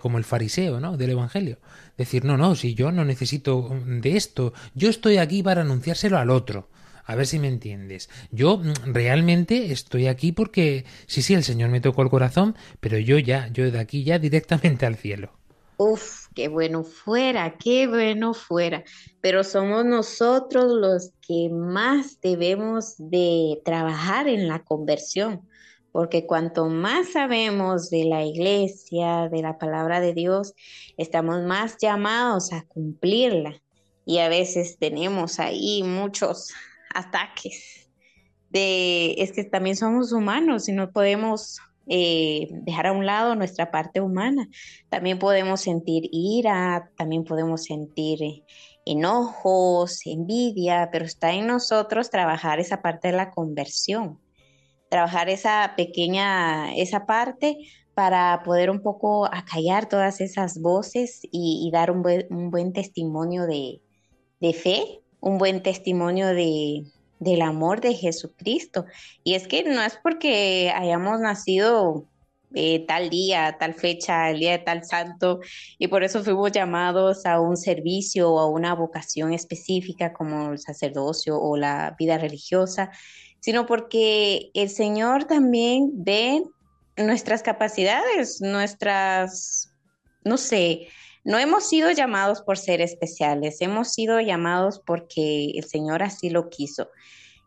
como 0.01 0.19
el 0.19 0.25
fariseo, 0.25 0.81
¿no? 0.81 0.88
Del 0.97 1.11
Evangelio. 1.11 1.59
Decir, 1.97 2.25
no, 2.25 2.37
no, 2.37 2.55
si 2.55 2.75
yo 2.75 2.93
no 2.93 3.05
necesito 3.05 3.71
de 3.87 4.17
esto, 4.17 4.53
yo 4.75 4.89
estoy 4.89 5.19
aquí 5.19 5.43
para 5.43 5.63
anunciárselo 5.63 6.19
al 6.19 6.31
otro. 6.31 6.69
A 7.05 7.15
ver 7.15 7.27
si 7.27 7.39
me 7.39 7.49
entiendes. 7.49 8.11
Yo 8.31 8.59
mm, 8.59 8.93
realmente 8.93 9.73
estoy 9.73 10.09
aquí 10.09 10.33
porque 10.33 10.85
sí, 11.07 11.23
sí, 11.23 11.35
el 11.35 11.43
Señor 11.43 11.71
me 11.71 11.81
tocó 11.81 12.03
el 12.03 12.11
corazón, 12.11 12.55
pero 12.81 12.99
yo 12.99 13.19
ya, 13.19 13.49
yo 13.49 13.71
de 13.71 13.79
aquí 13.79 14.05
ya 14.05 14.19
directamente 14.19 14.85
al 14.87 14.97
cielo. 14.97 15.33
Uf, 15.79 16.27
qué 16.35 16.49
bueno 16.49 16.85
fuera, 16.85 17.57
qué 17.57 17.87
bueno 17.87 18.35
fuera. 18.35 18.85
Pero 19.21 19.45
somos 19.45 19.85
nosotros 19.85 20.73
los 20.73 21.13
que 21.27 21.49
más 21.51 22.21
debemos 22.21 22.97
de 22.99 23.61
trabajar 23.65 24.29
en 24.29 24.49
la 24.49 24.65
conversión, 24.65 25.48
porque 25.93 26.27
cuanto 26.27 26.67
más 26.67 27.13
sabemos 27.13 27.91
de 27.91 28.05
la 28.05 28.25
iglesia, 28.25 29.29
de 29.29 29.43
la 29.43 29.59
palabra 29.59 30.01
de 30.01 30.15
Dios, 30.15 30.55
estamos 30.97 31.43
más 31.43 31.77
llamados 31.81 32.53
a 32.53 32.65
cumplirla. 32.67 33.63
Y 34.05 34.19
a 34.19 34.29
veces 34.29 34.79
tenemos 34.79 35.39
ahí 35.39 35.83
muchos 35.83 36.53
ataques 36.95 37.91
de, 38.51 39.15
es 39.19 39.33
que 39.33 39.45
también 39.45 39.77
somos 39.77 40.13
humanos 40.13 40.69
y 40.69 40.73
no 40.73 40.91
podemos 40.91 41.59
eh, 41.87 42.49
dejar 42.51 42.89
a 42.89 42.93
un 42.93 43.07
lado 43.07 43.35
nuestra 43.35 43.71
parte 43.71 44.01
humana. 44.01 44.49
También 44.89 45.19
podemos 45.19 45.63
sentir 45.63 46.09
ira, 46.13 46.91
también 46.97 47.25
podemos 47.25 47.65
sentir 47.65 48.23
eh, 48.23 48.45
enojos, 48.85 50.01
envidia, 50.07 50.89
pero 50.93 51.05
está 51.05 51.33
en 51.33 51.47
nosotros 51.47 52.11
trabajar 52.11 52.61
esa 52.61 52.83
parte 52.83 53.09
de 53.09 53.17
la 53.17 53.31
conversión, 53.31 54.19
trabajar 54.89 55.29
esa 55.29 55.75
pequeña, 55.77 56.75
esa 56.75 57.07
parte 57.07 57.59
para 57.95 58.43
poder 58.45 58.71
un 58.71 58.81
poco 58.81 59.27
acallar 59.27 59.89
todas 59.89 60.21
esas 60.21 60.61
voces 60.61 61.21
y, 61.33 61.69
dar 61.73 61.91
un 61.91 62.03
buen, 62.51 62.73
testimonio 62.73 63.47
de, 63.47 63.81
de 64.41 64.53
fe, 64.53 65.03
un 65.21 65.39
buen 65.39 65.63
testimonio 65.63 66.29
de, 66.29 66.85
del 67.19 67.43
amor 67.43 67.81
de 67.81 67.95
Jesucristo. 67.95 68.85
Y 69.25 69.35
es 69.35 69.49
que 69.49 69.65
no 69.65 69.83
es 69.83 69.99
porque 70.03 70.73
hayamos 70.75 71.21
nacido 71.21 72.07
eh, 72.55 72.87
tal 72.87 73.11
día, 73.11 73.57
tal 73.59 73.75
fecha, 73.75 74.31
el 74.31 74.39
día 74.39 74.53
de 74.53 74.59
tal 74.59 74.85
santo, 74.85 75.41
y 75.79 75.89
por 75.89 76.03
eso 76.03 76.25
fuimos 76.25 76.51
llamados 76.53 77.27
a 77.27 77.41
un 77.41 77.57
servicio 77.59 78.33
o 78.33 78.39
a 78.39 78.49
una 78.49 78.75
vocación 78.75 79.35
específica 79.35 80.15
como 80.15 80.53
el 80.53 80.59
sacerdocio 80.59 81.39
o 81.39 81.59
la 81.59 81.95
vida 81.99 82.17
religiosa, 82.17 82.91
sino 83.41 83.67
porque 83.67 84.51
el 84.55 84.71
Señor 84.71 85.25
también 85.25 85.91
ve 85.95 86.43
nuestras 86.97 87.43
capacidades, 87.43 88.41
nuestras, 88.41 89.73
no 90.25 90.37
sé, 90.37 90.89
no 91.25 91.39
hemos 91.39 91.69
sido 91.69 91.91
llamados 91.91 92.43
por 92.43 92.59
ser 92.59 92.81
especiales, 92.81 93.61
hemos 93.61 93.93
sido 93.93 94.21
llamados 94.21 94.81
porque 94.85 95.53
el 95.55 95.65
Señor 95.65 96.03
así 96.03 96.31
lo 96.31 96.49
quiso. 96.49 96.89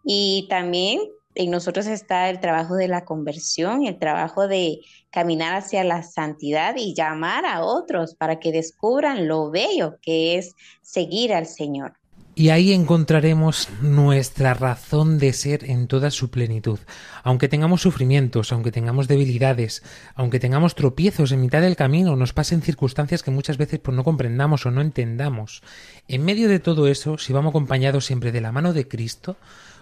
Y 0.04 0.48
también 0.50 1.02
en 1.36 1.52
nosotros 1.52 1.88
está 1.88 2.30
el 2.30 2.40
trabajo 2.40 2.76
de 2.76 2.88
la 2.88 3.06
conversión, 3.06 3.86
el 3.86 3.98
trabajo 3.98 4.48
de 4.48 4.82
caminar 5.12 5.56
hacia 5.56 5.84
la 5.84 6.04
santidad 6.04 6.76
y 6.78 6.94
llamar 6.94 7.46
a 7.46 7.64
otros 7.64 8.16
para 8.16 8.40
que 8.40 8.52
descubran 8.52 9.28
lo 9.28 9.50
bello 9.50 9.98
que 10.02 10.38
es 10.38 10.54
seguir 10.82 11.34
al 11.34 11.46
Señor. 11.46 12.01
Y 12.34 12.50
ahí 12.50 12.72
encontraremos 12.72 13.68
nuestra 13.82 14.54
razón 14.54 15.20
de 15.20 15.34
ser 15.34 15.70
en 15.70 15.88
toda 15.88 16.12
su 16.12 16.30
plenitud. 16.30 16.80
Aunque 17.24 17.50
tengamos 17.50 17.82
sufrimientos, 17.82 18.54
aunque 18.54 18.72
tengamos 18.72 19.10
debilidades, 19.10 19.84
aunque 20.16 20.40
tengamos 20.40 20.76
tropiezos 20.76 21.34
en 21.34 21.42
mitad 21.42 21.62
del 21.62 21.76
camino, 21.76 22.16
nos 22.16 22.32
pasen 22.32 22.62
circunstancias 22.62 23.22
que 23.22 23.32
muchas 23.32 23.58
veces 23.58 23.80
pues, 23.80 23.98
no 23.98 24.06
comprendamos 24.06 24.66
o 24.66 24.72
no 24.72 24.80
entendamos. 24.80 25.62
En 26.08 26.24
medio 26.24 26.48
de 26.48 26.60
todo 26.60 26.88
eso, 26.88 27.18
si 27.18 27.34
vamos 27.34 27.52
acompañados 27.52 28.06
siempre 28.06 28.32
de 28.32 28.42
la 28.42 28.54
mano 28.54 28.72
de 28.72 28.88
Cristo, 28.88 29.36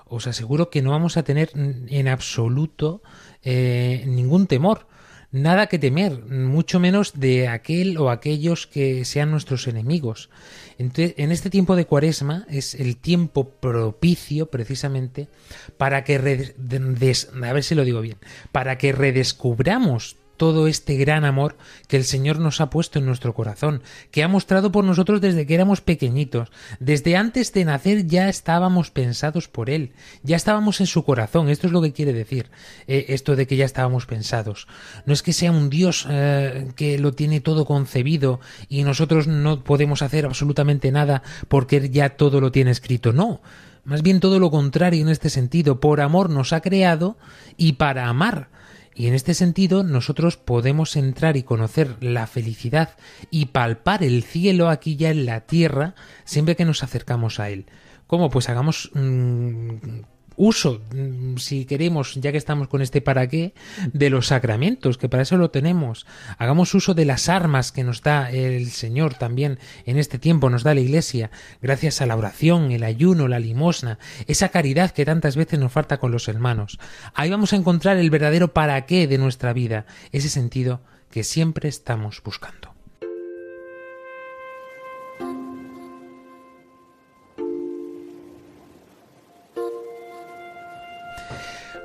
os 0.06 0.26
aseguro 0.26 0.72
que 0.72 0.82
no 0.82 0.90
vamos 0.90 1.18
a 1.18 1.24
tener 1.24 1.52
en 1.54 2.08
absoluto 2.08 3.04
eh, 3.44 4.04
ningún 4.08 4.48
temor 4.48 4.88
nada 5.32 5.68
que 5.68 5.80
temer, 5.80 6.24
mucho 6.26 6.80
menos 6.80 7.20
de 7.20 7.48
aquel 7.48 7.98
o 7.98 8.10
aquellos 8.10 8.68
que 8.68 9.06
sean 9.06 9.32
nuestros 9.32 9.68
enemigos. 9.68 10.30
Entonces, 10.78 11.14
en 11.18 11.32
este 11.32 11.50
tiempo 11.50 11.76
de 11.76 11.86
cuaresma 11.86 12.46
es 12.50 12.74
el 12.74 12.98
tiempo 12.98 13.50
propicio 13.50 14.50
precisamente 14.50 15.28
para 15.78 16.04
que, 16.04 16.16
a 16.16 17.54
ver 17.54 17.64
si 17.64 17.76
lo 17.76 17.84
digo 17.84 18.02
bien, 18.02 18.18
para 18.52 18.78
que 18.78 18.92
redescubramos 18.92 20.16
todo 20.40 20.68
este 20.68 20.96
gran 20.96 21.26
amor 21.26 21.58
que 21.88 21.98
el 21.98 22.06
Señor 22.06 22.40
nos 22.40 22.62
ha 22.62 22.70
puesto 22.70 22.98
en 22.98 23.06
nuestro 23.06 23.36
corazón, 23.36 23.84
que 24.10 24.24
ha 24.24 24.28
mostrado 24.30 24.72
por 24.72 24.86
nosotros 24.86 25.20
desde 25.20 25.46
que 25.46 25.54
éramos 25.54 25.82
pequeñitos. 25.82 26.50
Desde 26.80 27.18
antes 27.18 27.52
de 27.52 27.66
nacer 27.66 28.08
ya 28.08 28.30
estábamos 28.30 28.90
pensados 28.90 29.50
por 29.50 29.70
Él, 29.70 29.92
ya 30.24 30.38
estábamos 30.38 30.80
en 30.80 30.88
su 30.88 31.04
corazón. 31.04 31.50
Esto 31.50 31.68
es 31.68 31.74
lo 31.74 31.82
que 31.82 31.92
quiere 31.92 32.14
decir, 32.14 32.50
eh, 32.88 33.08
esto 33.10 33.36
de 33.36 33.48
que 33.48 33.58
ya 33.58 33.66
estábamos 33.66 34.06
pensados. 34.06 34.68
No 35.06 35.14
es 35.14 35.22
que 35.22 35.34
sea 35.34 35.52
un 35.52 35.70
Dios 35.70 36.08
eh, 36.10 36.70
que 36.76 36.98
lo 36.98 37.12
tiene 37.12 37.42
todo 37.42 37.66
concebido 37.66 38.40
y 38.70 38.84
nosotros 38.84 39.28
no 39.28 39.64
podemos 39.66 40.02
hacer 40.02 40.26
absolutamente 40.26 40.92
nada 40.92 41.22
porque 41.50 41.90
ya 41.90 42.12
todo 42.12 42.40
lo 42.40 42.52
tiene 42.52 42.72
escrito. 42.72 43.12
No. 43.12 43.42
Más 43.84 44.04
bien 44.04 44.22
todo 44.22 44.40
lo 44.40 44.52
contrario 44.52 45.02
en 45.02 45.10
este 45.10 45.30
sentido. 45.30 45.82
Por 45.82 46.00
amor 46.00 46.30
nos 46.30 46.54
ha 46.54 46.62
creado 46.62 47.18
y 47.58 47.74
para 47.74 48.08
amar 48.08 48.48
y 49.00 49.08
en 49.08 49.14
este 49.14 49.34
sentido 49.34 49.84
nosotros 49.84 50.36
podemos 50.36 50.98
entrar 50.98 51.38
y 51.38 51.44
conocer 51.44 52.04
la 52.04 52.28
felicidad 52.28 52.98
y 53.32 53.46
palpar 53.46 54.04
el 54.04 54.24
cielo 54.24 54.68
aquí 54.68 54.98
ya 54.98 55.10
en 55.10 55.26
la 55.26 55.40
tierra 55.48 55.96
siempre 56.26 56.58
que 56.58 56.66
nos 56.66 56.84
acercamos 56.84 57.40
a 57.40 57.50
él. 57.50 57.68
¿Cómo? 58.08 58.30
Pues 58.30 58.50
hagamos 58.50 58.92
mm, 58.94 60.02
uso, 60.40 60.82
mm, 60.96 61.36
si 61.36 61.66
queremos, 61.66 62.16
ya 62.16 62.32
que 62.32 62.38
estamos 62.38 62.70
con 62.70 62.82
este 62.82 63.02
para 63.02 63.28
qué, 63.28 63.54
de 63.92 64.10
los 64.10 64.28
sacramentos, 64.28 64.98
que 64.98 65.10
para 65.10 65.24
eso 65.24 65.36
lo 65.36 65.52
tenemos. 65.52 66.08
Hagamos 66.38 66.74
uso 66.74 66.94
de 66.94 67.04
las 67.04 67.28
armas 67.28 67.74
que 67.74 67.84
nos 67.84 68.02
da 68.02 68.32
el 68.32 68.72
Señor 68.72 69.16
también 69.16 69.60
en 69.86 69.98
este 69.98 70.18
tiempo, 70.18 70.50
nos 70.50 70.64
da 70.64 70.74
la 70.74 70.80
Iglesia, 70.80 71.30
gracias 71.62 72.02
a 72.02 72.06
la 72.06 72.16
oración, 72.16 72.72
el 72.72 72.86
ayuno, 72.86 73.28
la 73.28 73.40
limosna, 73.40 74.00
esa 74.28 74.48
caridad 74.48 74.92
que 74.92 75.06
tantas 75.06 75.36
veces 75.36 75.60
nos 75.60 75.74
falta 75.74 75.98
con 75.98 76.12
los 76.12 76.30
hermanos. 76.30 76.80
Ahí 77.14 77.30
vamos 77.30 77.52
a 77.52 77.58
encontrar 77.58 77.98
el 77.98 78.10
verdadero 78.10 78.54
para 78.54 78.86
qué 78.86 79.08
de 79.08 79.18
nuestra 79.18 79.52
vida, 79.52 79.86
ese 80.14 80.30
sentido 80.30 80.80
que 81.12 81.26
siempre 81.26 81.68
estamos 81.68 82.22
buscando. 82.24 82.69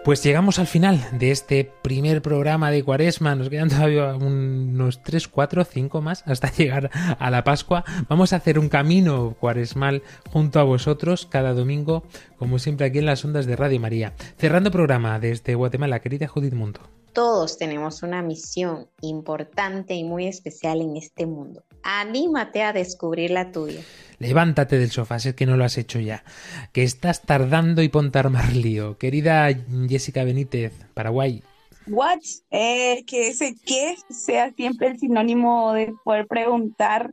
Pues 0.05 0.23
llegamos 0.23 0.59
al 0.59 0.67
final 0.67 1.03
de 1.19 1.31
este 1.31 1.65
primer 1.65 2.21
programa 2.21 2.71
de 2.71 2.85
Cuaresma. 2.85 3.35
Nos 3.35 3.49
quedan 3.49 3.71
todavía 3.71 4.15
unos 4.15 5.03
3, 5.03 5.29
4, 5.29 5.65
5 5.65 6.03
más 6.03 6.23
hasta 6.27 6.53
llegar 6.59 6.91
a 7.19 7.31
la 7.31 7.43
Pascua. 7.43 7.85
Vamos 8.07 8.35
a 8.35 8.37
hacer 8.37 8.59
un 8.59 8.69
camino 8.69 9.35
cuaresmal 9.41 10.03
junto 10.31 10.61
a 10.61 10.63
vosotros 10.63 11.25
cada 11.25 11.55
domingo, 11.55 12.03
como 12.37 12.59
siempre 12.59 12.85
aquí 12.85 12.99
en 12.99 13.07
las 13.07 13.25
ondas 13.25 13.47
de 13.47 13.57
Radio 13.57 13.81
María. 13.81 14.13
Cerrando 14.37 14.71
programa 14.71 15.19
desde 15.19 15.55
Guatemala, 15.55 16.01
querida 16.01 16.29
Judith 16.29 16.53
Mundo. 16.53 16.81
Todos 17.15 17.57
tenemos 17.57 18.03
una 18.03 18.21
misión 18.21 18.89
importante 19.01 19.95
y 19.95 20.05
muy 20.05 20.27
especial 20.27 20.83
en 20.83 20.99
este 20.99 21.25
mundo. 21.25 21.65
Anímate 21.85 22.63
a 22.63 22.73
descubrir 22.73 23.31
la 23.31 23.53
tuya. 23.53 23.81
Levántate 24.19 24.79
del 24.79 24.91
sofá, 24.91 25.19
sé 25.19 25.35
que 25.35 25.47
no 25.47 25.57
lo 25.57 25.65
has 25.65 25.79
hecho 25.79 26.01
ya. 26.01 26.25
Que 26.73 26.83
estás 26.83 27.23
tardando 27.23 27.83
y 27.83 27.89
ponte 27.89 28.19
a 28.19 28.23
armar 28.23 28.53
lío. 28.55 28.99
Querida 28.99 29.49
Jessica 29.89 30.25
Benítez, 30.25 30.73
Paraguay. 30.95 31.43
What? 31.87 32.21
Eh, 32.51 33.05
que 33.07 33.29
ese 33.29 33.55
qué 33.67 33.97
sea 34.09 34.51
siempre 34.53 34.89
el 34.89 34.99
sinónimo 34.99 35.75
de 35.75 35.95
poder 36.05 36.27
preguntar 36.27 37.13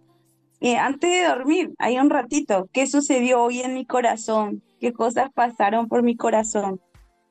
eh, 0.64 0.78
antes 0.78 1.10
de 1.10 1.28
dormir, 1.28 1.74
hay 1.80 1.98
un 1.98 2.12
ratito, 2.12 2.70
¿qué 2.72 2.86
sucedió 2.86 3.42
hoy 3.42 3.62
en 3.62 3.74
mi 3.74 3.84
corazón? 3.84 4.62
¿Qué 4.80 4.94
cosas 4.94 5.32
pasaron 5.34 5.88
por 5.88 6.04
mi 6.04 6.16
corazón? 6.16 6.80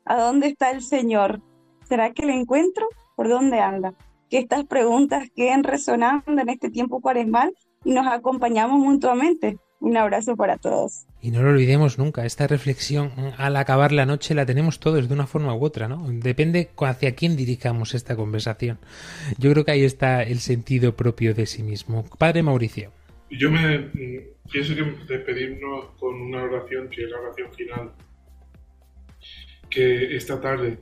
¿A 0.04 0.16
dónde 0.16 0.48
está 0.48 0.72
el 0.72 0.82
Señor? 0.82 1.40
¿Será 1.88 2.12
que 2.12 2.26
le 2.26 2.34
encuentro? 2.34 2.88
¿Por 3.14 3.28
dónde 3.28 3.60
anda? 3.60 3.94
Que 4.30 4.38
estas 4.38 4.64
preguntas 4.64 5.28
queden 5.34 5.64
resonando 5.64 6.40
en 6.40 6.48
este 6.48 6.70
tiempo 6.70 7.00
cuaresmal 7.00 7.52
y 7.84 7.92
nos 7.92 8.06
acompañamos 8.06 8.78
mutuamente. 8.78 9.58
Un 9.80 9.96
abrazo 9.96 10.36
para 10.36 10.58
todos. 10.58 11.06
Y 11.22 11.30
no 11.30 11.42
lo 11.42 11.50
olvidemos 11.50 11.98
nunca, 11.98 12.26
esta 12.26 12.46
reflexión 12.46 13.12
al 13.38 13.56
acabar 13.56 13.92
la 13.92 14.04
noche 14.04 14.34
la 14.34 14.44
tenemos 14.44 14.78
todos 14.78 15.08
de 15.08 15.14
una 15.14 15.26
forma 15.26 15.54
u 15.54 15.64
otra, 15.64 15.88
¿no? 15.88 16.06
Depende 16.06 16.70
hacia 16.78 17.14
quién 17.14 17.34
dirigamos 17.34 17.94
esta 17.94 18.14
conversación. 18.14 18.78
Yo 19.38 19.50
creo 19.52 19.64
que 19.64 19.72
ahí 19.72 19.84
está 19.84 20.22
el 20.22 20.40
sentido 20.40 20.94
propio 20.94 21.34
de 21.34 21.46
sí 21.46 21.62
mismo. 21.62 22.04
Padre 22.18 22.42
Mauricio. 22.42 22.92
Yo 23.30 23.50
me 23.50 23.78
mm, 23.78 24.20
pienso 24.50 24.74
que 24.74 24.82
despedirnos 25.14 25.86
con 25.98 26.20
una 26.20 26.42
oración 26.42 26.88
que 26.90 27.04
es 27.04 27.10
la 27.10 27.20
oración 27.20 27.52
final, 27.54 27.92
que 29.70 30.16
esta 30.16 30.40
tarde, 30.40 30.78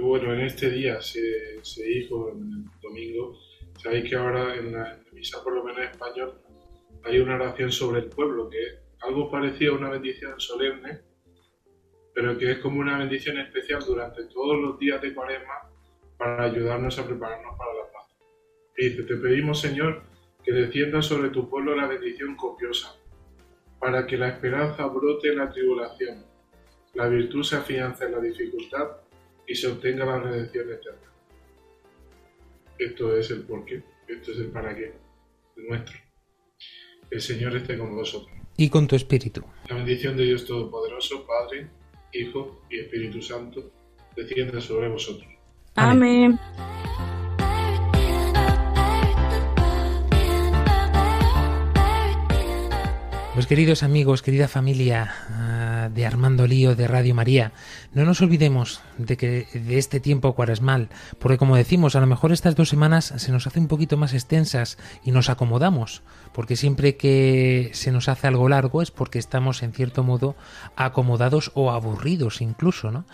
bueno, 0.00 0.32
en 0.32 0.40
este 0.40 0.70
día 0.70 1.00
se, 1.02 1.62
se 1.62 1.84
dijo, 1.84 2.30
el 2.30 2.64
domingo, 2.80 3.38
sabéis 3.82 4.08
que 4.08 4.16
ahora 4.16 4.54
en 4.54 4.72
la 4.72 4.98
misa, 5.12 5.42
por 5.42 5.54
lo 5.54 5.64
menos 5.64 5.80
en 5.80 5.88
español, 5.88 6.40
hay 7.04 7.18
una 7.18 7.34
oración 7.34 7.70
sobre 7.70 8.00
el 8.00 8.06
pueblo, 8.06 8.48
que 8.48 8.62
es 8.62 8.78
algo 9.00 9.30
parecido 9.30 9.74
a 9.74 9.78
una 9.78 9.90
bendición 9.90 10.40
solemne, 10.40 11.00
pero 12.14 12.38
que 12.38 12.52
es 12.52 12.58
como 12.58 12.80
una 12.80 12.98
bendición 12.98 13.38
especial 13.38 13.82
durante 13.86 14.24
todos 14.24 14.60
los 14.60 14.78
días 14.78 15.00
de 15.02 15.14
cuaresma 15.14 15.70
para 16.16 16.44
ayudarnos 16.44 16.98
a 16.98 17.06
prepararnos 17.06 17.56
para 17.58 17.74
la 17.74 17.92
paz. 17.92 18.06
Y 18.76 18.88
dice, 18.88 19.02
te 19.02 19.16
pedimos 19.16 19.60
Señor 19.60 20.02
que 20.44 20.52
descienda 20.52 21.02
sobre 21.02 21.30
tu 21.30 21.48
pueblo 21.48 21.74
la 21.74 21.86
bendición 21.86 22.36
copiosa, 22.36 22.96
para 23.78 24.06
que 24.06 24.16
la 24.16 24.28
esperanza 24.28 24.86
brote 24.86 25.28
en 25.28 25.38
la 25.38 25.50
tribulación, 25.50 26.24
la 26.94 27.08
virtud 27.08 27.42
se 27.42 27.56
afianza 27.56 28.06
en 28.06 28.12
la 28.12 28.20
dificultad 28.20 29.02
y 29.46 29.54
se 29.54 29.68
obtenga 29.68 30.04
la 30.04 30.20
redención 30.20 30.70
eterna. 30.70 31.12
Esto 32.78 33.16
es 33.16 33.30
el 33.30 33.42
porqué, 33.42 33.82
esto 34.08 34.32
es 34.32 34.38
el 34.38 34.46
para 34.46 34.74
qué, 34.74 34.92
el 35.56 35.66
nuestro. 35.68 35.96
El 37.10 37.20
Señor 37.20 37.56
esté 37.56 37.76
con 37.78 37.94
vosotros. 37.94 38.34
Y 38.56 38.68
con 38.68 38.86
tu 38.86 38.96
espíritu. 38.96 39.42
La 39.68 39.76
bendición 39.76 40.16
de 40.16 40.24
Dios 40.24 40.46
Todopoderoso, 40.46 41.26
Padre, 41.26 41.68
Hijo 42.12 42.62
y 42.70 42.80
Espíritu 42.80 43.22
Santo, 43.22 43.70
descienda 44.16 44.60
sobre 44.60 44.88
vosotros. 44.88 45.28
Amén. 45.74 46.38
Pues 53.34 53.46
queridos 53.46 53.82
amigos, 53.82 54.20
querida 54.20 54.46
familia 54.46 55.10
de 55.88 56.06
Armando 56.06 56.46
Lío 56.46 56.74
de 56.74 56.88
Radio 56.88 57.14
María, 57.14 57.52
no 57.92 58.04
nos 58.04 58.20
olvidemos 58.20 58.80
de 58.98 59.16
que 59.16 59.46
de 59.52 59.78
este 59.78 60.00
tiempo 60.00 60.34
cuaresmal, 60.34 60.88
porque 61.18 61.38
como 61.38 61.56
decimos, 61.56 61.96
a 61.96 62.00
lo 62.00 62.06
mejor 62.06 62.32
estas 62.32 62.56
dos 62.56 62.68
semanas 62.68 63.12
se 63.16 63.32
nos 63.32 63.46
hace 63.46 63.60
un 63.60 63.68
poquito 63.68 63.96
más 63.96 64.14
extensas 64.14 64.78
y 65.04 65.10
nos 65.10 65.30
acomodamos, 65.30 66.02
porque 66.32 66.56
siempre 66.56 66.96
que 66.96 67.70
se 67.74 67.92
nos 67.92 68.08
hace 68.08 68.26
algo 68.26 68.48
largo 68.48 68.82
es 68.82 68.90
porque 68.90 69.18
estamos 69.18 69.62
en 69.62 69.72
cierto 69.72 70.02
modo 70.02 70.36
acomodados 70.76 71.50
o 71.54 71.70
aburridos 71.70 72.40
incluso, 72.40 72.90
¿no? 72.90 73.04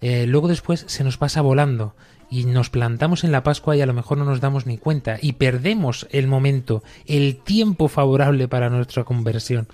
Eh, 0.00 0.26
luego 0.26 0.48
después 0.48 0.84
se 0.86 1.04
nos 1.04 1.18
pasa 1.18 1.40
volando 1.40 1.94
y 2.30 2.44
nos 2.44 2.70
plantamos 2.70 3.24
en 3.24 3.32
la 3.32 3.42
Pascua 3.42 3.76
y 3.76 3.80
a 3.80 3.86
lo 3.86 3.94
mejor 3.94 4.18
no 4.18 4.24
nos 4.24 4.40
damos 4.40 4.66
ni 4.66 4.78
cuenta 4.78 5.18
y 5.20 5.32
perdemos 5.34 6.06
el 6.10 6.26
momento, 6.26 6.82
el 7.06 7.36
tiempo 7.36 7.88
favorable 7.88 8.48
para 8.48 8.70
nuestra 8.70 9.04
conversión. 9.04 9.68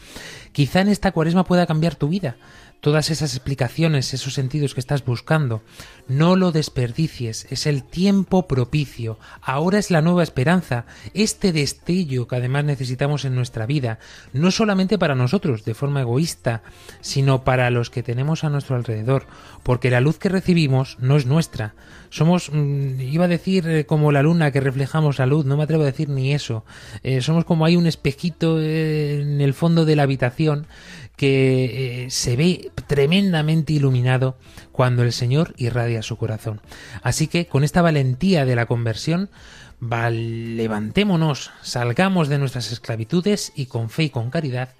Quizá 0.52 0.80
en 0.80 0.88
esta 0.88 1.12
cuaresma 1.12 1.44
pueda 1.44 1.66
cambiar 1.66 1.94
tu 1.94 2.08
vida 2.08 2.36
todas 2.82 3.10
esas 3.10 3.32
explicaciones, 3.34 4.12
esos 4.12 4.34
sentidos 4.34 4.74
que 4.74 4.80
estás 4.80 5.04
buscando. 5.04 5.62
No 6.08 6.34
lo 6.34 6.50
desperdicies, 6.50 7.46
es 7.48 7.66
el 7.66 7.84
tiempo 7.84 8.48
propicio. 8.48 9.20
Ahora 9.40 9.78
es 9.78 9.92
la 9.92 10.02
nueva 10.02 10.24
esperanza, 10.24 10.84
este 11.14 11.52
destello 11.52 12.26
que 12.26 12.36
además 12.36 12.64
necesitamos 12.64 13.24
en 13.24 13.36
nuestra 13.36 13.66
vida, 13.66 14.00
no 14.32 14.50
solamente 14.50 14.98
para 14.98 15.14
nosotros, 15.14 15.64
de 15.64 15.74
forma 15.74 16.00
egoísta, 16.00 16.62
sino 17.00 17.44
para 17.44 17.70
los 17.70 17.88
que 17.88 18.02
tenemos 18.02 18.42
a 18.42 18.50
nuestro 18.50 18.74
alrededor, 18.74 19.26
porque 19.62 19.88
la 19.88 20.00
luz 20.00 20.18
que 20.18 20.28
recibimos 20.28 20.96
no 20.98 21.16
es 21.16 21.24
nuestra. 21.24 21.74
Somos, 22.10 22.50
mm, 22.52 23.00
iba 23.00 23.26
a 23.26 23.28
decir, 23.28 23.66
eh, 23.68 23.86
como 23.86 24.10
la 24.10 24.22
luna 24.22 24.50
que 24.50 24.60
reflejamos 24.60 25.20
la 25.20 25.26
luz, 25.26 25.46
no 25.46 25.56
me 25.56 25.62
atrevo 25.62 25.84
a 25.84 25.86
decir 25.86 26.08
ni 26.08 26.34
eso. 26.34 26.64
Eh, 27.04 27.22
somos 27.22 27.44
como 27.44 27.64
hay 27.64 27.76
un 27.76 27.86
espejito 27.86 28.60
eh, 28.60 29.20
en 29.20 29.40
el 29.40 29.54
fondo 29.54 29.84
de 29.84 29.94
la 29.94 30.02
habitación 30.02 30.66
que 31.16 32.04
eh, 32.04 32.10
se 32.10 32.36
ve 32.36 32.70
tremendamente 32.86 33.72
iluminado 33.72 34.36
cuando 34.72 35.02
el 35.02 35.12
Señor 35.12 35.54
irradia 35.56 36.02
su 36.02 36.16
corazón. 36.16 36.60
Así 37.02 37.28
que 37.28 37.46
con 37.46 37.64
esta 37.64 37.82
valentía 37.82 38.44
de 38.44 38.56
la 38.56 38.66
conversión, 38.66 39.30
levantémonos, 39.80 41.50
salgamos 41.62 42.28
de 42.28 42.38
nuestras 42.38 42.70
esclavitudes 42.70 43.52
y 43.54 43.66
con 43.66 43.90
fe 43.90 44.04
y 44.04 44.10
con 44.10 44.30
caridad, 44.30 44.70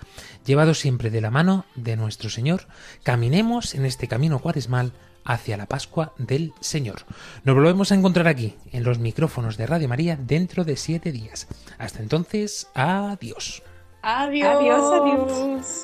llevados 0.46 0.78
siempre 0.78 1.10
de 1.10 1.20
la 1.20 1.30
mano 1.30 1.66
de 1.74 1.96
nuestro 1.96 2.30
Señor, 2.30 2.66
caminemos 3.02 3.74
en 3.74 3.84
este 3.84 4.08
camino 4.08 4.38
cuaresmal 4.38 4.92
hacia 5.24 5.56
la 5.56 5.66
Pascua 5.66 6.14
del 6.18 6.52
Señor. 6.60 7.02
Nos 7.44 7.54
volvemos 7.54 7.92
a 7.92 7.94
encontrar 7.94 8.28
aquí, 8.28 8.56
en 8.72 8.84
los 8.84 8.98
micrófonos 8.98 9.56
de 9.56 9.66
Radio 9.66 9.88
María, 9.88 10.16
dentro 10.16 10.64
de 10.64 10.76
siete 10.76 11.12
días. 11.12 11.48
Hasta 11.78 12.00
entonces, 12.00 12.68
adiós. 12.74 13.62
Adiós. 14.02 14.56
Adiós, 14.56 14.92
adiós. 14.92 15.82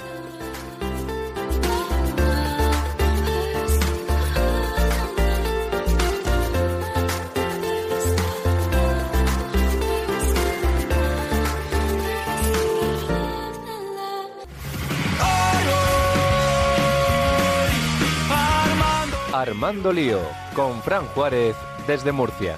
Armando 19.33 19.93
Lío, 19.93 20.19
con 20.55 20.83
Fran 20.83 21.05
Juárez 21.15 21.55
desde 21.87 22.11
Murcia. 22.11 22.57